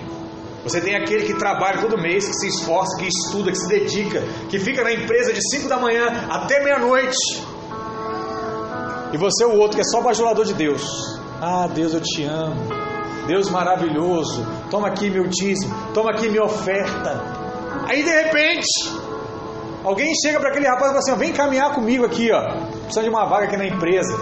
Você 0.65 0.81
tem 0.81 0.97
aquele 0.97 1.25
que 1.25 1.35
trabalha 1.35 1.81
todo 1.81 1.97
mês, 1.97 2.27
que 2.27 2.35
se 2.35 2.49
esforça, 2.49 2.97
que 2.99 3.07
estuda, 3.07 3.53
que 3.53 3.59
se 3.59 3.69
dedica, 3.69 4.23
que 4.51 4.59
fica 4.59 4.83
na 4.83 4.93
empresa 4.93 5.33
de 5.33 5.41
5 5.51 5.69
da 5.69 5.79
manhã 5.79 6.07
até 6.29 6.63
meia-noite 6.63 7.17
e 9.13 9.19
você 9.19 9.45
é 9.45 9.47
o 9.47 9.57
outro 9.59 9.77
que 9.77 9.81
é 9.81 9.85
só 9.85 10.01
bajulador 10.03 10.45
de 10.45 10.55
Deus. 10.55 10.83
Ah, 11.41 11.69
Deus, 11.73 11.95
eu 11.95 12.01
te 12.01 12.25
amo. 12.25 12.57
Deus 13.27 13.49
maravilhoso. 13.49 14.45
Toma 14.71 14.89
aqui 14.89 15.09
meu 15.09 15.27
dízimo. 15.29 15.75
Toma 15.95 16.11
aqui 16.11 16.29
minha 16.29 16.45
oferta. 16.45 17.23
Aí 17.89 18.03
de 18.03 18.11
repente, 18.11 18.67
alguém 19.85 20.13
chega 20.23 20.41
para 20.41 20.51
aquele 20.51 20.67
rapaz 20.67 20.91
e 20.91 20.95
fala 20.95 20.99
assim: 20.99 21.15
vem 21.15 21.33
caminhar 21.33 21.73
comigo 21.73 22.05
aqui, 22.05 22.31
ó. 22.33 22.43
Precisa 22.83 23.03
de 23.03 23.09
uma 23.09 23.25
vaga 23.27 23.47
aqui 23.47 23.57
na 23.57 23.67
empresa. 23.67 24.17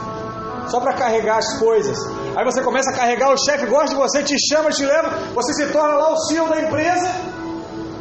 Só 0.68 0.80
para 0.80 0.92
carregar 0.92 1.38
as 1.38 1.58
coisas. 1.58 1.98
Aí 2.36 2.44
você 2.44 2.62
começa 2.62 2.90
a 2.90 2.94
carregar, 2.94 3.32
o 3.32 3.36
chefe 3.36 3.66
gosta 3.66 3.90
de 3.90 3.94
você, 3.94 4.22
te 4.22 4.36
chama, 4.48 4.70
te 4.70 4.84
leva, 4.84 5.10
você 5.34 5.52
se 5.54 5.72
torna 5.72 5.94
lá 5.94 6.12
o 6.12 6.16
CEO 6.26 6.48
da 6.48 6.60
empresa. 6.60 7.08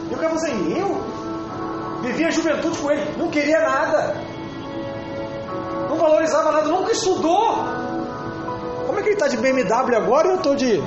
E 0.10 0.14
o 0.14 0.18
cara 0.18 0.30
fala 0.30 0.42
assim: 0.42 0.78
eu? 0.78 2.02
Vivia 2.02 2.28
a 2.28 2.32
juventude 2.32 2.78
com 2.78 2.92
ele, 2.92 3.18
não 3.18 3.30
queria 3.30 3.60
nada 3.62 4.34
não 5.94 5.98
valorizava 5.98 6.52
nada, 6.52 6.68
nunca 6.68 6.92
estudou. 6.92 7.56
Como 8.86 9.00
é 9.00 9.02
que 9.02 9.10
ele 9.10 9.16
está 9.16 9.28
de 9.28 9.38
BMW 9.38 9.96
agora 9.96 10.28
e 10.28 10.32
eu 10.32 10.38
estou 10.38 10.56
de 10.56 10.82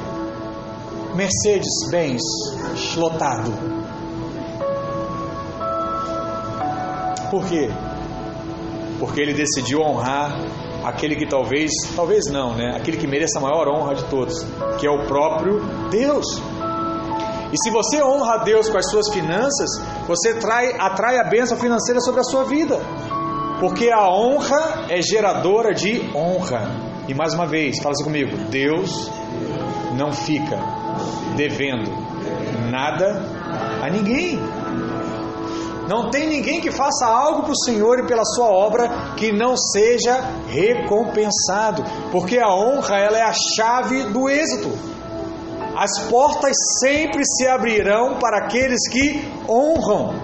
Mercedes-Benz 1.14 2.22
lotado? 2.96 3.52
Por 7.30 7.44
quê? 7.46 7.70
Porque 8.98 9.20
ele 9.20 9.34
decidiu 9.34 9.80
honrar 9.80 10.36
aquele 10.86 11.16
que 11.16 11.26
talvez, 11.26 11.72
talvez 11.96 12.26
não, 12.30 12.54
né? 12.54 12.72
Aquele 12.76 12.96
que 12.96 13.08
mereça 13.08 13.40
a 13.40 13.42
maior 13.42 13.66
honra 13.68 13.96
de 13.96 14.04
todos, 14.04 14.46
que 14.78 14.86
é 14.86 14.90
o 14.90 15.04
próprio 15.06 15.60
Deus. 15.90 16.24
E 17.52 17.56
se 17.58 17.70
você 17.70 18.00
honra 18.02 18.34
a 18.34 18.44
Deus 18.44 18.68
com 18.68 18.78
as 18.78 18.88
suas 18.88 19.12
finanças, 19.12 19.68
você 20.06 20.34
trai, 20.34 20.72
atrai 20.78 21.18
a 21.18 21.24
bênção 21.24 21.56
financeira 21.58 22.00
sobre 22.00 22.20
a 22.20 22.24
sua 22.24 22.44
vida. 22.44 22.78
Porque 23.58 23.90
a 23.90 24.08
honra 24.08 24.86
é 24.88 25.02
geradora 25.02 25.74
de 25.74 26.08
honra. 26.14 26.70
E 27.08 27.14
mais 27.14 27.34
uma 27.34 27.46
vez, 27.46 27.78
fala 27.82 27.92
assim 27.92 28.04
comigo: 28.04 28.36
Deus 28.48 29.10
não 29.98 30.12
fica 30.12 30.56
devendo 31.36 31.90
nada 32.70 33.22
a 33.82 33.90
ninguém. 33.90 34.38
Não 35.88 36.10
tem 36.10 36.28
ninguém 36.28 36.60
que 36.60 36.70
faça 36.70 37.06
algo 37.06 37.42
para 37.42 37.52
o 37.52 37.64
Senhor 37.64 38.00
e 38.00 38.06
pela 38.06 38.24
sua 38.24 38.48
obra 38.48 39.14
que 39.16 39.32
não 39.32 39.56
seja 39.56 40.20
recompensado, 40.48 41.84
porque 42.10 42.38
a 42.38 42.52
honra 42.52 42.96
ela 42.98 43.18
é 43.18 43.22
a 43.22 43.32
chave 43.32 44.04
do 44.04 44.28
êxito. 44.28 44.68
As 45.76 46.08
portas 46.08 46.56
sempre 46.80 47.22
se 47.24 47.46
abrirão 47.46 48.18
para 48.18 48.38
aqueles 48.38 48.88
que 48.90 49.30
honram 49.48 50.14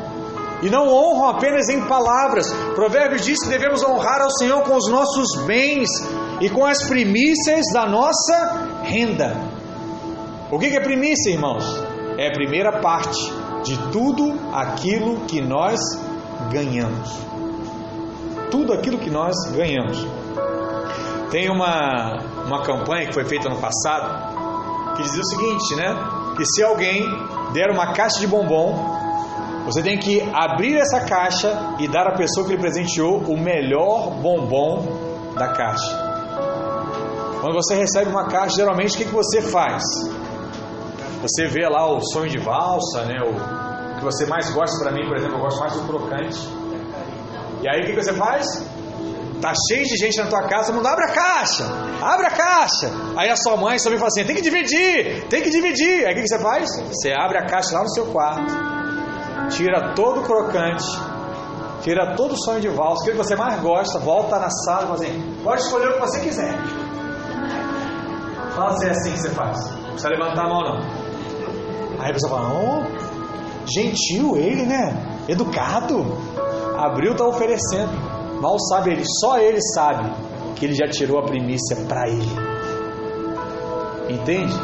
e 0.63 0.71
não 0.71 0.89
honram 0.89 1.29
apenas 1.29 1.69
em 1.69 1.83
palavras. 1.83 2.51
Provérbios 2.75 3.25
diz 3.25 3.39
que 3.41 3.49
devemos 3.49 3.85
honrar 3.85 4.21
ao 4.23 4.31
Senhor 4.31 4.63
com 4.63 4.75
os 4.75 4.89
nossos 4.91 5.45
bens 5.47 5.89
e 6.41 6.49
com 6.51 6.65
as 6.65 6.83
primícias 6.89 7.67
da 7.73 7.87
nossa 7.87 8.81
renda. 8.83 9.37
O 10.51 10.59
que 10.59 10.67
é 10.67 10.81
primícia, 10.81 11.31
irmãos? 11.31 11.65
É 12.19 12.29
a 12.29 12.33
primeira 12.33 12.81
parte 12.81 13.42
de 13.65 13.77
tudo 13.91 14.35
aquilo 14.53 15.21
que 15.27 15.41
nós 15.41 15.81
ganhamos. 16.51 17.11
Tudo 18.51 18.73
aquilo 18.73 18.99
que 18.99 19.11
nós 19.11 19.35
ganhamos. 19.55 19.99
Tem 21.31 21.51
uma, 21.51 22.19
uma 22.47 22.63
campanha 22.63 23.07
que 23.07 23.15
foi 23.15 23.25
feita 23.25 23.49
no 23.49 23.57
passado 23.57 24.95
que 24.97 25.03
dizia 25.03 25.23
o 25.23 25.27
seguinte, 25.27 25.75
né? 25.77 25.97
Que 26.37 26.45
se 26.45 26.63
alguém 26.63 27.03
der 27.53 27.71
uma 27.71 27.93
caixa 27.93 28.21
de 28.21 28.27
bombom 28.27 29.01
você 29.65 29.81
tem 29.81 29.97
que 29.97 30.21
abrir 30.35 30.77
essa 30.77 31.01
caixa 31.01 31.77
e 31.79 31.87
dar 31.87 32.07
à 32.09 32.17
pessoa 32.17 32.45
que 32.45 32.53
lhe 32.53 32.59
presenteou 32.59 33.19
o 33.19 33.39
melhor 33.39 34.11
bombom 34.11 35.33
da 35.37 35.53
caixa. 35.53 36.13
Quando 37.41 37.55
você 37.55 37.77
recebe 37.77 38.11
uma 38.11 38.27
caixa, 38.29 38.57
geralmente 38.57 38.95
o 38.95 38.99
que, 38.99 39.05
que 39.05 39.15
você 39.15 39.41
faz? 39.41 39.83
Você 41.23 41.47
vê 41.47 41.67
lá 41.69 41.87
o 41.87 42.01
sonho 42.01 42.29
de 42.29 42.39
valsa, 42.39 43.05
né? 43.05 43.17
O 43.23 43.99
que 43.99 44.05
você 44.05 44.27
mais 44.27 44.51
gosta 44.51 44.77
para 44.83 44.93
mim, 44.93 45.07
por 45.07 45.17
exemplo, 45.17 45.37
eu 45.37 45.41
gosto 45.41 45.61
mais 45.61 45.73
do 45.73 45.87
crocante. 45.87 46.49
E 47.63 47.69
aí 47.69 47.83
o 47.83 47.87
que, 47.87 47.93
você 47.95 48.13
faz? 48.13 48.45
Tá 49.41 49.53
cheio 49.69 49.87
de 49.87 49.97
gente 49.97 50.19
na 50.19 50.27
tua 50.27 50.43
casa, 50.49 50.73
mundo 50.73 50.87
abre 50.87 51.05
a 51.05 51.09
caixa, 51.09 51.65
abre 52.01 52.27
a 52.27 52.31
caixa. 52.31 52.91
Aí 53.17 53.31
a 53.31 53.37
sua 53.37 53.57
mãe 53.57 53.77
e 53.77 53.81
fala 53.81 54.07
assim: 54.07 54.25
tem 54.25 54.37
que 54.37 54.43
dividir, 54.43 55.27
tem 55.29 55.43
que 55.43 55.51
dividir. 55.51 56.07
Aí 56.07 56.13
o 56.13 56.17
que, 56.17 56.29
você 56.29 56.39
faz? 56.39 56.69
Você 56.89 57.13
abre 57.13 57.39
a 57.39 57.47
caixa 57.47 57.75
lá 57.75 57.83
no 57.83 57.89
seu 57.91 58.07
quarto 58.07 58.73
tira 59.51 59.95
todo 59.95 60.21
o 60.21 60.25
crocante, 60.25 60.85
tira 61.83 62.15
todo 62.17 62.33
o 62.33 62.45
sonho 62.45 62.61
de 62.61 62.69
valsa, 62.69 63.03
aquilo 63.03 63.19
que 63.19 63.29
você 63.29 63.37
mais 63.37 63.61
gosta, 63.61 63.99
volta 63.99 64.39
na 64.39 64.51
sala 64.51 64.83
e 64.83 64.87
fala 64.87 64.95
assim, 64.95 65.43
pode 65.43 65.63
escolher 65.63 65.89
o 65.89 65.95
que 65.95 66.01
você 66.01 66.21
quiser. 66.21 66.55
Fala 68.55 68.77
se 68.77 68.87
é 68.87 68.91
assim 68.91 69.13
que 69.13 69.19
você 69.19 69.31
faz. 69.31 69.71
Não 69.71 69.93
precisa 69.93 70.09
levantar 70.09 70.45
a 70.45 70.49
mão 70.49 70.61
não. 70.61 71.02
Aí 71.99 72.11
a 72.11 72.13
pessoa 72.13 72.33
fala, 72.33 72.53
oh, 72.55 73.67
gentil 73.67 74.37
ele, 74.37 74.65
né? 74.65 75.25
Educado. 75.29 76.05
Abriu, 76.77 77.13
está 77.13 77.27
oferecendo. 77.27 77.93
Mal 78.41 78.59
sabe 78.59 78.93
ele, 78.93 79.05
só 79.21 79.39
ele 79.39 79.61
sabe 79.75 80.11
que 80.57 80.65
ele 80.65 80.75
já 80.75 80.89
tirou 80.89 81.19
a 81.19 81.23
primícia 81.23 81.77
para 81.87 82.09
ele. 82.09 82.33
Entende? 84.09 84.55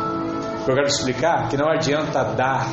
Eu 0.66 0.74
quero 0.74 0.86
explicar? 0.86 1.48
Que 1.48 1.56
não 1.56 1.68
adianta 1.70 2.24
dar 2.24 2.66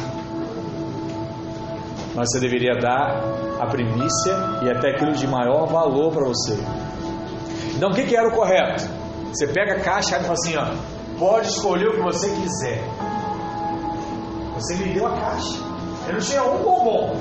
mas 2.15 2.31
você 2.31 2.39
deveria 2.39 2.73
dar 2.79 3.21
a 3.59 3.67
primícia 3.67 4.33
e 4.63 4.71
até 4.71 4.91
aquilo 4.91 5.11
de 5.11 5.27
maior 5.27 5.67
valor 5.67 6.13
para 6.13 6.25
você. 6.25 6.57
Então 7.75 7.89
o 7.89 7.93
que, 7.93 8.05
que 8.05 8.15
era 8.15 8.27
o 8.27 8.31
correto? 8.31 8.83
Você 9.33 9.47
pega 9.47 9.73
a 9.73 9.79
caixa 9.81 10.17
e 10.17 10.21
fala 10.21 10.33
assim, 10.33 10.55
ó, 10.55 10.65
pode 11.19 11.47
escolher 11.47 11.89
o 11.89 11.95
que 11.95 12.01
você 12.01 12.29
quiser. 12.29 12.81
Você 14.55 14.75
me 14.75 14.93
deu 14.93 15.05
a 15.05 15.11
caixa. 15.19 15.59
Eu 16.07 16.13
não 16.13 16.19
tinha 16.19 16.43
um 16.43 16.63
bombom. 16.63 17.19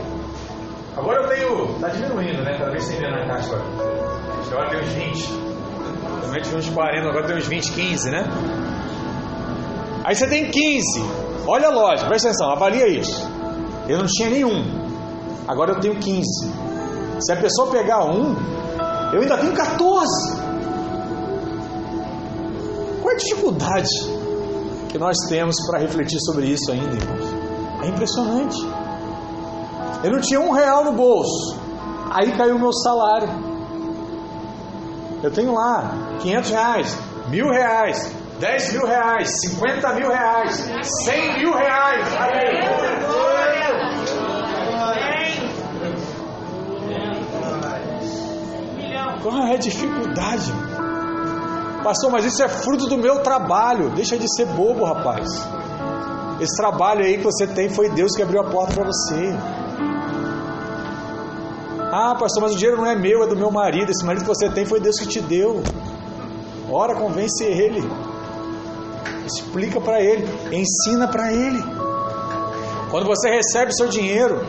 Agora 0.97 1.23
eu 1.23 1.29
tenho. 1.29 1.75
Está 1.75 1.89
diminuindo, 1.89 2.43
né? 2.45 2.57
Cada 2.57 2.71
vez 2.71 2.87
tem 2.87 3.01
menos 3.01 3.27
na 3.27 3.35
caixa 3.35 3.55
agora. 3.55 4.05
Agora 4.53 4.71
tem 4.71 4.81
uns 4.81 4.93
20. 4.93 5.29
Também 6.23 6.43
tinha 6.43 6.59
uns 6.59 6.69
40, 6.69 7.09
agora 7.09 7.27
tem 7.27 7.37
uns 7.37 7.47
20, 7.47 7.73
15, 7.73 8.11
né? 8.11 8.25
Aí 10.05 10.15
você 10.15 10.29
tem 10.29 10.51
15. 10.51 10.85
Olha 11.47 11.69
a 11.69 11.71
lógica, 11.71 12.09
presta 12.09 12.29
atenção, 12.29 12.51
avalia 12.51 12.87
isso. 12.87 13.29
Eu 13.89 13.99
não 13.99 14.07
tinha 14.07 14.31
nenhum. 14.31 14.65
Agora 15.49 15.73
eu 15.73 15.81
tenho 15.81 15.99
15. 15.99 16.23
Se 17.21 17.33
a 17.33 17.37
pessoa 17.37 17.71
pegar 17.71 18.05
um, 18.05 18.37
eu 19.13 19.23
ainda 19.23 19.37
tenho 19.39 19.53
14. 19.53 20.43
Qual 23.03 23.11
é 23.11 23.15
a 23.15 23.19
dificuldade 23.19 24.14
que 24.89 24.99
nós 24.99 25.17
temos 25.29 25.55
para 25.69 25.81
refletir 25.81 26.19
sobre 26.21 26.47
isso 26.47 26.71
ainda, 26.71 26.95
irmãos? 26.95 27.45
É 27.83 27.89
impressionante. 27.89 28.57
Eu 30.03 30.13
não 30.13 30.21
tinha 30.21 30.41
um 30.41 30.51
real 30.51 30.85
no 30.85 30.93
bolso. 30.93 31.59
Aí 32.11 32.37
caiu 32.37 32.57
o 32.57 32.59
meu 32.59 32.73
salário. 32.73 33.29
Eu 35.23 35.31
tenho 35.31 35.55
lá 35.55 36.19
500 36.21 36.51
reais, 36.51 36.99
mil 37.29 37.49
reais, 37.49 38.15
10 38.39 38.73
mil 38.75 38.87
reais, 38.87 39.31
50 39.41 39.95
mil 39.95 40.09
reais, 40.09 40.69
100 41.05 41.39
mil 41.39 41.53
reais. 41.55 42.09
Qual 49.23 49.47
é 49.47 49.55
a 49.55 49.57
dificuldade? 49.57 50.53
Pastor, 51.85 52.11
mas 52.11 52.25
isso 52.25 52.43
é 52.43 52.49
fruto 52.49 52.87
do 52.87 52.97
meu 52.97 53.23
trabalho. 53.23 53.91
Deixa 53.91 54.17
de 54.17 54.27
ser 54.35 54.47
bobo, 54.47 54.87
rapaz. 54.87 55.29
Esse 56.41 56.57
trabalho 56.57 57.05
aí 57.05 57.19
que 57.19 57.25
você 57.25 57.47
tem 57.47 57.69
foi 57.69 57.91
Deus 57.91 58.17
que 58.17 58.23
abriu 58.23 58.41
a 58.41 58.45
porta 58.45 58.73
para 58.73 58.85
você. 58.85 59.37
Ah, 61.93 62.17
pastor, 62.19 62.43
mas 62.43 62.55
o 62.55 62.57
dinheiro 62.57 62.79
não 62.79 62.87
é 62.87 62.97
meu, 62.97 63.23
é 63.23 63.27
do 63.27 63.37
meu 63.37 63.51
marido. 63.51 63.91
Esse 63.91 64.03
marido 64.03 64.23
que 64.23 64.29
você 64.29 64.49
tem 64.49 64.65
foi 64.65 64.81
Deus 64.81 64.99
que 64.99 65.07
te 65.07 65.21
deu. 65.21 65.63
Ora, 66.71 66.95
convence 66.95 67.45
ele. 67.45 67.87
Explica 69.27 69.79
para 69.79 70.03
ele, 70.03 70.27
ensina 70.51 71.07
para 71.07 71.33
ele. 71.33 71.63
Quando 72.91 73.07
você 73.07 73.29
recebe 73.29 73.75
seu 73.75 73.89
dinheiro, 73.89 74.41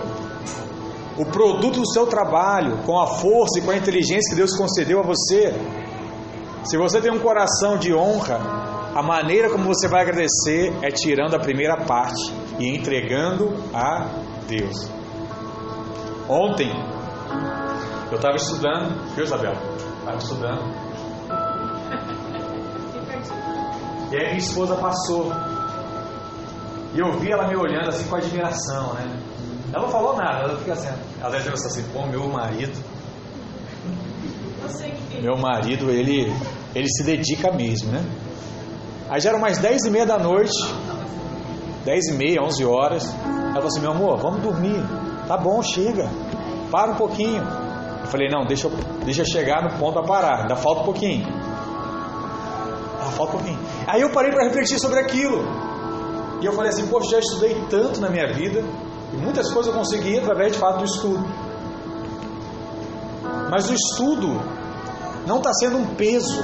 o 1.17 1.25
produto 1.25 1.81
do 1.81 1.91
seu 1.91 2.07
trabalho, 2.07 2.77
com 2.85 2.97
a 2.97 3.07
força 3.07 3.59
e 3.59 3.61
com 3.61 3.71
a 3.71 3.75
inteligência 3.75 4.29
que 4.29 4.35
Deus 4.35 4.55
concedeu 4.57 5.01
a 5.01 5.03
você, 5.03 5.53
se 6.65 6.77
você 6.77 6.99
tem 6.99 7.11
um 7.11 7.19
coração 7.19 7.77
de 7.77 7.93
honra, 7.93 8.39
a 8.95 9.03
maneira 9.03 9.49
como 9.49 9.65
você 9.65 9.87
vai 9.87 10.01
agradecer 10.01 10.73
é 10.81 10.89
tirando 10.89 11.35
a 11.35 11.39
primeira 11.39 11.77
parte 11.85 12.33
e 12.59 12.67
entregando 12.67 13.53
a 13.73 14.09
Deus. 14.47 14.89
Ontem, 16.27 16.71
eu 18.11 18.15
estava 18.15 18.35
estudando, 18.35 19.13
viu 19.13 19.23
Isabel? 19.23 19.53
Estava 19.99 20.17
estudando. 20.17 20.85
E 24.11 24.17
aí 24.17 24.25
minha 24.27 24.37
esposa 24.37 24.75
passou. 24.75 25.31
E 26.93 26.99
eu 26.99 27.19
vi 27.19 27.31
ela 27.31 27.47
me 27.47 27.55
olhando 27.55 27.89
assim 27.89 28.07
com 28.07 28.15
admiração, 28.15 28.93
né? 28.93 29.19
Ela 29.73 29.83
não 29.83 29.89
falou 29.89 30.15
nada, 30.15 30.43
ela 30.43 30.57
fica 30.59 30.73
assim. 30.73 30.87
Às 31.21 31.31
vezes 31.33 31.47
ela 31.47 31.55
assim, 31.55 31.83
pô, 31.91 32.05
meu 32.05 32.27
marido. 32.29 32.77
Meu 35.21 35.37
marido, 35.37 35.89
ele, 35.89 36.33
ele 36.73 36.87
se 36.89 37.03
dedica 37.03 37.51
mesmo, 37.51 37.91
né? 37.91 38.03
Aí 39.09 39.19
já 39.21 39.29
eram 39.29 39.39
mais 39.39 39.59
10 39.59 39.85
e 39.85 39.89
meia 39.91 40.05
da 40.05 40.17
noite, 40.17 40.51
10 41.85 42.07
e 42.07 42.13
meia, 42.13 42.41
11 42.41 42.65
horas. 42.65 43.05
Ela 43.05 43.53
falou 43.53 43.67
assim: 43.67 43.81
Meu 43.81 43.91
amor, 43.91 44.17
vamos 44.17 44.41
dormir. 44.41 44.83
Tá 45.27 45.37
bom, 45.37 45.61
chega. 45.61 46.09
Para 46.71 46.93
um 46.93 46.95
pouquinho. 46.95 47.43
Eu 48.01 48.07
falei: 48.07 48.27
Não, 48.29 48.45
deixa, 48.45 48.67
deixa 49.03 49.23
chegar 49.23 49.63
no 49.63 49.79
ponto 49.79 49.99
a 49.99 50.03
parar. 50.03 50.41
Ainda 50.41 50.55
falta 50.55 50.81
um 50.81 50.85
pouquinho. 50.85 51.27
Ah, 52.99 53.11
falta 53.11 53.35
um 53.35 53.39
pouquinho. 53.39 53.59
Aí 53.87 54.01
eu 54.01 54.09
parei 54.09 54.31
para 54.31 54.45
refletir 54.45 54.79
sobre 54.79 54.99
aquilo. 54.99 55.43
E 56.41 56.45
eu 56.45 56.53
falei 56.53 56.69
assim: 56.69 56.87
Poxa, 56.87 57.11
já 57.11 57.19
estudei 57.19 57.55
tanto 57.69 58.01
na 58.01 58.09
minha 58.09 58.33
vida. 58.33 58.63
E 59.13 59.17
muitas 59.17 59.51
coisas 59.53 59.71
eu 59.71 59.79
consegui 59.79 60.17
através 60.17 60.53
de 60.53 60.57
fato 60.57 60.79
do 60.79 60.85
estudo. 60.85 61.23
Mas 63.49 63.69
o 63.69 63.73
estudo 63.73 64.41
não 65.27 65.37
está 65.37 65.53
sendo 65.53 65.77
um 65.77 65.95
peso. 65.95 66.43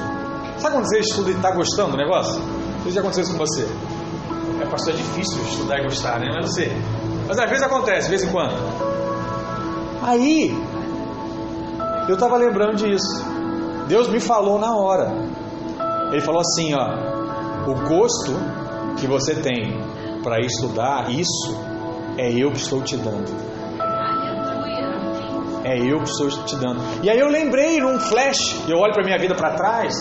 Sabe 0.57 0.75
quando 0.75 0.87
você 0.87 0.99
estuda 0.99 1.31
e 1.31 1.33
está 1.33 1.51
gostando 1.51 1.91
do 1.91 1.97
negócio? 1.97 2.41
Se 2.83 2.91
já 2.91 3.01
aconteceu 3.01 3.23
isso 3.23 3.31
com 3.33 3.39
você. 3.39 3.67
É, 4.61 4.65
pastor, 4.65 4.93
é 4.93 4.97
difícil 4.97 5.41
estudar 5.43 5.79
e 5.79 5.83
gostar, 5.83 6.19
né? 6.19 6.27
Sei. 6.47 6.71
Mas 7.27 7.39
às 7.39 7.49
vezes 7.49 7.63
acontece, 7.63 8.03
de 8.03 8.09
vez 8.09 8.23
em 8.23 8.31
quando. 8.31 8.53
Aí, 10.03 10.55
eu 12.07 12.15
estava 12.15 12.37
lembrando 12.37 12.75
disso. 12.75 13.23
Deus 13.87 14.07
me 14.07 14.19
falou 14.19 14.59
na 14.59 14.75
hora. 14.75 15.11
Ele 16.11 16.21
falou 16.21 16.41
assim, 16.41 16.73
ó. 16.73 17.11
O 17.69 17.75
gosto 17.87 18.33
que 18.97 19.07
você 19.07 19.35
tem 19.35 19.79
para 20.23 20.39
estudar, 20.39 21.11
isso 21.11 21.55
é 22.17 22.31
eu 22.31 22.51
que 22.51 22.57
estou 22.57 22.81
te 22.81 22.97
dando. 22.97 23.31
É 25.63 25.77
eu 25.77 25.99
que 25.99 26.09
estou 26.09 26.29
te 26.45 26.55
dando. 26.55 26.81
E 27.03 27.09
aí 27.09 27.19
eu 27.19 27.27
lembrei 27.27 27.79
num 27.79 27.99
flash, 27.99 28.63
eu 28.67 28.77
olho 28.77 28.93
para 28.93 29.03
minha 29.03 29.17
vida 29.17 29.35
para 29.35 29.51
trás 29.55 29.95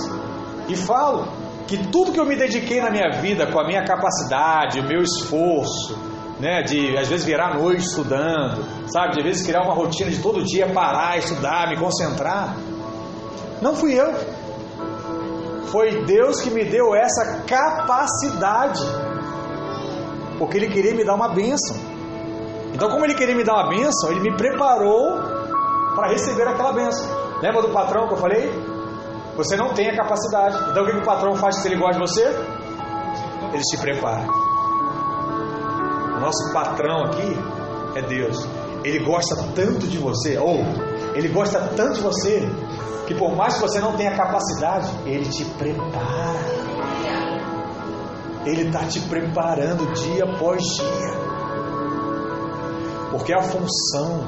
e 0.69 0.77
falo 0.77 1.29
que 1.67 1.77
tudo 1.89 2.13
que 2.13 2.19
eu 2.19 2.27
me 2.27 2.37
dediquei 2.37 2.81
na 2.81 2.91
minha 2.91 3.11
vida, 3.21 3.47
com 3.47 3.61
a 3.61 3.67
minha 3.67 3.85
capacidade, 3.85 4.81
o 4.81 4.83
meu 4.85 5.03
esforço, 5.03 5.97
né, 6.41 6.63
de 6.63 6.97
às 6.97 7.09
vezes 7.09 7.25
virar 7.25 7.53
a 7.53 7.55
noite 7.59 7.85
estudando, 7.85 8.65
sabe, 8.89 9.15
de 9.15 9.19
às 9.21 9.25
vezes 9.25 9.47
criar 9.47 9.63
uma 9.63 9.75
rotina 9.75 10.11
de 10.11 10.19
todo 10.19 10.43
dia 10.43 10.67
parar, 10.69 11.19
estudar, 11.19 11.69
me 11.69 11.77
concentrar, 11.77 12.57
não 13.61 13.77
fui 13.77 13.93
eu. 13.93 14.13
Foi 15.67 16.05
Deus 16.05 16.41
que 16.41 16.51
me 16.51 16.65
deu 16.65 16.95
essa 16.95 17.43
capacidade. 17.47 18.81
Porque 20.39 20.57
Ele 20.57 20.69
queria 20.69 20.95
me 20.95 21.05
dar 21.05 21.15
uma 21.15 21.29
bênção. 21.29 21.77
Então, 22.75 22.89
como 22.89 23.05
Ele 23.05 23.15
queria 23.15 23.37
me 23.37 23.45
dar 23.45 23.55
uma 23.55 23.69
bênção, 23.69 24.11
Ele 24.11 24.21
me 24.21 24.37
preparou 24.37 25.40
para 25.95 26.09
receber 26.09 26.47
aquela 26.49 26.73
bênção. 26.73 27.07
Lembra 27.43 27.63
do 27.63 27.69
patrão 27.71 28.07
que 28.09 28.15
eu 28.15 28.19
falei? 28.19 28.51
Você 29.37 29.57
não 29.57 29.73
tem 29.73 29.89
a 29.89 29.97
capacidade. 29.97 30.71
Então 30.71 30.83
o 30.83 30.87
que 30.87 30.97
o 30.97 31.05
patrão 31.05 31.35
faz 31.35 31.57
se 31.57 31.69
ele 31.69 31.77
gosta 31.77 31.95
de 31.95 32.01
você? 32.01 32.25
Ele 33.53 33.63
te 33.63 33.77
prepara. 33.79 34.27
O 36.17 36.21
nosso 36.21 36.53
patrão 36.53 37.05
aqui 37.05 37.37
é 37.97 38.03
Deus. 38.03 38.47
Ele 38.85 39.05
gosta 39.05 39.37
tanto 39.55 39.87
de 39.87 39.99
você, 39.99 40.39
ou 40.39 40.59
ele 41.15 41.29
gosta 41.29 41.61
tanto 41.77 41.95
de 41.95 42.01
você, 42.03 42.49
que 43.07 43.15
por 43.15 43.35
mais 43.35 43.55
que 43.55 43.61
você 43.61 43.81
não 43.81 43.97
tenha 43.97 44.15
capacidade, 44.15 44.89
ele 45.07 45.29
te 45.29 45.45
prepara. 45.45 46.61
Ele 48.45 48.69
está 48.69 48.85
te 48.87 49.01
preparando 49.01 49.93
dia 49.93 50.25
após 50.25 50.63
dia. 50.63 51.21
Porque 53.11 53.35
a 53.35 53.43
função 53.43 54.25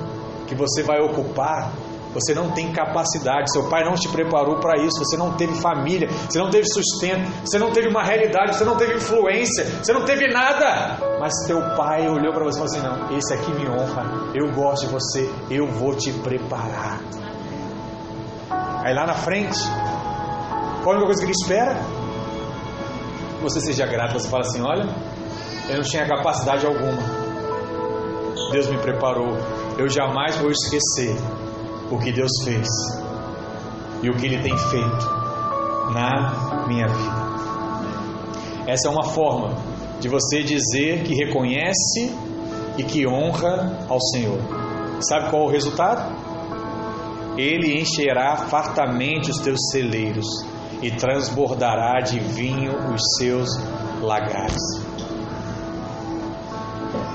que 0.52 0.58
você 0.58 0.82
vai 0.82 1.00
ocupar 1.00 1.72
você 2.12 2.34
não 2.34 2.50
tem 2.50 2.70
capacidade, 2.72 3.50
seu 3.50 3.68
pai 3.68 3.84
não 3.84 3.94
te 3.94 4.08
preparou 4.08 4.60
para 4.60 4.78
isso, 4.78 4.98
você 4.98 5.16
não 5.16 5.32
teve 5.34 5.54
família, 5.54 6.08
você 6.08 6.38
não 6.38 6.50
teve 6.50 6.66
sustento, 6.68 7.30
você 7.44 7.58
não 7.58 7.72
teve 7.72 7.88
uma 7.88 8.02
realidade, 8.02 8.54
você 8.54 8.64
não 8.64 8.76
teve 8.76 8.96
influência, 8.96 9.64
você 9.82 9.92
não 9.92 10.04
teve 10.04 10.28
nada. 10.28 10.98
Mas 11.18 11.32
teu 11.46 11.58
pai 11.76 12.06
olhou 12.08 12.32
para 12.32 12.44
você 12.44 12.58
e 12.58 12.68
falou 12.68 12.92
assim: 12.92 13.10
não, 13.10 13.16
esse 13.16 13.32
aqui 13.32 13.50
me 13.52 13.68
honra, 13.68 14.04
eu 14.34 14.52
gosto 14.52 14.86
de 14.86 14.92
você, 14.92 15.30
eu 15.50 15.66
vou 15.66 15.94
te 15.94 16.12
preparar. 16.12 17.00
Aí 18.84 18.94
lá 18.94 19.06
na 19.06 19.14
frente, 19.14 19.58
qual 20.82 20.96
é 20.96 20.98
a 20.98 21.04
coisa 21.04 21.20
que 21.20 21.26
ele 21.26 21.32
espera? 21.32 21.76
Você 23.40 23.60
seja 23.60 23.86
grato, 23.86 24.12
você 24.18 24.28
fala 24.28 24.42
assim: 24.42 24.60
olha, 24.60 24.86
eu 25.70 25.76
não 25.76 25.82
tinha 25.82 26.06
capacidade 26.06 26.66
alguma. 26.66 27.22
Deus 28.50 28.68
me 28.68 28.76
preparou, 28.78 29.38
eu 29.78 29.88
jamais 29.88 30.36
vou 30.36 30.50
esquecer 30.50 31.16
o 31.90 31.98
que 31.98 32.12
Deus 32.12 32.30
fez 32.44 32.68
e 34.02 34.10
o 34.10 34.16
que 34.16 34.26
Ele 34.26 34.42
tem 34.42 34.56
feito 34.56 35.06
na 35.92 36.66
minha 36.66 36.86
vida. 36.88 37.32
Essa 38.66 38.88
é 38.88 38.90
uma 38.90 39.04
forma 39.04 39.56
de 40.00 40.08
você 40.08 40.42
dizer 40.42 41.02
que 41.04 41.14
reconhece 41.14 42.14
e 42.78 42.82
que 42.82 43.06
honra 43.06 43.86
ao 43.88 44.00
Senhor. 44.00 44.38
Sabe 45.00 45.30
qual 45.30 45.42
é 45.42 45.46
o 45.46 45.50
resultado? 45.50 46.22
Ele 47.36 47.80
encherá 47.80 48.36
fartamente 48.36 49.30
os 49.30 49.38
teus 49.38 49.58
celeiros 49.70 50.26
e 50.82 50.90
transbordará 50.90 52.00
de 52.00 52.18
vinho 52.20 52.72
os 52.92 53.00
seus 53.16 53.48
lagares. 54.00 54.62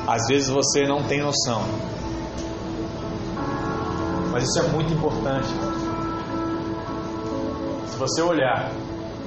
Às 0.08 0.26
vezes 0.28 0.50
você 0.50 0.88
não 0.88 1.04
tem 1.04 1.22
noção 1.22 1.64
mas 4.38 4.50
isso 4.50 4.60
é 4.60 4.68
muito 4.68 4.94
importante. 4.94 5.48
Se 7.88 7.98
você 7.98 8.22
olhar 8.22 8.72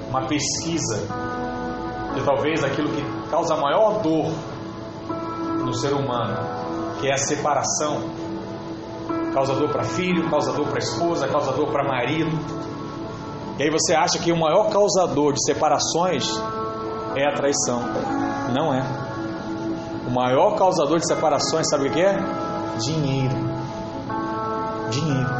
uma 0.08 0.24
pesquisa 0.28 0.98
de 2.14 2.24
talvez 2.24 2.62
aquilo 2.62 2.90
que 2.90 3.28
causa 3.28 3.56
maior 3.56 4.00
dor 4.02 4.30
no 5.64 5.74
ser 5.74 5.94
humano, 5.94 6.36
que 7.00 7.08
é 7.08 7.14
a 7.14 7.16
separação. 7.16 8.02
Causa 9.34 9.52
dor 9.54 9.70
para 9.70 9.82
filho, 9.82 10.30
causa 10.30 10.52
dor 10.52 10.68
para 10.68 10.78
esposa, 10.78 11.26
causa 11.26 11.50
dor 11.54 11.72
para 11.72 11.82
marido. 11.82 12.30
E 13.58 13.64
aí 13.64 13.70
você 13.70 13.96
acha 13.96 14.16
que 14.16 14.30
o 14.30 14.38
maior 14.38 14.70
causador 14.70 15.32
de 15.32 15.44
separações 15.44 16.24
é 17.16 17.26
a 17.26 17.32
traição. 17.34 17.82
Não 18.54 18.72
é. 18.72 18.80
O 20.06 20.11
maior 20.12 20.54
causador 20.54 21.00
de 21.00 21.08
separações, 21.08 21.68
sabe 21.68 21.88
o 21.88 21.92
que 21.92 22.00
é? 22.00 22.16
Dinheiro. 22.78 23.49
Dinheiro. 24.91 25.30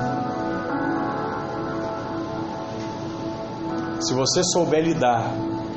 Se 4.01 4.15
você 4.15 4.43
souber 4.45 4.83
lidar 4.83 5.31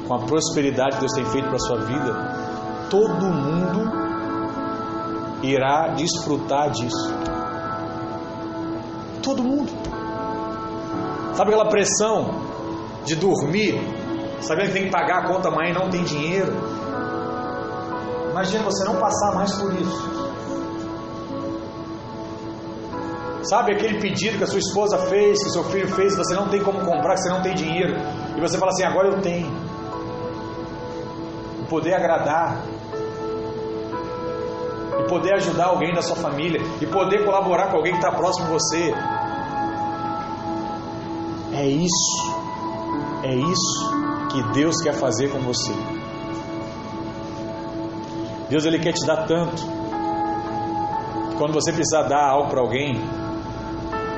com 0.08 0.16
a 0.16 0.20
prosperidade 0.20 0.96
que 0.96 1.00
Deus 1.02 1.14
tem 1.14 1.26
feito 1.26 1.48
para 1.48 1.56
a 1.56 1.60
sua 1.60 1.80
vida, 1.82 2.44
todo 2.90 3.26
mundo 3.26 3.92
irá 5.42 5.90
desfrutar 5.90 6.70
disso. 6.72 7.14
Todo 9.22 9.44
mundo. 9.44 9.72
Sabe 11.34 11.54
aquela 11.54 11.70
pressão 11.70 12.42
de 13.06 13.16
dormir, 13.16 13.82
sabendo 14.42 14.68
que 14.68 14.74
tem 14.74 14.86
que 14.86 14.92
pagar 14.92 15.24
a 15.24 15.28
conta 15.28 15.50
amanhã 15.50 15.72
e 15.72 15.74
não 15.74 15.90
tem 15.90 16.04
dinheiro? 16.04 16.54
Imagina 18.32 18.64
você 18.64 18.86
não 18.86 18.98
passar 18.98 19.36
mais 19.36 19.54
por 19.56 19.74
isso. 19.74 20.13
Sabe 23.44 23.74
aquele 23.74 24.00
pedido 24.00 24.38
que 24.38 24.44
a 24.46 24.48
sua 24.48 24.60
esposa 24.60 24.98
fez, 24.98 25.38
que 25.44 25.50
o 25.50 25.52
seu 25.52 25.64
filho 25.66 25.88
fez, 25.90 26.16
você 26.16 26.34
não 26.34 26.48
tem 26.48 26.64
como 26.64 26.80
comprar, 26.80 27.16
que 27.16 27.24
você 27.24 27.30
não 27.30 27.42
tem 27.42 27.54
dinheiro, 27.54 27.94
e 28.38 28.40
você 28.40 28.58
fala 28.58 28.72
assim: 28.72 28.84
agora 28.84 29.10
eu 29.10 29.22
tenho. 29.22 29.52
E 31.62 31.66
poder 31.66 31.94
agradar, 31.94 32.64
e 35.00 35.08
poder 35.10 35.34
ajudar 35.34 35.66
alguém 35.66 35.94
da 35.94 36.02
sua 36.02 36.16
família, 36.16 36.62
e 36.82 36.86
poder 36.86 37.26
colaborar 37.26 37.70
com 37.70 37.78
alguém 37.78 37.92
que 37.92 38.00
está 38.00 38.12
próximo 38.12 38.48
de 38.48 38.54
você. 38.54 38.94
É 41.56 41.68
isso, 41.68 42.34
é 43.24 43.36
isso 43.36 44.04
que 44.32 44.42
Deus 44.54 44.82
quer 44.82 44.94
fazer 44.94 45.30
com 45.30 45.40
você. 45.40 45.74
Deus 48.50 48.66
ele 48.66 48.80
quer 48.80 48.94
te 48.94 49.06
dar 49.06 49.26
tanto. 49.28 49.62
Quando 51.38 51.54
você 51.54 51.74
precisar 51.74 52.04
dar 52.04 52.30
algo 52.30 52.50
para 52.50 52.62
alguém, 52.62 52.94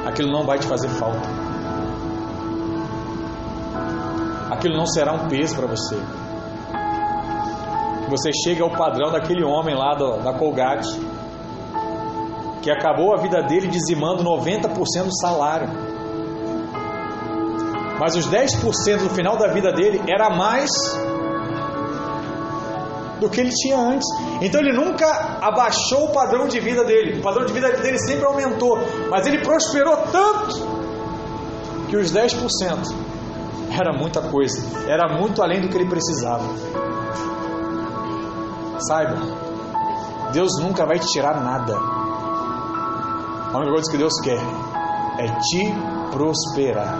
aquilo 0.05 0.31
não 0.31 0.45
vai 0.45 0.59
te 0.59 0.67
fazer 0.67 0.89
falta. 0.89 1.27
Aquilo 4.51 4.77
não 4.77 4.85
será 4.85 5.11
um 5.13 5.27
peso 5.27 5.55
para 5.55 5.67
você. 5.67 5.97
Você 8.09 8.31
chegue 8.31 8.61
ao 8.61 8.69
padrão 8.69 9.11
daquele 9.11 9.43
homem 9.43 9.75
lá 9.75 9.95
do, 9.95 10.17
da 10.19 10.33
Colgate, 10.33 10.99
que 12.61 12.69
acabou 12.69 13.13
a 13.13 13.21
vida 13.21 13.41
dele 13.41 13.67
dizimando 13.67 14.23
90% 14.23 15.05
do 15.05 15.15
salário. 15.19 15.67
Mas 17.99 18.15
os 18.15 18.29
10% 18.29 19.01
no 19.01 19.09
final 19.09 19.37
da 19.37 19.47
vida 19.47 19.71
dele 19.71 20.01
era 20.07 20.29
mais 20.29 20.69
do 23.19 23.29
que 23.29 23.39
ele 23.39 23.51
tinha 23.51 23.77
antes. 23.77 24.07
Então 24.41 24.59
ele 24.61 24.73
nunca 24.73 25.05
abaixou 25.41 26.05
o 26.05 26.11
padrão 26.11 26.47
de 26.47 26.59
vida 26.59 26.83
dele. 26.83 27.19
O 27.19 27.21
padrão 27.21 27.45
de 27.45 27.53
vida 27.53 27.71
dele 27.71 27.97
sempre 27.99 28.25
aumentou. 28.25 28.77
Mas 29.09 29.25
ele 29.25 29.39
prosperou 29.39 29.97
tanto 30.11 30.55
que 31.89 31.97
os 31.97 32.11
10% 32.11 32.93
era 33.71 33.93
muita 33.97 34.21
coisa. 34.21 34.61
Era 34.87 35.17
muito 35.17 35.41
além 35.41 35.61
do 35.61 35.69
que 35.69 35.77
ele 35.77 35.89
precisava. 35.89 36.45
Saiba, 38.79 39.17
Deus 40.31 40.51
nunca 40.61 40.85
vai 40.85 40.99
te 40.99 41.07
tirar 41.07 41.41
nada. 41.41 41.75
A 41.75 43.57
única 43.57 43.71
coisa 43.71 43.91
que 43.91 43.97
Deus 43.97 44.13
quer 44.21 44.39
é 45.19 45.27
te 45.39 45.73
prosperar. 46.11 46.97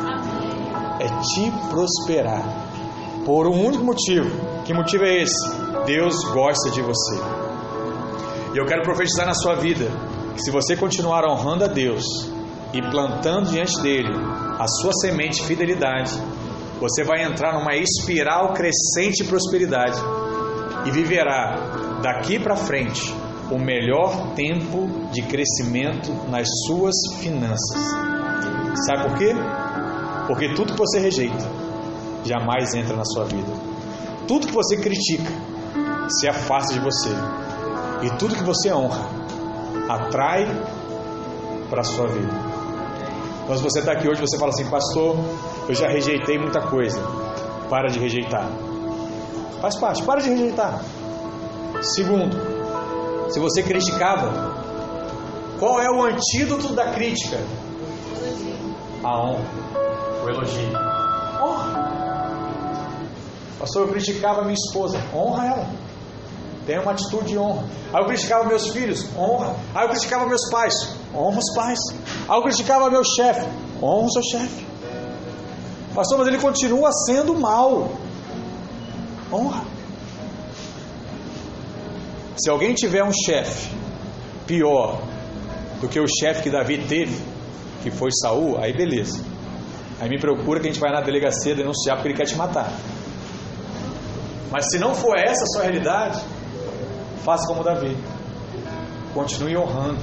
É 0.99 1.07
te 1.21 1.51
prosperar. 1.69 2.43
Por 3.25 3.47
um 3.47 3.65
único 3.65 3.83
motivo. 3.83 4.29
Que 4.63 4.73
motivo 4.73 5.03
é 5.03 5.21
esse? 5.23 5.64
Deus 5.85 6.23
gosta 6.33 6.71
de 6.71 6.81
você. 6.81 7.15
E 8.53 8.57
eu 8.57 8.65
quero 8.65 8.81
profetizar 8.81 9.25
na 9.25 9.33
sua 9.33 9.55
vida 9.55 9.85
que 10.33 10.41
se 10.41 10.49
você 10.49 10.75
continuar 10.75 11.23
honrando 11.25 11.63
a 11.63 11.67
Deus 11.67 12.03
e 12.73 12.81
plantando 12.81 13.51
diante 13.51 13.79
dele 13.81 14.13
a 14.59 14.67
sua 14.67 14.91
semente 14.93 15.41
de 15.41 15.47
fidelidade, 15.47 16.11
você 16.79 17.03
vai 17.03 17.23
entrar 17.23 17.53
numa 17.53 17.75
espiral 17.75 18.53
crescente 18.53 19.23
de 19.23 19.29
prosperidade 19.29 19.97
e 20.85 20.91
viverá 20.91 21.99
daqui 22.01 22.39
para 22.39 22.55
frente 22.55 23.13
o 23.51 23.59
melhor 23.59 24.33
tempo 24.33 25.09
de 25.11 25.21
crescimento 25.21 26.11
nas 26.29 26.47
suas 26.67 26.95
finanças. 27.19 27.79
Sabe 28.87 29.09
por 29.09 29.17
quê? 29.17 29.33
Porque 30.27 30.53
tudo 30.55 30.73
que 30.73 30.79
você 30.79 30.99
rejeita 30.99 31.45
jamais 32.23 32.73
entra 32.73 32.95
na 32.95 33.05
sua 33.05 33.25
vida. 33.25 33.51
Tudo 34.27 34.47
que 34.47 34.53
você 34.53 34.77
critica 34.77 35.31
se 36.09 36.27
afasta 36.27 36.73
de 36.73 36.79
você. 36.79 37.09
E 38.01 38.09
tudo 38.17 38.35
que 38.35 38.43
você 38.43 38.71
honra 38.73 39.07
atrai 39.89 40.45
para 41.69 41.81
a 41.81 41.83
sua 41.83 42.07
vida. 42.07 42.31
Se 43.55 43.61
você 43.61 43.79
está 43.79 43.91
aqui 43.91 44.09
hoje, 44.09 44.21
você 44.21 44.37
fala 44.37 44.49
assim, 44.49 44.67
pastor, 44.69 45.17
eu 45.67 45.75
já 45.75 45.87
rejeitei 45.87 46.37
muita 46.37 46.61
coisa. 46.61 47.01
Para 47.69 47.89
de 47.89 47.99
rejeitar. 47.99 48.49
Faz 49.61 49.77
parte, 49.77 50.03
para 50.03 50.21
de 50.21 50.29
rejeitar. 50.29 50.81
Segundo, 51.81 52.35
se 53.29 53.39
você 53.39 53.61
criticava, 53.63 54.55
qual 55.59 55.79
é 55.79 55.89
o 55.89 56.03
antídoto 56.03 56.73
da 56.73 56.91
crítica? 56.91 57.37
A 59.03 59.19
honra, 59.19 59.45
o 60.23 60.29
elogio. 60.29 60.73
Honra. 61.41 61.85
Pastor, 63.59 63.83
eu 63.83 63.87
criticava 63.89 64.41
minha 64.41 64.53
esposa. 64.53 64.99
Honra 65.13 65.45
ela. 65.45 65.84
Tenha 66.65 66.81
uma 66.81 66.91
atitude 66.91 67.27
de 67.27 67.37
honra. 67.37 67.63
Aí 67.93 68.01
eu 68.01 68.07
criticava 68.07 68.43
meus 68.45 68.67
filhos, 68.69 69.05
honra. 69.15 69.55
Aí 69.73 69.85
eu 69.85 69.89
criticava 69.89 70.25
meus 70.25 70.49
pais, 70.49 70.73
honra 71.13 71.39
os 71.39 71.55
pais. 71.55 71.79
Aí 72.27 72.37
eu 72.37 72.41
criticava 72.41 72.89
meu 72.89 73.03
chefe, 73.03 73.47
honra 73.81 74.05
o 74.05 74.11
seu 74.11 74.23
chefe. 74.23 74.65
Pastor, 75.93 76.17
mas 76.17 76.27
ele 76.27 76.39
continua 76.39 76.91
sendo 77.05 77.35
mal. 77.35 77.91
Honra. 79.31 79.63
Se 82.37 82.49
alguém 82.49 82.73
tiver 82.73 83.03
um 83.03 83.13
chefe 83.13 83.73
pior 84.45 85.01
do 85.79 85.87
que 85.87 85.99
o 85.99 86.05
chefe 86.07 86.43
que 86.43 86.49
Davi 86.49 86.79
teve, 86.79 87.17
que 87.81 87.91
foi 87.91 88.09
Saul, 88.11 88.57
aí 88.57 88.73
beleza. 88.73 89.23
Aí 89.99 90.09
me 90.09 90.19
procura 90.19 90.59
que 90.59 90.67
a 90.67 90.71
gente 90.71 90.81
vai 90.81 90.91
na 90.91 90.99
delegacia 90.99 91.55
denunciar 91.55 91.95
porque 91.95 92.09
ele 92.09 92.17
quer 92.17 92.25
te 92.25 92.35
matar. 92.35 92.71
Mas 94.51 94.65
se 94.69 94.79
não 94.79 94.93
for 94.93 95.17
essa 95.17 95.43
a 95.43 95.47
sua 95.47 95.63
realidade, 95.63 96.21
faça 97.25 97.47
como 97.47 97.63
Davi. 97.63 97.97
Continue 99.13 99.57
honrando. 99.57 99.99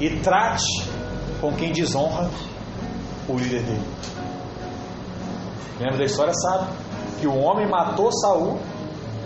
E 0.00 0.08
trate 0.20 0.88
com 1.40 1.52
quem 1.52 1.72
desonra 1.72 2.30
o 3.28 3.36
líder 3.36 3.62
dele. 3.62 3.84
Lembra 5.80 5.98
da 5.98 6.04
história, 6.04 6.32
sabe? 6.32 6.72
Que 7.20 7.26
o 7.26 7.36
homem 7.36 7.68
matou 7.68 8.12
Saul 8.12 8.58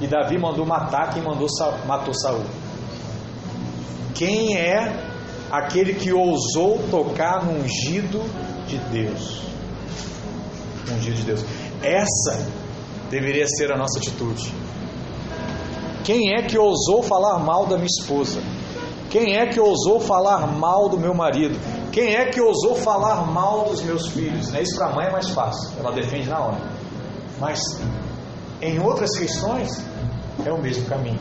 e 0.00 0.06
Davi 0.06 0.38
mandou 0.38 0.64
matar 0.64 1.12
quem 1.12 1.22
mandou, 1.22 1.46
matou 1.86 2.14
Saul. 2.14 2.44
Quem 4.14 4.56
é 4.56 4.96
aquele 5.50 5.94
que 5.94 6.12
ousou 6.12 6.78
tocar 6.90 7.44
no 7.44 7.60
ungido 7.62 8.22
de 8.66 8.78
Deus? 8.78 9.42
Ungido 10.90 11.16
de 11.16 11.22
Deus. 11.22 11.44
Essa 11.82 12.50
deveria 13.10 13.46
ser 13.46 13.70
a 13.72 13.76
nossa 13.76 13.98
atitude. 13.98 14.52
Quem 16.08 16.32
é 16.32 16.40
que 16.40 16.56
ousou 16.56 17.02
falar 17.02 17.38
mal 17.38 17.66
da 17.66 17.76
minha 17.76 17.84
esposa? 17.84 18.40
Quem 19.10 19.36
é 19.36 19.44
que 19.44 19.60
ousou 19.60 20.00
falar 20.00 20.46
mal 20.46 20.88
do 20.88 20.98
meu 20.98 21.12
marido? 21.12 21.54
Quem 21.92 22.14
é 22.14 22.30
que 22.30 22.40
ousou 22.40 22.76
falar 22.76 23.26
mal 23.26 23.66
dos 23.66 23.82
meus 23.82 24.06
filhos? 24.06 24.50
Né? 24.50 24.62
Isso 24.62 24.74
para 24.74 24.86
a 24.86 24.94
mãe 24.94 25.06
é 25.08 25.10
mais 25.12 25.28
fácil, 25.28 25.78
ela 25.78 25.92
defende 25.92 26.26
na 26.30 26.40
hora. 26.40 26.62
Mas 27.38 27.60
em 28.62 28.80
outras 28.80 29.18
questões 29.18 29.84
é 30.46 30.50
o 30.50 30.56
mesmo 30.56 30.86
caminho. 30.86 31.20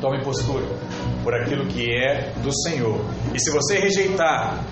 Tome 0.00 0.24
postura 0.24 0.64
por 1.22 1.34
aquilo 1.34 1.66
que 1.66 1.94
é 1.94 2.32
do 2.42 2.50
Senhor. 2.62 2.98
E 3.34 3.38
se 3.38 3.50
você 3.50 3.80
rejeitar 3.80 4.64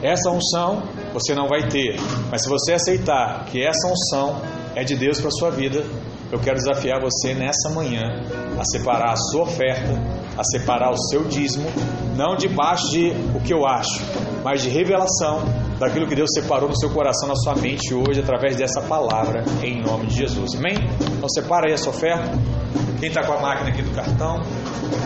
essa 0.00 0.30
unção, 0.30 0.80
você 1.12 1.34
não 1.34 1.48
vai 1.48 1.66
ter. 1.66 1.96
Mas 2.30 2.44
se 2.44 2.48
você 2.48 2.74
aceitar 2.74 3.46
que 3.46 3.66
essa 3.66 3.88
unção 3.88 4.40
é 4.76 4.84
de 4.84 4.94
Deus 4.94 5.20
para 5.20 5.32
sua 5.32 5.50
vida, 5.50 5.84
eu 6.30 6.38
quero 6.38 6.56
desafiar 6.56 7.00
você 7.00 7.34
nessa 7.34 7.70
manhã 7.70 8.02
a 8.58 8.64
separar 8.64 9.12
a 9.12 9.16
sua 9.16 9.42
oferta, 9.42 9.92
a 10.36 10.44
separar 10.44 10.90
o 10.90 10.98
seu 11.08 11.24
dízimo, 11.24 11.68
não 12.16 12.36
debaixo 12.36 12.90
de 12.90 13.10
o 13.34 13.40
que 13.40 13.52
eu 13.52 13.66
acho, 13.66 14.02
mas 14.42 14.62
de 14.62 14.68
revelação 14.68 15.42
daquilo 15.78 16.06
que 16.06 16.14
Deus 16.14 16.30
separou 16.34 16.68
no 16.68 16.76
seu 16.76 16.90
coração, 16.90 17.28
na 17.28 17.36
sua 17.36 17.54
mente 17.54 17.94
hoje, 17.94 18.20
através 18.20 18.56
dessa 18.56 18.80
palavra, 18.82 19.44
em 19.62 19.82
nome 19.82 20.06
de 20.06 20.16
Jesus. 20.16 20.54
Amém? 20.54 20.76
Então 21.16 21.28
separa 21.28 21.68
aí 21.68 21.74
a 21.74 21.78
sua 21.78 21.92
oferta. 21.92 22.30
Quem 22.98 23.08
está 23.08 23.24
com 23.24 23.34
a 23.34 23.40
máquina 23.40 23.68
aqui 23.68 23.82
do 23.82 23.90
cartão, 23.90 24.40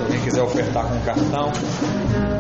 alguém 0.01 0.21
quiser 0.23 0.43
ofertar 0.43 0.87
com 0.87 0.97
o 0.97 1.01
cartão. 1.01 2.40